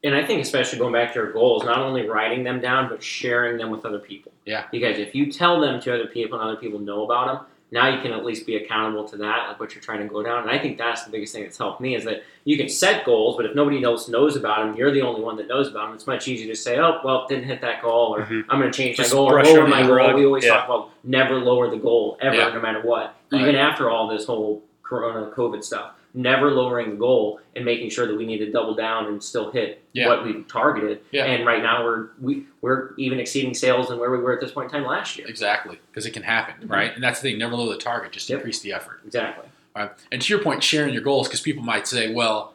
And 0.04 0.14
I 0.14 0.24
think 0.24 0.40
especially 0.40 0.78
going 0.78 0.94
back 0.94 1.12
to 1.12 1.18
your 1.18 1.32
goals, 1.32 1.64
not 1.64 1.80
only 1.80 2.08
writing 2.08 2.44
them 2.44 2.60
down, 2.60 2.88
but 2.88 3.02
sharing 3.02 3.58
them 3.58 3.70
with 3.70 3.84
other 3.84 3.98
people. 3.98 4.32
Yeah. 4.46 4.64
Because 4.72 4.98
if 4.98 5.14
you 5.14 5.30
tell 5.30 5.60
them 5.60 5.80
to 5.82 5.94
other 5.94 6.06
people 6.06 6.40
and 6.40 6.48
other 6.48 6.58
people 6.58 6.78
know 6.78 7.04
about 7.04 7.26
them, 7.26 7.46
now 7.70 7.88
you 7.94 8.00
can 8.00 8.12
at 8.12 8.24
least 8.24 8.46
be 8.46 8.56
accountable 8.56 9.06
to 9.08 9.16
that, 9.18 9.48
like 9.48 9.60
what 9.60 9.74
you're 9.74 9.82
trying 9.82 10.00
to 10.00 10.06
go 10.06 10.22
down. 10.22 10.42
And 10.42 10.50
I 10.50 10.58
think 10.58 10.78
that's 10.78 11.04
the 11.04 11.10
biggest 11.10 11.34
thing 11.34 11.42
that's 11.42 11.58
helped 11.58 11.80
me 11.80 11.94
is 11.94 12.04
that 12.04 12.22
you 12.44 12.56
can 12.56 12.68
set 12.68 13.04
goals, 13.04 13.36
but 13.36 13.44
if 13.44 13.54
nobody 13.54 13.82
else 13.84 14.08
knows 14.08 14.36
about 14.36 14.64
them, 14.66 14.74
you're 14.76 14.90
the 14.90 15.02
only 15.02 15.20
one 15.20 15.36
that 15.36 15.48
knows 15.48 15.68
about 15.68 15.86
them. 15.88 15.94
It's 15.94 16.06
much 16.06 16.26
easier 16.28 16.46
to 16.48 16.56
say, 16.56 16.78
oh, 16.78 17.00
well, 17.04 17.26
didn't 17.28 17.44
hit 17.44 17.60
that 17.60 17.82
goal, 17.82 18.14
or 18.16 18.22
Mhm. 18.24 18.44
I'm 18.48 18.58
going 18.58 18.72
to 18.72 18.76
change 18.76 18.96
Just 18.96 19.12
my 19.12 19.16
goal, 19.18 19.30
or 19.32 19.42
lower 19.44 19.66
my 19.68 19.82
the 19.82 19.88
goal. 19.88 19.96
rug. 19.96 20.14
We 20.16 20.24
always 20.24 20.44
Yeah. 20.46 20.54
talk 20.54 20.64
about 20.64 20.90
never 21.04 21.36
lower 21.38 21.68
the 21.70 21.76
goal, 21.76 22.16
ever, 22.22 22.36
Yeah. 22.36 22.48
no 22.48 22.60
matter 22.60 22.80
what. 22.80 23.14
Right. 23.30 23.42
Even 23.42 23.54
after 23.56 23.90
all 23.90 24.08
this 24.08 24.24
whole 24.24 24.62
Corona 24.82 25.26
COVID 25.36 25.62
stuff, 25.62 25.90
never 26.18 26.50
lowering 26.50 26.90
the 26.90 26.96
goal 26.96 27.40
and 27.54 27.64
making 27.64 27.88
sure 27.90 28.06
that 28.06 28.16
we 28.16 28.26
need 28.26 28.38
to 28.38 28.50
double 28.50 28.74
down 28.74 29.06
and 29.06 29.22
still 29.22 29.52
hit 29.52 29.82
Yeah. 29.92 30.08
what 30.08 30.24
we've 30.24 30.46
targeted. 30.48 31.00
Yeah. 31.12 31.24
And 31.26 31.46
right 31.46 31.62
now 31.62 31.84
we're 31.84 32.08
we, 32.20 32.44
we're 32.60 32.94
even 32.98 33.20
exceeding 33.20 33.54
sales 33.54 33.88
than 33.88 33.98
where 33.98 34.10
we 34.10 34.18
were 34.18 34.32
at 34.32 34.40
this 34.40 34.50
point 34.50 34.66
in 34.66 34.72
time 34.72 34.84
last 34.86 35.16
year. 35.16 35.26
Exactly, 35.28 35.78
because 35.90 36.06
it 36.06 36.10
can 36.10 36.24
happen, 36.24 36.66
right? 36.68 36.92
And 36.94 37.02
that's 37.02 37.20
the 37.20 37.30
thing. 37.30 37.38
Never 37.38 37.54
lower 37.54 37.68
the 37.72 37.78
target. 37.78 38.12
Just 38.12 38.28
Yep. 38.28 38.38
increase 38.40 38.60
the 38.60 38.72
effort. 38.72 39.00
Exactly. 39.06 39.46
Right? 39.76 39.90
And 40.10 40.20
to 40.20 40.32
your 40.34 40.42
point, 40.42 40.64
sharing 40.64 40.92
your 40.92 41.02
goals, 41.02 41.28
because 41.28 41.40
people 41.40 41.62
might 41.62 41.86
say, 41.86 42.12
well, 42.12 42.52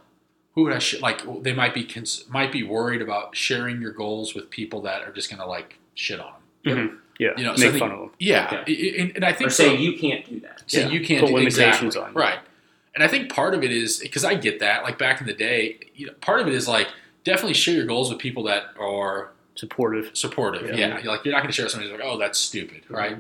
who 0.56 0.64
would 0.64 0.74
I 0.74 0.80
sh-? 0.80 1.00
like? 1.00 1.22
They 1.42 1.54
might 1.54 1.74
be 1.74 1.86
cons- 1.86 2.26
might 2.30 2.52
be 2.52 2.64
worried 2.64 3.02
about 3.02 3.36
sharing 3.36 3.82
your 3.82 3.92
goals 3.94 4.36
with 4.36 4.50
people 4.50 4.82
that 4.82 5.04
are 5.04 5.12
just 5.14 5.30
going 5.30 5.40
to 5.40 5.48
like 5.48 5.80
shit 5.96 6.20
on 6.20 6.34
them. 6.66 6.78
Mhm. 6.78 6.98
Yeah. 7.20 7.30
You 7.38 7.44
know, 7.46 7.56
so 7.56 7.62
I 7.62 7.66
Make 7.66 7.72
think- 7.72 7.80
fun 7.80 7.92
of 7.92 8.00
them. 8.00 8.12
Yeah, 8.20 8.50
Yeah. 8.52 8.64
I- 8.68 8.72
I- 8.72 9.02
and, 9.02 9.12
and 9.16 9.26
I 9.26 9.32
think 9.32 9.48
Or 9.48 9.52
say 9.52 9.68
so- 9.68 9.74
you 9.74 9.98
can't 9.98 10.26
do 10.30 10.40
that. 10.42 10.64
So 10.68 10.80
Yeah. 10.82 10.90
you 10.90 11.06
can't 11.06 11.22
Put 11.22 11.28
do 11.30 11.34
limitations 11.36 11.96
exactly. 11.96 12.02
on 12.02 12.10
it. 12.10 12.16
right? 12.16 12.40
And 12.96 13.04
I 13.04 13.08
think 13.08 13.32
part 13.32 13.54
of 13.56 13.64
it 13.64 13.72
is 13.72 13.98
because 14.00 14.24
I 14.24 14.36
get 14.36 14.60
that. 14.60 14.84
Like 14.84 14.98
back 15.00 15.20
in 15.20 15.28
the 15.28 15.34
day, 15.34 15.80
you 15.96 16.08
know, 16.08 16.14
part 16.22 16.40
of 16.42 16.48
it 16.48 16.54
is 16.54 16.68
like 16.68 16.88
definitely 17.24 17.54
share 17.56 17.74
your 17.76 17.86
goals 17.86 18.10
with 18.10 18.20
people 18.20 18.44
that 18.44 18.66
are 18.80 19.32
Supportive. 19.56 20.10
supportive. 20.14 20.64
Yeah. 20.78 21.00
Yeah, 21.00 21.10
like 21.12 21.24
you're 21.24 21.32
not 21.32 21.42
going 21.42 21.48
to 21.50 21.54
share 21.54 21.66
with 21.66 21.72
somebody 21.74 21.92
who's 21.92 22.00
like, 22.00 22.08
oh, 22.08 22.18
that's 22.18 22.40
stupid, 22.40 22.84
Mm-hmm. 22.86 22.96
right? 22.96 23.18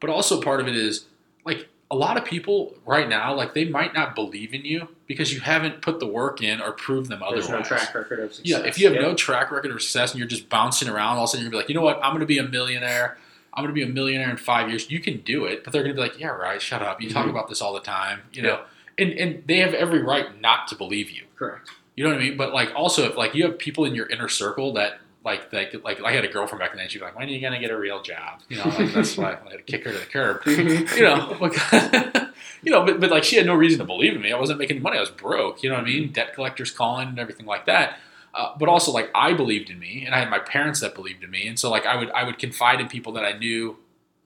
But 0.00 0.10
also 0.10 0.40
part 0.42 0.60
of 0.60 0.66
it 0.68 0.76
is 0.76 1.06
like 1.44 1.68
a 1.90 1.96
lot 1.96 2.16
of 2.16 2.24
people 2.24 2.74
right 2.84 3.08
now, 3.08 3.32
like 3.34 3.54
they 3.54 3.64
might 3.64 3.94
not 3.94 4.14
believe 4.16 4.54
in 4.54 4.64
you 4.64 4.88
because 5.06 5.32
you 5.32 5.40
haven't 5.40 5.80
put 5.82 6.00
the 6.00 6.06
work 6.06 6.42
in 6.42 6.60
or 6.60 6.72
proved 6.72 7.08
them 7.10 7.20
There's 7.30 7.44
otherwise. 7.46 7.70
no 7.70 7.76
track 7.76 7.94
record 7.94 8.20
of 8.20 8.34
success. 8.34 8.60
Yeah, 8.60 8.66
if 8.68 8.78
you 8.78 8.88
have 8.90 9.00
no 9.00 9.14
track 9.14 9.50
record 9.52 9.70
of 9.70 9.80
success 9.80 10.10
and 10.12 10.18
you're 10.18 10.28
just 10.28 10.48
bouncing 10.48 10.88
around, 10.88 11.16
all 11.16 11.24
of 11.24 11.28
a 11.28 11.30
sudden 11.30 11.44
you're 11.44 11.50
gonna 11.50 11.60
be 11.60 11.62
like, 11.64 11.68
you 11.68 11.74
know 11.76 11.80
what, 11.82 11.98
I'm 12.02 12.12
gonna 12.12 12.26
be 12.26 12.38
a 12.38 12.42
millionaire. 12.48 13.18
I'm 13.54 13.64
going 13.64 13.74
to 13.74 13.80
be 13.80 13.82
a 13.82 13.92
millionaire 13.92 14.30
in 14.30 14.36
five 14.36 14.68
years. 14.68 14.88
You 14.88 15.00
can 15.00 15.16
do 15.22 15.46
it, 15.46 15.64
but 15.64 15.72
they're 15.72 15.82
going 15.82 15.92
to 15.96 16.00
be 16.00 16.06
like, 16.06 16.20
yeah, 16.20 16.28
right. 16.28 16.62
Shut 16.62 16.80
up. 16.80 17.00
You 17.02 17.10
talk 17.10 17.26
Mhm. 17.26 17.30
about 17.30 17.48
this 17.48 17.60
all 17.60 17.72
the 17.72 17.80
time, 17.80 18.20
you 18.32 18.40
know. 18.42 18.60
And 18.98 19.12
and 19.12 19.44
they 19.46 19.58
have 19.58 19.74
every 19.74 20.02
right 20.02 20.40
not 20.40 20.68
to 20.68 20.74
believe 20.74 21.10
you. 21.10 21.24
Correct. 21.36 21.70
You 21.94 22.04
know 22.04 22.10
what 22.10 22.20
I 22.20 22.22
mean? 22.22 22.36
But 22.36 22.52
like 22.52 22.74
also 22.74 23.04
if 23.08 23.16
like 23.16 23.34
you 23.34 23.44
have 23.44 23.58
people 23.58 23.84
in 23.84 23.94
your 23.94 24.06
inner 24.06 24.28
circle 24.28 24.72
that 24.74 25.00
like 25.24 25.52
like 25.52 25.74
like 25.84 26.02
I 26.02 26.12
had 26.12 26.24
a 26.24 26.28
girlfriend 26.28 26.60
back 26.60 26.74
then. 26.74 26.88
She'd 26.88 26.98
be 26.98 27.04
like, 27.04 27.16
"When 27.16 27.28
are 27.28 27.30
you 27.30 27.40
gonna 27.40 27.60
get 27.60 27.70
a 27.70 27.78
real 27.78 28.02
job?" 28.02 28.40
You 28.48 28.58
know, 28.58 28.64
like, 28.64 28.92
that's 28.92 29.16
why 29.16 29.32
I 29.32 29.50
had 29.50 29.58
to 29.58 29.62
kick 29.62 29.84
her 29.84 29.92
to 29.92 29.98
the 29.98 30.06
curb. 30.06 30.42
You 30.96 31.02
know, 31.02 31.36
because, 31.40 32.28
you 32.62 32.72
know, 32.72 32.84
but, 32.84 33.00
but 33.00 33.10
like 33.10 33.24
she 33.24 33.36
had 33.36 33.46
no 33.46 33.54
reason 33.54 33.78
to 33.80 33.84
believe 33.84 34.14
in 34.14 34.22
me. 34.22 34.32
I 34.32 34.38
wasn't 34.38 34.58
making 34.58 34.80
money. 34.80 34.96
I 34.96 35.00
was 35.00 35.10
broke. 35.10 35.62
You 35.62 35.70
know 35.70 35.76
what 35.76 35.84
I 35.84 35.86
mean? 35.86 36.12
Debt 36.12 36.34
collectors 36.34 36.70
calling 36.70 37.08
and 37.08 37.18
everything 37.18 37.46
like 37.46 37.66
that. 37.66 37.98
Uh, 38.34 38.54
but 38.58 38.68
also 38.68 38.92
like 38.92 39.10
I 39.14 39.32
believed 39.32 39.70
in 39.70 39.78
me, 39.78 40.04
and 40.06 40.14
I 40.14 40.18
had 40.18 40.30
my 40.30 40.38
parents 40.38 40.80
that 40.80 40.94
believed 40.94 41.24
in 41.24 41.30
me, 41.30 41.46
and 41.48 41.58
so 41.58 41.70
like 41.70 41.86
I 41.86 41.96
would 41.96 42.10
I 42.12 42.24
would 42.24 42.38
confide 42.38 42.80
in 42.80 42.88
people 42.88 43.12
that 43.14 43.24
I 43.24 43.32
knew 43.36 43.76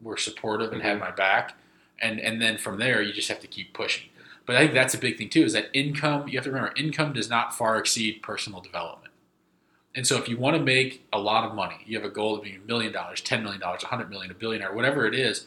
were 0.01 0.17
supportive 0.17 0.73
and 0.73 0.83
had 0.83 0.99
my 0.99 1.11
back, 1.11 1.55
and 2.01 2.21
and 2.21 2.41
then 2.41 2.59
from 2.59 2.79
there 2.79 3.01
you 3.01 3.13
just 3.13 3.29
have 3.29 3.41
to 3.41 3.47
keep 3.47 3.73
pushing. 3.73 4.09
But 4.47 4.57
I 4.57 4.61
think 4.61 4.75
that's 4.75 4.95
a 4.95 4.99
big 4.99 5.19
thing 5.19 5.29
too 5.29 5.45
is 5.45 5.53
that 5.53 5.69
income. 5.73 6.29
You 6.29 6.37
have 6.37 6.45
to 6.45 6.51
remember 6.51 6.75
income 6.77 7.13
does 7.13 7.31
not 7.31 7.57
far 7.57 7.79
exceed 7.79 8.23
personal 8.23 8.61
development. 8.61 9.13
And 9.95 10.07
so 10.07 10.17
if 10.17 10.29
you 10.29 10.39
want 10.39 10.57
to 10.57 10.63
make 10.63 11.07
a 11.13 11.19
lot 11.19 11.45
of 11.45 11.55
money, 11.55 11.77
you 11.87 11.97
have 11.99 12.07
a 12.07 12.13
goal 12.13 12.37
of 12.37 12.45
being 12.45 12.57
a 12.57 12.67
million 12.67 12.93
dollars, 12.93 13.21
ten 13.21 13.43
million 13.43 13.61
dollars, 13.61 13.83
a 13.83 13.89
hundred 13.89 14.11
million, 14.11 14.31
a 14.31 14.35
billionaire, 14.35 14.73
whatever 14.73 15.07
it 15.07 15.15
is. 15.15 15.47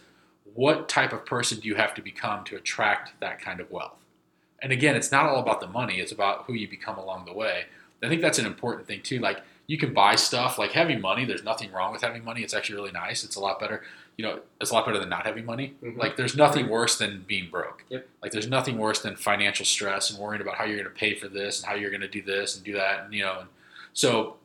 What 0.54 0.88
type 0.88 1.12
of 1.12 1.26
person 1.26 1.60
do 1.60 1.68
you 1.68 1.76
have 1.76 1.94
to 1.96 2.02
become 2.02 2.44
to 2.46 2.56
attract 2.56 3.20
that 3.20 3.42
kind 3.42 3.60
of 3.60 3.72
wealth? 3.72 3.98
And 4.62 4.72
again, 4.72 4.96
it's 4.96 5.12
not 5.12 5.26
all 5.26 5.40
about 5.40 5.62
the 5.62 5.68
money; 5.68 6.00
it's 6.00 6.12
about 6.12 6.46
who 6.46 6.54
you 6.54 6.70
become 6.70 6.98
along 6.98 7.26
the 7.26 7.34
way. 7.34 7.66
I 8.04 8.10
think 8.10 8.22
that's 8.22 8.40
an 8.40 8.46
important 8.46 8.88
thing 8.88 9.02
too. 9.02 9.20
Like 9.20 9.42
you 9.68 9.78
can 9.78 9.94
buy 9.94 10.16
stuff, 10.16 10.60
like 10.60 10.72
having 10.72 11.02
money. 11.02 11.26
There's 11.26 11.44
nothing 11.44 11.72
wrong 11.72 11.92
with 11.92 12.04
having 12.04 12.24
money. 12.24 12.42
It's 12.42 12.54
actually 12.54 12.76
really 12.76 12.92
nice. 12.92 13.24
It's 13.24 13.36
a 13.36 13.40
lot 13.40 13.60
better. 13.60 13.84
You 14.18 14.24
know, 14.26 14.40
it's 14.62 14.72
a 14.72 14.74
lot 14.74 14.86
better 14.86 14.98
than 15.00 15.10
not 15.10 15.26
having 15.26 15.46
money. 15.46 15.74
Mhm. 15.84 15.98
Like 15.98 16.16
there's 16.16 16.36
nothing 16.38 16.70
worse 16.70 16.98
than 16.98 17.26
being 17.28 17.50
broke. 17.50 17.84
Yep. 17.90 18.08
Like 18.22 18.32
there's 18.32 18.48
nothing 18.48 18.78
worse 18.78 19.02
than 19.02 19.16
financial 19.18 19.66
stress 19.66 20.10
and 20.10 20.18
worrying 20.20 20.42
about 20.42 20.56
how 20.56 20.64
you're 20.64 20.78
going 20.78 20.88
to 20.90 20.98
pay 21.00 21.16
for 21.16 21.28
this 21.28 21.60
and 21.62 21.70
how 21.70 21.76
you're 21.76 21.90
going 21.92 22.02
to 22.02 22.08
do 22.08 22.22
this 22.22 22.56
and 22.56 22.64
do 22.64 22.74
that. 22.74 23.04
And 23.06 23.14
you 23.14 23.24
know, 23.24 23.40
and 23.42 23.50
so, 23.94 24.38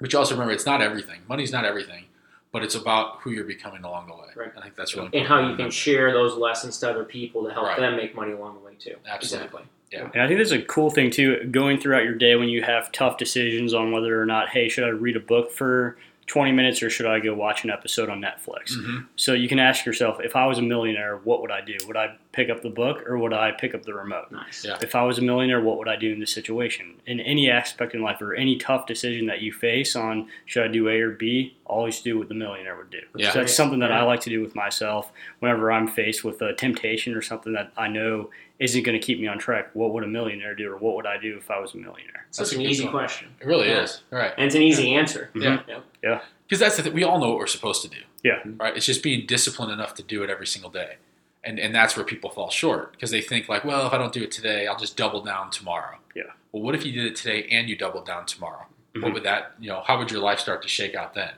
but 0.00 0.12
you 0.12 0.18
also 0.18 0.34
remember 0.34 0.52
it's 0.52 0.66
not 0.66 0.82
everything. 0.82 1.20
Money's 1.28 1.52
not 1.52 1.64
everything, 1.64 2.06
but 2.50 2.64
it's 2.64 2.74
about 2.74 3.18
who 3.20 3.30
you're 3.30 3.44
becoming 3.44 3.84
along 3.84 4.08
the 4.08 4.14
way. 4.14 4.28
Right. 4.34 4.52
I 4.58 4.60
think 4.62 4.74
that's 4.74 4.94
really 4.94 5.06
and 5.06 5.14
important 5.14 5.44
how 5.44 5.50
you 5.52 5.56
can 5.58 5.70
share 5.70 6.12
those 6.12 6.34
lessons 6.36 6.78
to 6.80 6.90
other 6.90 7.04
people 7.04 7.44
to 7.44 7.52
help 7.52 7.66
Right. 7.68 7.78
them 7.78 7.96
make 7.96 8.16
money 8.16 8.32
along 8.32 8.54
the 8.54 8.60
way 8.66 8.74
too. 8.78 8.96
Absolutely. 9.06 9.62
Exactly. 9.92 10.10
And 10.14 10.22
I 10.22 10.26
think 10.26 10.38
that's 10.38 10.50
a 10.50 10.60
cool 10.60 10.90
thing 10.90 11.12
too, 11.12 11.44
going 11.52 11.78
throughout 11.78 12.02
your 12.02 12.14
day 12.16 12.34
when 12.34 12.48
you 12.48 12.62
have 12.62 12.90
tough 12.90 13.16
decisions 13.16 13.72
on 13.72 13.92
whether 13.92 14.20
or 14.20 14.26
not, 14.26 14.48
hey, 14.48 14.68
should 14.68 14.82
I 14.82 14.88
read 14.88 15.14
a 15.14 15.20
book 15.20 15.52
for 15.52 15.96
20 16.26 16.52
minutes 16.52 16.82
or 16.82 16.88
should 16.90 17.06
I 17.06 17.20
go 17.20 17.34
watch 17.34 17.64
an 17.64 17.70
episode 17.70 18.08
on 18.08 18.20
Netflix? 18.20 18.72
Mhm. 18.72 19.06
So 19.16 19.34
you 19.34 19.48
can 19.48 19.58
ask 19.58 19.84
yourself, 19.84 20.20
if 20.22 20.36
I 20.36 20.46
was 20.46 20.58
a 20.58 20.62
millionaire, 20.62 21.18
what 21.24 21.42
would 21.42 21.50
I 21.50 21.60
do? 21.60 21.76
Would 21.86 21.96
I 21.96 22.16
pick 22.32 22.48
up 22.48 22.62
the 22.62 22.70
book 22.70 23.06
or 23.06 23.18
would 23.18 23.32
I 23.32 23.52
pick 23.52 23.74
up 23.74 23.82
the 23.84 23.92
remote? 23.94 24.32
Nice. 24.32 24.64
Yeah. 24.64 24.78
If 24.82 24.94
I 24.94 25.02
was 25.02 25.18
a 25.18 25.22
millionaire, 25.22 25.60
what 25.60 25.76
would 25.78 25.88
I 25.88 25.96
do 25.96 26.12
in 26.12 26.20
this 26.20 26.32
situation? 26.32 26.94
In 27.06 27.20
any 27.20 27.50
aspect 27.50 27.94
in 27.94 28.00
life 28.02 28.22
or 28.22 28.34
any 28.34 28.56
tough 28.56 28.86
decision 28.86 29.26
that 29.26 29.40
you 29.42 29.52
face 29.52 29.94
on 29.94 30.28
should 30.46 30.64
I 30.64 30.68
do 30.68 30.88
A 30.88 31.00
or 31.00 31.10
B, 31.10 31.56
always 31.66 32.00
do 32.00 32.18
what 32.18 32.28
the 32.28 32.34
millionaire 32.34 32.76
would 32.76 32.90
do. 32.90 33.00
Yeah. 33.16 33.30
So 33.30 33.40
that's 33.40 33.54
something 33.54 33.78
that 33.80 33.92
I 33.92 34.02
like 34.02 34.20
to 34.20 34.30
do 34.30 34.40
with 34.40 34.54
myself 34.54 35.12
whenever 35.40 35.70
I'm 35.70 35.86
faced 35.86 36.24
with 36.24 36.40
a 36.42 36.54
temptation 36.54 37.14
or 37.14 37.22
something 37.22 37.52
that 37.52 37.72
I 37.76 37.88
know 37.88 38.30
isn't 38.60 38.82
going 38.84 38.98
to 38.98 39.04
keep 39.04 39.20
me 39.20 39.26
on 39.26 39.38
track. 39.38 39.70
What 39.74 39.92
would 39.92 40.04
a 40.04 40.06
millionaire 40.06 40.54
do 40.54 40.70
or 40.72 40.76
what 40.76 40.94
would 40.96 41.06
I 41.06 41.18
do 41.18 41.36
if 41.36 41.50
I 41.50 41.58
was 41.58 41.74
a 41.74 41.76
millionaire? 41.76 42.26
Such 42.30 42.46
That's 42.50 42.52
a 42.52 42.60
an 42.60 42.62
easy 42.62 42.84
one. 42.84 42.92
question. 42.92 43.28
It 43.40 43.46
really 43.46 43.68
Yeah. 43.68 43.82
is. 43.82 44.02
Right. 44.10 44.32
And 44.36 44.46
it's 44.46 44.54
an 44.54 44.62
easy 44.62 44.94
answer. 44.94 45.30
Yeah. 45.34 45.62
Yeah. 46.02 46.20
Because 46.46 46.60
that's 46.60 46.76
the 46.76 46.82
thing. 46.84 46.92
We 46.92 47.02
all 47.04 47.18
know 47.18 47.30
what 47.30 47.38
we're 47.38 47.46
supposed 47.48 47.82
to 47.82 47.88
do. 47.88 47.98
Yeah. 48.22 48.40
Right. 48.44 48.76
It's 48.76 48.86
just 48.86 49.02
being 49.02 49.26
disciplined 49.26 49.72
enough 49.72 49.94
to 49.94 50.02
do 50.02 50.22
it 50.22 50.30
every 50.30 50.46
single 50.46 50.70
day. 50.70 50.96
And, 51.42 51.58
and 51.58 51.74
that's 51.74 51.96
where 51.96 52.04
people 52.04 52.30
fall 52.30 52.48
short 52.50 52.92
because 52.92 53.10
they 53.10 53.20
think 53.20 53.48
like, 53.48 53.64
well, 53.64 53.86
if 53.86 53.92
I 53.92 53.98
don't 53.98 54.12
do 54.12 54.22
it 54.22 54.30
today, 54.30 54.66
I'll 54.66 54.78
just 54.78 54.96
double 54.96 55.22
down 55.22 55.50
tomorrow. 55.50 55.98
Yeah. 56.14 56.22
Well, 56.52 56.62
what 56.62 56.74
if 56.74 56.86
you 56.86 56.92
did 56.92 57.04
it 57.06 57.16
today 57.16 57.46
and 57.50 57.68
you 57.68 57.76
doubled 57.76 58.06
down 58.06 58.24
tomorrow? 58.24 58.66
Mhm. 58.94 59.02
What 59.02 59.12
would 59.14 59.24
that, 59.24 59.54
you 59.58 59.68
know, 59.68 59.82
how 59.84 59.98
would 59.98 60.10
your 60.10 60.20
life 60.20 60.38
start 60.38 60.62
to 60.62 60.68
shake 60.68 60.94
out 60.94 61.14
then? 61.14 61.32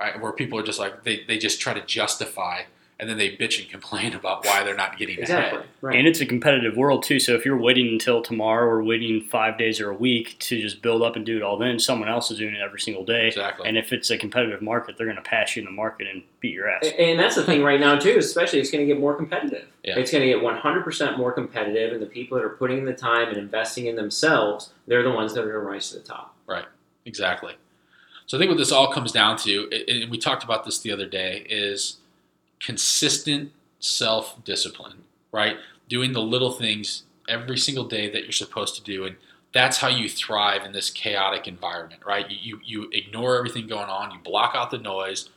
Right. 0.00 0.18
Where 0.20 0.32
people 0.32 0.58
are 0.58 0.62
just 0.64 0.78
like, 0.80 1.04
they, 1.04 1.22
they 1.28 1.38
just 1.38 1.60
try 1.60 1.74
to 1.74 1.82
justify 1.82 2.62
and 2.98 3.10
then 3.10 3.18
they 3.18 3.36
bitch 3.36 3.60
and 3.60 3.68
complain 3.68 4.14
about 4.14 4.46
why 4.46 4.64
they're 4.64 4.74
not 4.74 4.96
getting 4.98 5.18
Exactly. 5.18 5.58
ahead. 5.58 5.68
Right. 5.82 5.96
And 5.98 6.06
it's 6.08 6.20
a 6.22 6.26
competitive 6.26 6.76
world 6.76 7.02
too. 7.02 7.20
So 7.20 7.34
if 7.34 7.44
you're 7.44 7.58
waiting 7.58 7.88
until 7.88 8.22
tomorrow 8.22 8.66
or 8.66 8.82
waiting 8.82 9.20
five 9.20 9.58
days 9.58 9.80
or 9.80 9.90
a 9.90 9.94
week 9.94 10.38
to 10.40 10.58
just 10.60 10.80
build 10.80 11.02
up 11.02 11.14
and 11.14 11.26
do 11.26 11.36
it 11.36 11.42
all, 11.42 11.58
then 11.58 11.78
someone 11.78 12.08
else 12.08 12.30
is 12.30 12.38
doing 12.38 12.54
it 12.54 12.60
every 12.62 12.80
single 12.80 13.04
day. 13.04 13.26
Exactly. 13.28 13.68
And 13.68 13.76
if 13.76 13.92
it's 13.92 14.10
a 14.10 14.16
competitive 14.16 14.62
market, 14.62 14.96
they're 14.96 15.06
going 15.06 15.16
to 15.16 15.22
pass 15.22 15.56
you 15.56 15.60
in 15.60 15.66
the 15.66 15.72
market 15.72 16.06
and 16.06 16.22
beat 16.40 16.54
your 16.54 16.70
ass. 16.70 16.86
And 16.98 17.18
that's 17.20 17.34
the 17.34 17.44
thing 17.44 17.62
right 17.62 17.78
now 17.78 17.98
too, 17.98 18.16
especially 18.18 18.60
it's 18.60 18.70
going 18.70 18.86
to 18.86 18.90
get 18.90 18.98
more 18.98 19.14
competitive. 19.14 19.68
Yeah. 19.84 19.98
It's 19.98 20.10
going 20.10 20.22
to 20.22 20.28
get 20.28 20.42
100% 20.42 21.18
more 21.18 21.32
competitive, 21.32 21.92
and 21.92 22.00
the 22.02 22.06
people 22.06 22.38
that 22.38 22.44
are 22.44 22.50
putting 22.56 22.78
in 22.78 22.84
the 22.86 22.94
time 22.94 23.28
and 23.28 23.36
investing 23.36 23.86
in 23.86 23.94
themselves, 23.96 24.70
they're 24.86 25.02
the 25.02 25.12
ones 25.12 25.34
that 25.34 25.40
are 25.40 25.52
going 25.52 25.64
to 25.64 25.70
rise 25.70 25.90
to 25.90 25.98
the 25.98 26.04
top. 26.04 26.34
Right. 26.46 26.64
Exactly. 27.04 27.52
So 28.24 28.36
I 28.36 28.40
think 28.40 28.48
what 28.48 28.58
this 28.58 28.72
all 28.72 28.90
comes 28.92 29.12
down 29.12 29.36
to, 29.38 29.70
and 29.86 30.10
we 30.10 30.18
talked 30.18 30.42
about 30.42 30.64
this 30.64 30.80
the 30.80 30.90
other 30.90 31.06
day, 31.06 31.46
is 31.48 31.98
consistent 32.60 33.52
self 33.78 34.42
discipline, 34.44 35.04
right? 35.32 35.56
Doing 35.88 36.12
the 36.12 36.22
little 36.22 36.52
things 36.52 37.04
every 37.28 37.58
single 37.58 37.84
day 37.84 38.10
that 38.10 38.22
you're 38.22 38.32
supposed 38.32 38.74
to 38.76 38.82
do. 38.82 39.04
And 39.04 39.16
that's 39.52 39.78
how 39.78 39.88
you 39.88 40.08
thrive 40.08 40.64
in 40.64 40.72
this 40.72 40.90
chaotic 40.90 41.48
environment, 41.48 42.02
right? 42.06 42.30
You, 42.30 42.38
you, 42.42 42.60
you 42.64 42.90
ignore 42.92 43.36
everything 43.36 43.66
going 43.66 43.88
on, 43.88 44.10
you 44.10 44.18
block 44.18 44.54
out 44.54 44.70
the 44.70 44.78
noise. 44.78 45.30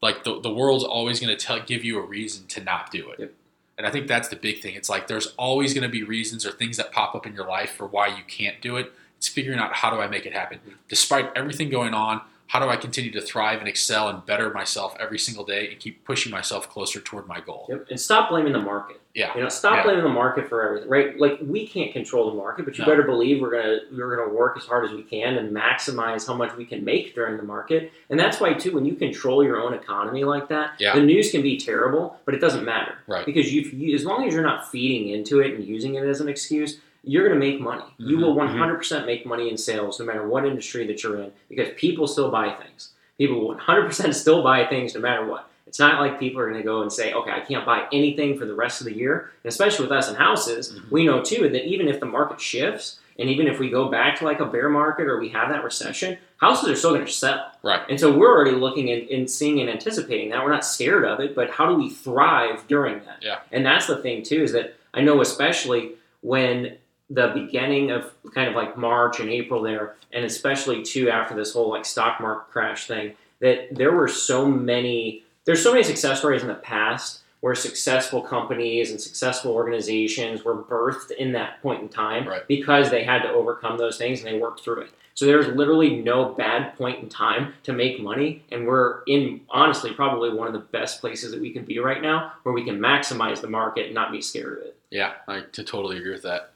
Like 0.00 0.24
the, 0.24 0.40
the 0.40 0.52
world's 0.52 0.84
always 0.84 1.18
going 1.18 1.36
to 1.36 1.46
tell 1.46 1.60
give 1.60 1.84
you 1.84 1.98
a 1.98 2.06
reason 2.06 2.46
to 2.48 2.62
not 2.62 2.90
do 2.90 3.10
it. 3.10 3.20
Yep. 3.20 3.32
And 3.76 3.86
I 3.86 3.90
think 3.90 4.06
that's 4.06 4.28
the 4.28 4.36
big 4.36 4.60
thing. 4.60 4.74
It's 4.74 4.88
like 4.88 5.08
there's 5.08 5.28
always 5.36 5.74
going 5.74 5.82
to 5.82 5.88
be 5.88 6.02
reasons 6.02 6.46
or 6.46 6.52
things 6.52 6.76
that 6.76 6.92
pop 6.92 7.14
up 7.14 7.26
in 7.26 7.34
your 7.34 7.46
life 7.46 7.72
for 7.72 7.86
why 7.86 8.08
you 8.08 8.22
can't 8.28 8.60
do 8.60 8.76
it. 8.76 8.92
It's 9.16 9.28
figuring 9.28 9.58
out 9.58 9.74
how 9.74 9.90
do 9.90 10.00
I 10.00 10.06
make 10.06 10.26
it 10.26 10.32
happen. 10.32 10.58
Mm-hmm. 10.58 10.76
Despite 10.88 11.32
everything 11.34 11.70
going 11.70 11.94
on, 11.94 12.20
how 12.46 12.60
do 12.60 12.68
I 12.68 12.76
continue 12.76 13.10
to 13.12 13.20
thrive 13.20 13.58
and 13.60 13.68
excel 13.68 14.08
and 14.08 14.24
better 14.26 14.50
myself 14.50 14.94
every 15.00 15.18
single 15.18 15.44
day 15.44 15.70
and 15.70 15.80
keep 15.80 16.04
pushing 16.04 16.30
myself 16.30 16.68
closer 16.68 17.00
toward 17.00 17.26
my 17.26 17.40
goal? 17.40 17.66
Yep. 17.68 17.86
And 17.90 18.00
stop 18.00 18.28
blaming 18.28 18.52
the 18.52 18.60
market. 18.60 19.00
Yeah. 19.14 19.34
You 19.34 19.42
know, 19.42 19.48
stop 19.48 19.76
Yeah. 19.76 19.82
blaming 19.84 20.02
the 20.02 20.08
market 20.10 20.48
for 20.48 20.66
everything, 20.66 20.88
right? 20.88 21.18
Like 21.18 21.38
we 21.40 21.66
can't 21.66 21.92
control 21.92 22.30
the 22.30 22.36
market, 22.36 22.64
but 22.64 22.76
you 22.76 22.84
No. 22.84 22.90
better 22.90 23.02
believe 23.04 23.40
we're 23.40 23.50
gonna 23.50 23.78
we're 23.96 24.14
gonna 24.16 24.28
work 24.32 24.56
as 24.56 24.64
hard 24.66 24.84
as 24.84 24.92
we 24.92 25.02
can 25.02 25.36
and 25.36 25.56
maximize 25.56 26.26
how 26.26 26.34
much 26.34 26.54
we 26.56 26.64
can 26.64 26.84
make 26.84 27.14
during 27.14 27.36
the 27.36 27.42
market. 27.44 27.92
And 28.10 28.18
that's 28.20 28.40
why 28.40 28.52
too, 28.54 28.72
when 28.72 28.84
you 28.84 28.94
control 28.94 29.42
your 29.42 29.56
own 29.60 29.72
economy 29.72 30.24
like 30.24 30.48
that, 30.48 30.72
Yeah. 30.78 30.94
the 30.94 31.02
news 31.02 31.30
can 31.30 31.42
be 31.42 31.56
terrible, 31.58 32.18
but 32.24 32.34
it 32.34 32.38
doesn't 32.40 32.64
matter, 32.64 32.98
Right. 33.06 33.24
Because 33.24 33.52
you, 33.54 33.62
you 33.62 33.94
as 33.94 34.04
long 34.04 34.26
as 34.26 34.34
you're 34.34 34.42
not 34.42 34.70
feeding 34.70 35.08
into 35.08 35.40
it 35.40 35.54
and 35.54 35.64
using 35.64 35.94
it 35.94 36.04
as 36.04 36.20
an 36.20 36.28
excuse, 36.28 36.80
you're 37.06 37.26
gonna 37.28 37.38
make 37.40 37.60
money. 37.60 37.84
You 37.98 38.16
Mhm. 38.18 38.22
will 38.22 38.34
100% 38.34 39.06
make 39.06 39.26
money 39.26 39.48
in 39.50 39.56
sales, 39.56 39.98
no 40.00 40.06
matter 40.06 40.26
what 40.26 40.44
industry 40.46 40.86
that 40.86 41.02
you're 41.02 41.18
in, 41.18 41.32
because 41.48 41.68
people 41.76 42.06
still 42.06 42.30
buy 42.30 42.50
things. 42.50 42.90
People 43.18 43.40
will 43.40 43.54
100% 43.54 44.14
still 44.14 44.42
buy 44.42 44.64
things 44.66 44.94
no 44.94 45.00
matter 45.00 45.24
what. 45.26 45.48
It's 45.66 45.78
not 45.78 46.00
like 46.00 46.20
people 46.20 46.40
are 46.40 46.48
going 46.48 46.60
to 46.60 46.64
go 46.64 46.82
and 46.82 46.92
say, 46.92 47.12
okay, 47.12 47.30
I 47.32 47.40
can't 47.40 47.64
buy 47.66 47.86
anything 47.92 48.38
for 48.38 48.44
the 48.44 48.54
rest 48.54 48.80
of 48.80 48.84
the 48.86 48.94
year. 48.96 49.30
And 49.42 49.48
especially 49.48 49.84
with 49.86 49.92
us 49.92 50.08
in 50.08 50.14
houses, 50.14 50.72
Mhm. 50.72 50.90
we 50.90 51.04
know 51.06 51.20
too 51.20 51.48
that 51.48 51.64
even 51.66 51.88
if 51.88 51.98
the 52.00 52.06
market 52.06 52.40
shifts 52.40 53.00
and 53.18 53.28
even 53.28 53.46
if 53.48 53.58
we 53.58 53.70
go 53.70 53.88
back 53.88 54.18
to 54.18 54.24
like 54.24 54.40
a 54.40 54.44
bear 54.44 54.68
market 54.68 55.06
or 55.06 55.18
we 55.18 55.30
have 55.30 55.48
that 55.48 55.64
recession, 55.64 56.16
houses 56.36 56.68
are 56.68 56.76
still 56.76 56.90
going 56.94 57.06
to 57.06 57.10
sell. 57.10 57.50
Right. 57.62 57.80
And 57.88 57.98
so 57.98 58.12
we're 58.12 58.30
already 58.30 58.52
looking 58.56 58.90
and, 58.90 59.08
and 59.08 59.28
seeing 59.30 59.60
and 59.60 59.70
anticipating 59.70 60.30
that. 60.30 60.44
We're 60.44 60.52
not 60.52 60.64
scared 60.64 61.04
of 61.04 61.18
it, 61.20 61.34
but 61.34 61.50
how 61.50 61.66
do 61.68 61.74
we 61.76 61.88
thrive 61.90 62.64
during 62.68 63.00
that? 63.06 63.18
Yeah. 63.22 63.38
And 63.50 63.64
that's 63.64 63.86
the 63.86 63.96
thing 63.96 64.22
too, 64.22 64.42
is 64.42 64.52
that 64.52 64.74
I 64.92 65.00
know 65.00 65.20
especially 65.22 65.92
when 66.20 66.76
the 67.10 67.28
beginning 67.28 67.90
of 67.90 68.12
kind 68.34 68.48
of 68.48 68.54
like 68.54 68.76
March 68.76 69.20
and 69.20 69.28
April 69.28 69.62
there, 69.62 69.96
and 70.12 70.24
especially 70.24 70.82
too 70.82 71.10
after 71.10 71.34
this 71.34 71.52
whole 71.52 71.70
like 71.70 71.84
stock 71.84 72.20
market 72.20 72.50
crash 72.50 72.86
thing, 72.86 73.14
that 73.40 73.68
there 73.74 73.92
were 73.92 74.08
so 74.08 74.46
many 74.46 75.22
there's 75.44 75.62
so 75.62 75.72
many 75.72 75.84
success 75.84 76.20
stories 76.20 76.40
in 76.40 76.48
the 76.48 76.54
past 76.54 77.20
where 77.40 77.54
successful 77.54 78.22
companies 78.22 78.90
and 78.90 78.98
successful 78.98 79.52
organizations 79.52 80.42
were 80.42 80.56
birthed 80.56 81.10
in 81.10 81.32
that 81.32 81.60
point 81.60 81.82
in 81.82 81.88
time 81.90 82.26
Right. 82.26 82.48
because 82.48 82.90
they 82.90 83.04
had 83.04 83.20
to 83.22 83.28
overcome 83.30 83.76
those 83.76 83.98
things 83.98 84.24
and 84.24 84.28
they 84.32 84.38
worked 84.38 84.60
through 84.64 84.80
it. 84.80 84.90
So 85.12 85.26
there's 85.26 85.46
literally 85.48 85.96
no 86.00 86.30
bad 86.30 86.74
point 86.78 87.02
in 87.02 87.10
time 87.10 87.52
to 87.64 87.74
make 87.74 88.00
money, 88.00 88.42
and 88.50 88.66
we're 88.66 89.02
in 89.06 89.42
honestly 89.50 89.92
probably 89.92 90.32
one 90.32 90.46
of 90.46 90.54
the 90.54 90.58
best 90.58 91.02
places 91.02 91.30
that 91.32 91.40
we 91.40 91.52
can 91.52 91.64
be 91.66 91.78
right 91.78 92.00
now, 92.00 92.32
where 92.44 92.54
we 92.54 92.64
can 92.64 92.80
maximize 92.80 93.42
the 93.42 93.50
market 93.50 93.84
and 93.86 93.94
not 93.94 94.10
be 94.10 94.22
scared 94.22 94.58
of 94.58 94.64
it. 94.64 94.76
Yeah, 94.90 95.12
I 95.28 95.42
to 95.52 95.62
totally 95.62 95.98
agree 95.98 96.12
with 96.12 96.22
that. 96.22 96.53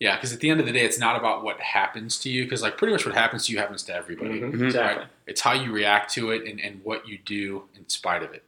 Yeah, 0.00 0.16
because 0.16 0.32
at 0.32 0.40
the 0.40 0.48
end 0.50 0.60
of 0.60 0.66
the 0.66 0.72
day, 0.72 0.80
it's 0.84 0.98
not 0.98 1.14
about 1.16 1.44
what 1.44 1.60
happens 1.60 2.18
to 2.20 2.30
you, 2.30 2.44
because 2.44 2.62
like 2.62 2.78
pretty 2.78 2.92
much 2.92 3.04
what 3.04 3.14
happens 3.14 3.46
to 3.46 3.52
you 3.52 3.58
happens 3.58 3.82
to 3.84 3.94
everybody. 3.94 4.40
Mhm, 4.40 4.52
Mhm. 4.54 4.64
Exactly. 4.66 5.06
It's 5.26 5.42
how 5.42 5.52
you 5.52 5.70
react 5.72 6.12
to 6.14 6.30
it 6.30 6.46
and, 6.46 6.58
and 6.58 6.82
what 6.82 7.06
you 7.06 7.18
do 7.18 7.64
in 7.76 7.86
spite 7.88 8.22
of 8.22 8.32
it. 8.32 8.42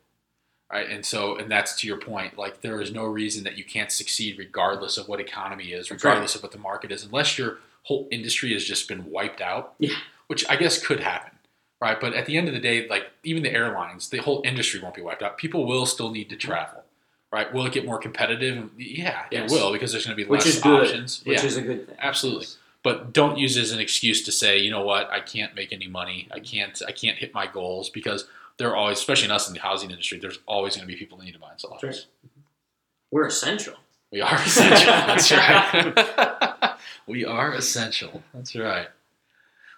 Right. 0.72 0.88
And 0.88 1.04
so, 1.04 1.36
and 1.36 1.50
that's 1.50 1.76
to 1.82 1.86
your 1.86 1.98
point, 1.98 2.38
like 2.38 2.62
there 2.62 2.80
is 2.80 2.90
no 2.92 3.04
reason 3.04 3.44
that 3.44 3.58
you 3.58 3.64
can't 3.64 3.92
succeed 3.92 4.38
regardless 4.38 4.96
of 4.96 5.06
what 5.06 5.20
economy 5.20 5.72
is, 5.72 5.88
That's 5.90 6.02
right. 6.02 6.10
regardless 6.12 6.34
of 6.34 6.42
what 6.42 6.52
the 6.52 6.58
market 6.58 6.90
is, 6.90 7.04
unless 7.04 7.36
your 7.36 7.58
whole 7.82 8.08
industry 8.10 8.54
has 8.54 8.64
just 8.64 8.88
been 8.88 9.10
wiped 9.10 9.42
out. 9.42 9.74
Yeah. 9.78 9.94
Which 10.28 10.48
I 10.48 10.56
guess 10.56 10.82
could 10.84 11.00
happen. 11.00 11.28
right? 11.82 12.00
But 12.00 12.14
at 12.14 12.24
the 12.26 12.38
end 12.38 12.48
of 12.48 12.54
the 12.54 12.60
day, 12.60 12.88
like 12.88 13.10
even 13.24 13.42
the 13.42 13.52
airlines, 13.52 14.08
the 14.08 14.18
whole 14.18 14.40
industry 14.46 14.80
won't 14.80 14.94
be 14.94 15.02
wiped 15.02 15.22
out. 15.22 15.36
People 15.36 15.66
will 15.66 15.84
still 15.84 16.10
need 16.10 16.30
to 16.30 16.36
travel, 16.36 16.84
right? 17.32 17.52
Will 17.52 17.66
it 17.66 17.72
get 17.72 17.84
more 17.86 17.98
competitive? 17.98 18.70
Yeah, 18.76 19.24
Yes. 19.30 19.50
it 19.50 19.54
will 19.54 19.72
because 19.72 19.90
there's 19.92 20.04
going 20.06 20.16
to 20.16 20.22
be 20.22 20.28
which 20.28 20.44
less 20.44 20.56
is 20.56 20.62
good. 20.62 20.82
options. 20.82 21.22
Which 21.24 21.40
yeah, 21.40 21.46
is 21.46 21.56
a 21.56 21.62
good 21.62 21.86
thing. 21.88 21.96
Absolutely. 21.98 22.46
but 22.82 23.12
don't 23.12 23.38
use 23.38 23.56
it 23.56 23.62
as 23.62 23.72
an 23.72 23.80
excuse 23.80 24.22
to 24.24 24.32
say, 24.32 24.58
you 24.58 24.70
know 24.70 24.84
what, 24.84 25.08
I 25.10 25.20
can't 25.20 25.54
make 25.54 25.72
any 25.72 25.86
money. 25.88 26.28
I 26.30 26.40
can't. 26.40 26.80
I 26.86 26.92
can't 26.92 27.16
hit 27.18 27.32
my 27.34 27.46
goals 27.46 27.88
because 27.90 28.26
there 28.58 28.68
are 28.70 28.76
always, 28.76 28.98
especially 28.98 29.24
in 29.26 29.30
us 29.30 29.48
in 29.48 29.54
the 29.54 29.60
housing 29.60 29.90
industry, 29.90 30.18
there's 30.18 30.38
always 30.46 30.76
going 30.76 30.86
to 30.86 30.92
be 30.92 30.98
people 30.98 31.16
that 31.18 31.24
need 31.24 31.32
to 31.32 31.38
buy 31.38 31.50
and 31.50 31.60
sell 31.60 31.70
That's 31.70 31.84
right. 31.84 31.94
Mm-hmm. 32.26 32.40
We're 33.10 33.26
essential. 33.26 33.74
We 34.10 34.20
are 34.20 34.34
essential. 34.34 34.86
That's 35.06 35.32
right. 35.32 36.74
we 37.06 37.24
are 37.24 37.54
essential. 37.54 38.22
That's 38.34 38.54
right. 38.54 38.88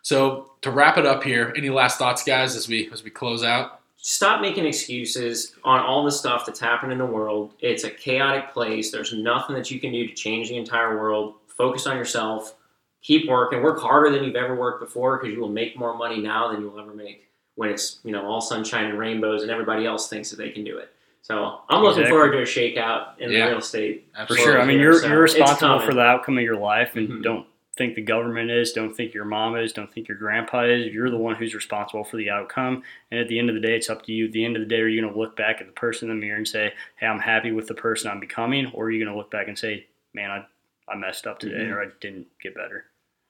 So 0.02 0.50
to 0.62 0.70
wrap 0.70 0.98
it 0.98 1.06
up 1.06 1.22
here, 1.22 1.52
any 1.56 1.70
last 1.70 1.98
thoughts, 1.98 2.24
guys, 2.24 2.56
as 2.56 2.68
we 2.68 2.90
as 2.92 3.02
we 3.04 3.10
close 3.10 3.42
out? 3.44 3.80
Stop 4.06 4.42
making 4.42 4.66
excuses 4.66 5.54
on 5.64 5.80
all 5.80 6.04
the 6.04 6.12
stuff 6.12 6.44
that's 6.44 6.60
happening 6.60 6.92
in 6.92 6.98
the 6.98 7.06
world. 7.06 7.54
It's 7.60 7.84
a 7.84 7.90
chaotic 7.90 8.52
place. 8.52 8.90
There's 8.90 9.14
nothing 9.14 9.56
that 9.56 9.70
you 9.70 9.80
can 9.80 9.92
do 9.92 10.06
to 10.06 10.12
change 10.12 10.50
the 10.50 10.58
entire 10.58 10.98
world. 11.00 11.36
Focus 11.48 11.86
on 11.86 11.96
yourself. 11.96 12.54
Keep 13.00 13.30
working. 13.30 13.62
Work 13.62 13.80
harder 13.80 14.10
than 14.10 14.22
you've 14.22 14.36
ever 14.36 14.54
worked 14.56 14.80
before 14.84 15.16
because 15.16 15.32
you 15.34 15.40
will 15.40 15.48
make 15.48 15.78
more 15.78 15.96
money 15.96 16.20
now 16.20 16.52
than 16.52 16.60
you'll 16.60 16.78
ever 16.78 16.92
make 16.92 17.30
when 17.54 17.70
it's 17.70 18.00
you 18.04 18.12
know 18.12 18.26
all 18.26 18.42
sunshine 18.42 18.84
and 18.90 18.98
rainbows 18.98 19.40
and 19.40 19.50
everybody 19.50 19.86
else 19.86 20.06
thinks 20.10 20.28
that 20.28 20.36
they 20.36 20.50
can 20.50 20.64
do 20.64 20.76
it. 20.76 20.90
So 21.22 21.60
I'm 21.70 21.82
looking 21.82 22.02
Exactly. 22.02 22.10
forward 22.10 22.32
to 22.32 22.38
a 22.40 22.42
shakeout 22.42 23.18
in 23.20 23.30
Yeah. 23.30 23.44
the 23.46 23.50
real 23.52 23.58
estate. 23.60 24.06
For 24.28 24.36
sure. 24.36 24.60
I 24.60 24.66
mean, 24.66 24.80
you're 24.80 25.00
so 25.00 25.06
you're 25.06 25.22
responsible 25.22 25.80
for 25.80 25.94
the 25.94 26.02
outcome 26.02 26.36
of 26.36 26.44
your 26.44 26.56
life, 26.56 26.94
and 26.96 27.08
Mhm. 27.08 27.22
don't 27.22 27.46
think 27.76 27.94
the 27.94 28.02
government 28.02 28.50
is. 28.50 28.72
Don't 28.72 28.94
think 28.94 29.14
your 29.14 29.24
mom 29.24 29.56
is. 29.56 29.72
Don't 29.72 29.92
think 29.92 30.06
your 30.08 30.16
grandpa 30.16 30.64
is. 30.64 30.92
You're 30.92 31.10
the 31.10 31.16
one 31.16 31.34
who's 31.34 31.54
responsible 31.54 32.04
for 32.04 32.16
the 32.16 32.30
outcome. 32.30 32.82
And 33.10 33.18
at 33.20 33.28
the 33.28 33.38
end 33.38 33.48
of 33.48 33.54
the 33.54 33.60
day, 33.60 33.74
it's 33.76 33.90
up 33.90 34.04
to 34.06 34.12
you. 34.12 34.26
At 34.26 34.32
the 34.32 34.44
end 34.44 34.56
of 34.56 34.60
the 34.60 34.66
day, 34.68 34.80
are 34.80 34.86
you 34.88 35.00
going 35.00 35.12
to 35.12 35.18
look 35.18 35.36
back 35.36 35.60
at 35.60 35.66
the 35.66 35.72
person 35.72 36.08
in 36.10 36.16
the 36.16 36.20
mirror 36.26 36.36
and 36.36 36.46
say, 36.46 36.72
"Hey, 36.96 37.06
I'm 37.06 37.18
happy 37.18 37.50
with 37.52 37.66
the 37.66 37.74
person 37.74 38.10
I'm 38.10 38.20
becoming," 38.20 38.66
or 38.74 38.84
are 38.86 38.90
you 38.90 39.04
going 39.04 39.12
to 39.12 39.18
look 39.18 39.30
back 39.30 39.48
and 39.48 39.58
say, 39.58 39.86
"Man, 40.12 40.30
I 40.30 40.46
I 40.86 40.96
messed 40.96 41.26
up 41.26 41.38
today, 41.38 41.64
Mhm. 41.64 41.72
or 41.72 41.82
I 41.82 41.86
didn't 42.00 42.26
get 42.42 42.54
better." 42.54 42.86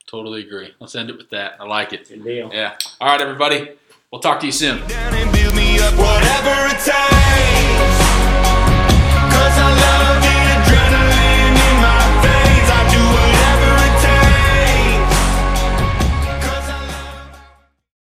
Totally 0.06 0.42
agree. 0.42 0.74
Let's 0.80 0.94
end 0.94 1.08
it 1.08 1.16
with 1.16 1.30
that. 1.30 1.56
I 1.58 1.64
like 1.64 1.92
it. 1.94 2.08
Good 2.08 2.24
deal. 2.24 2.50
Yeah. 2.52 2.76
All 3.00 3.08
right, 3.08 3.20
everybody. 3.20 3.70
We'll 4.12 4.20
talk 4.20 4.38
to 4.40 4.46
you 4.46 4.52
soon. 4.52 4.78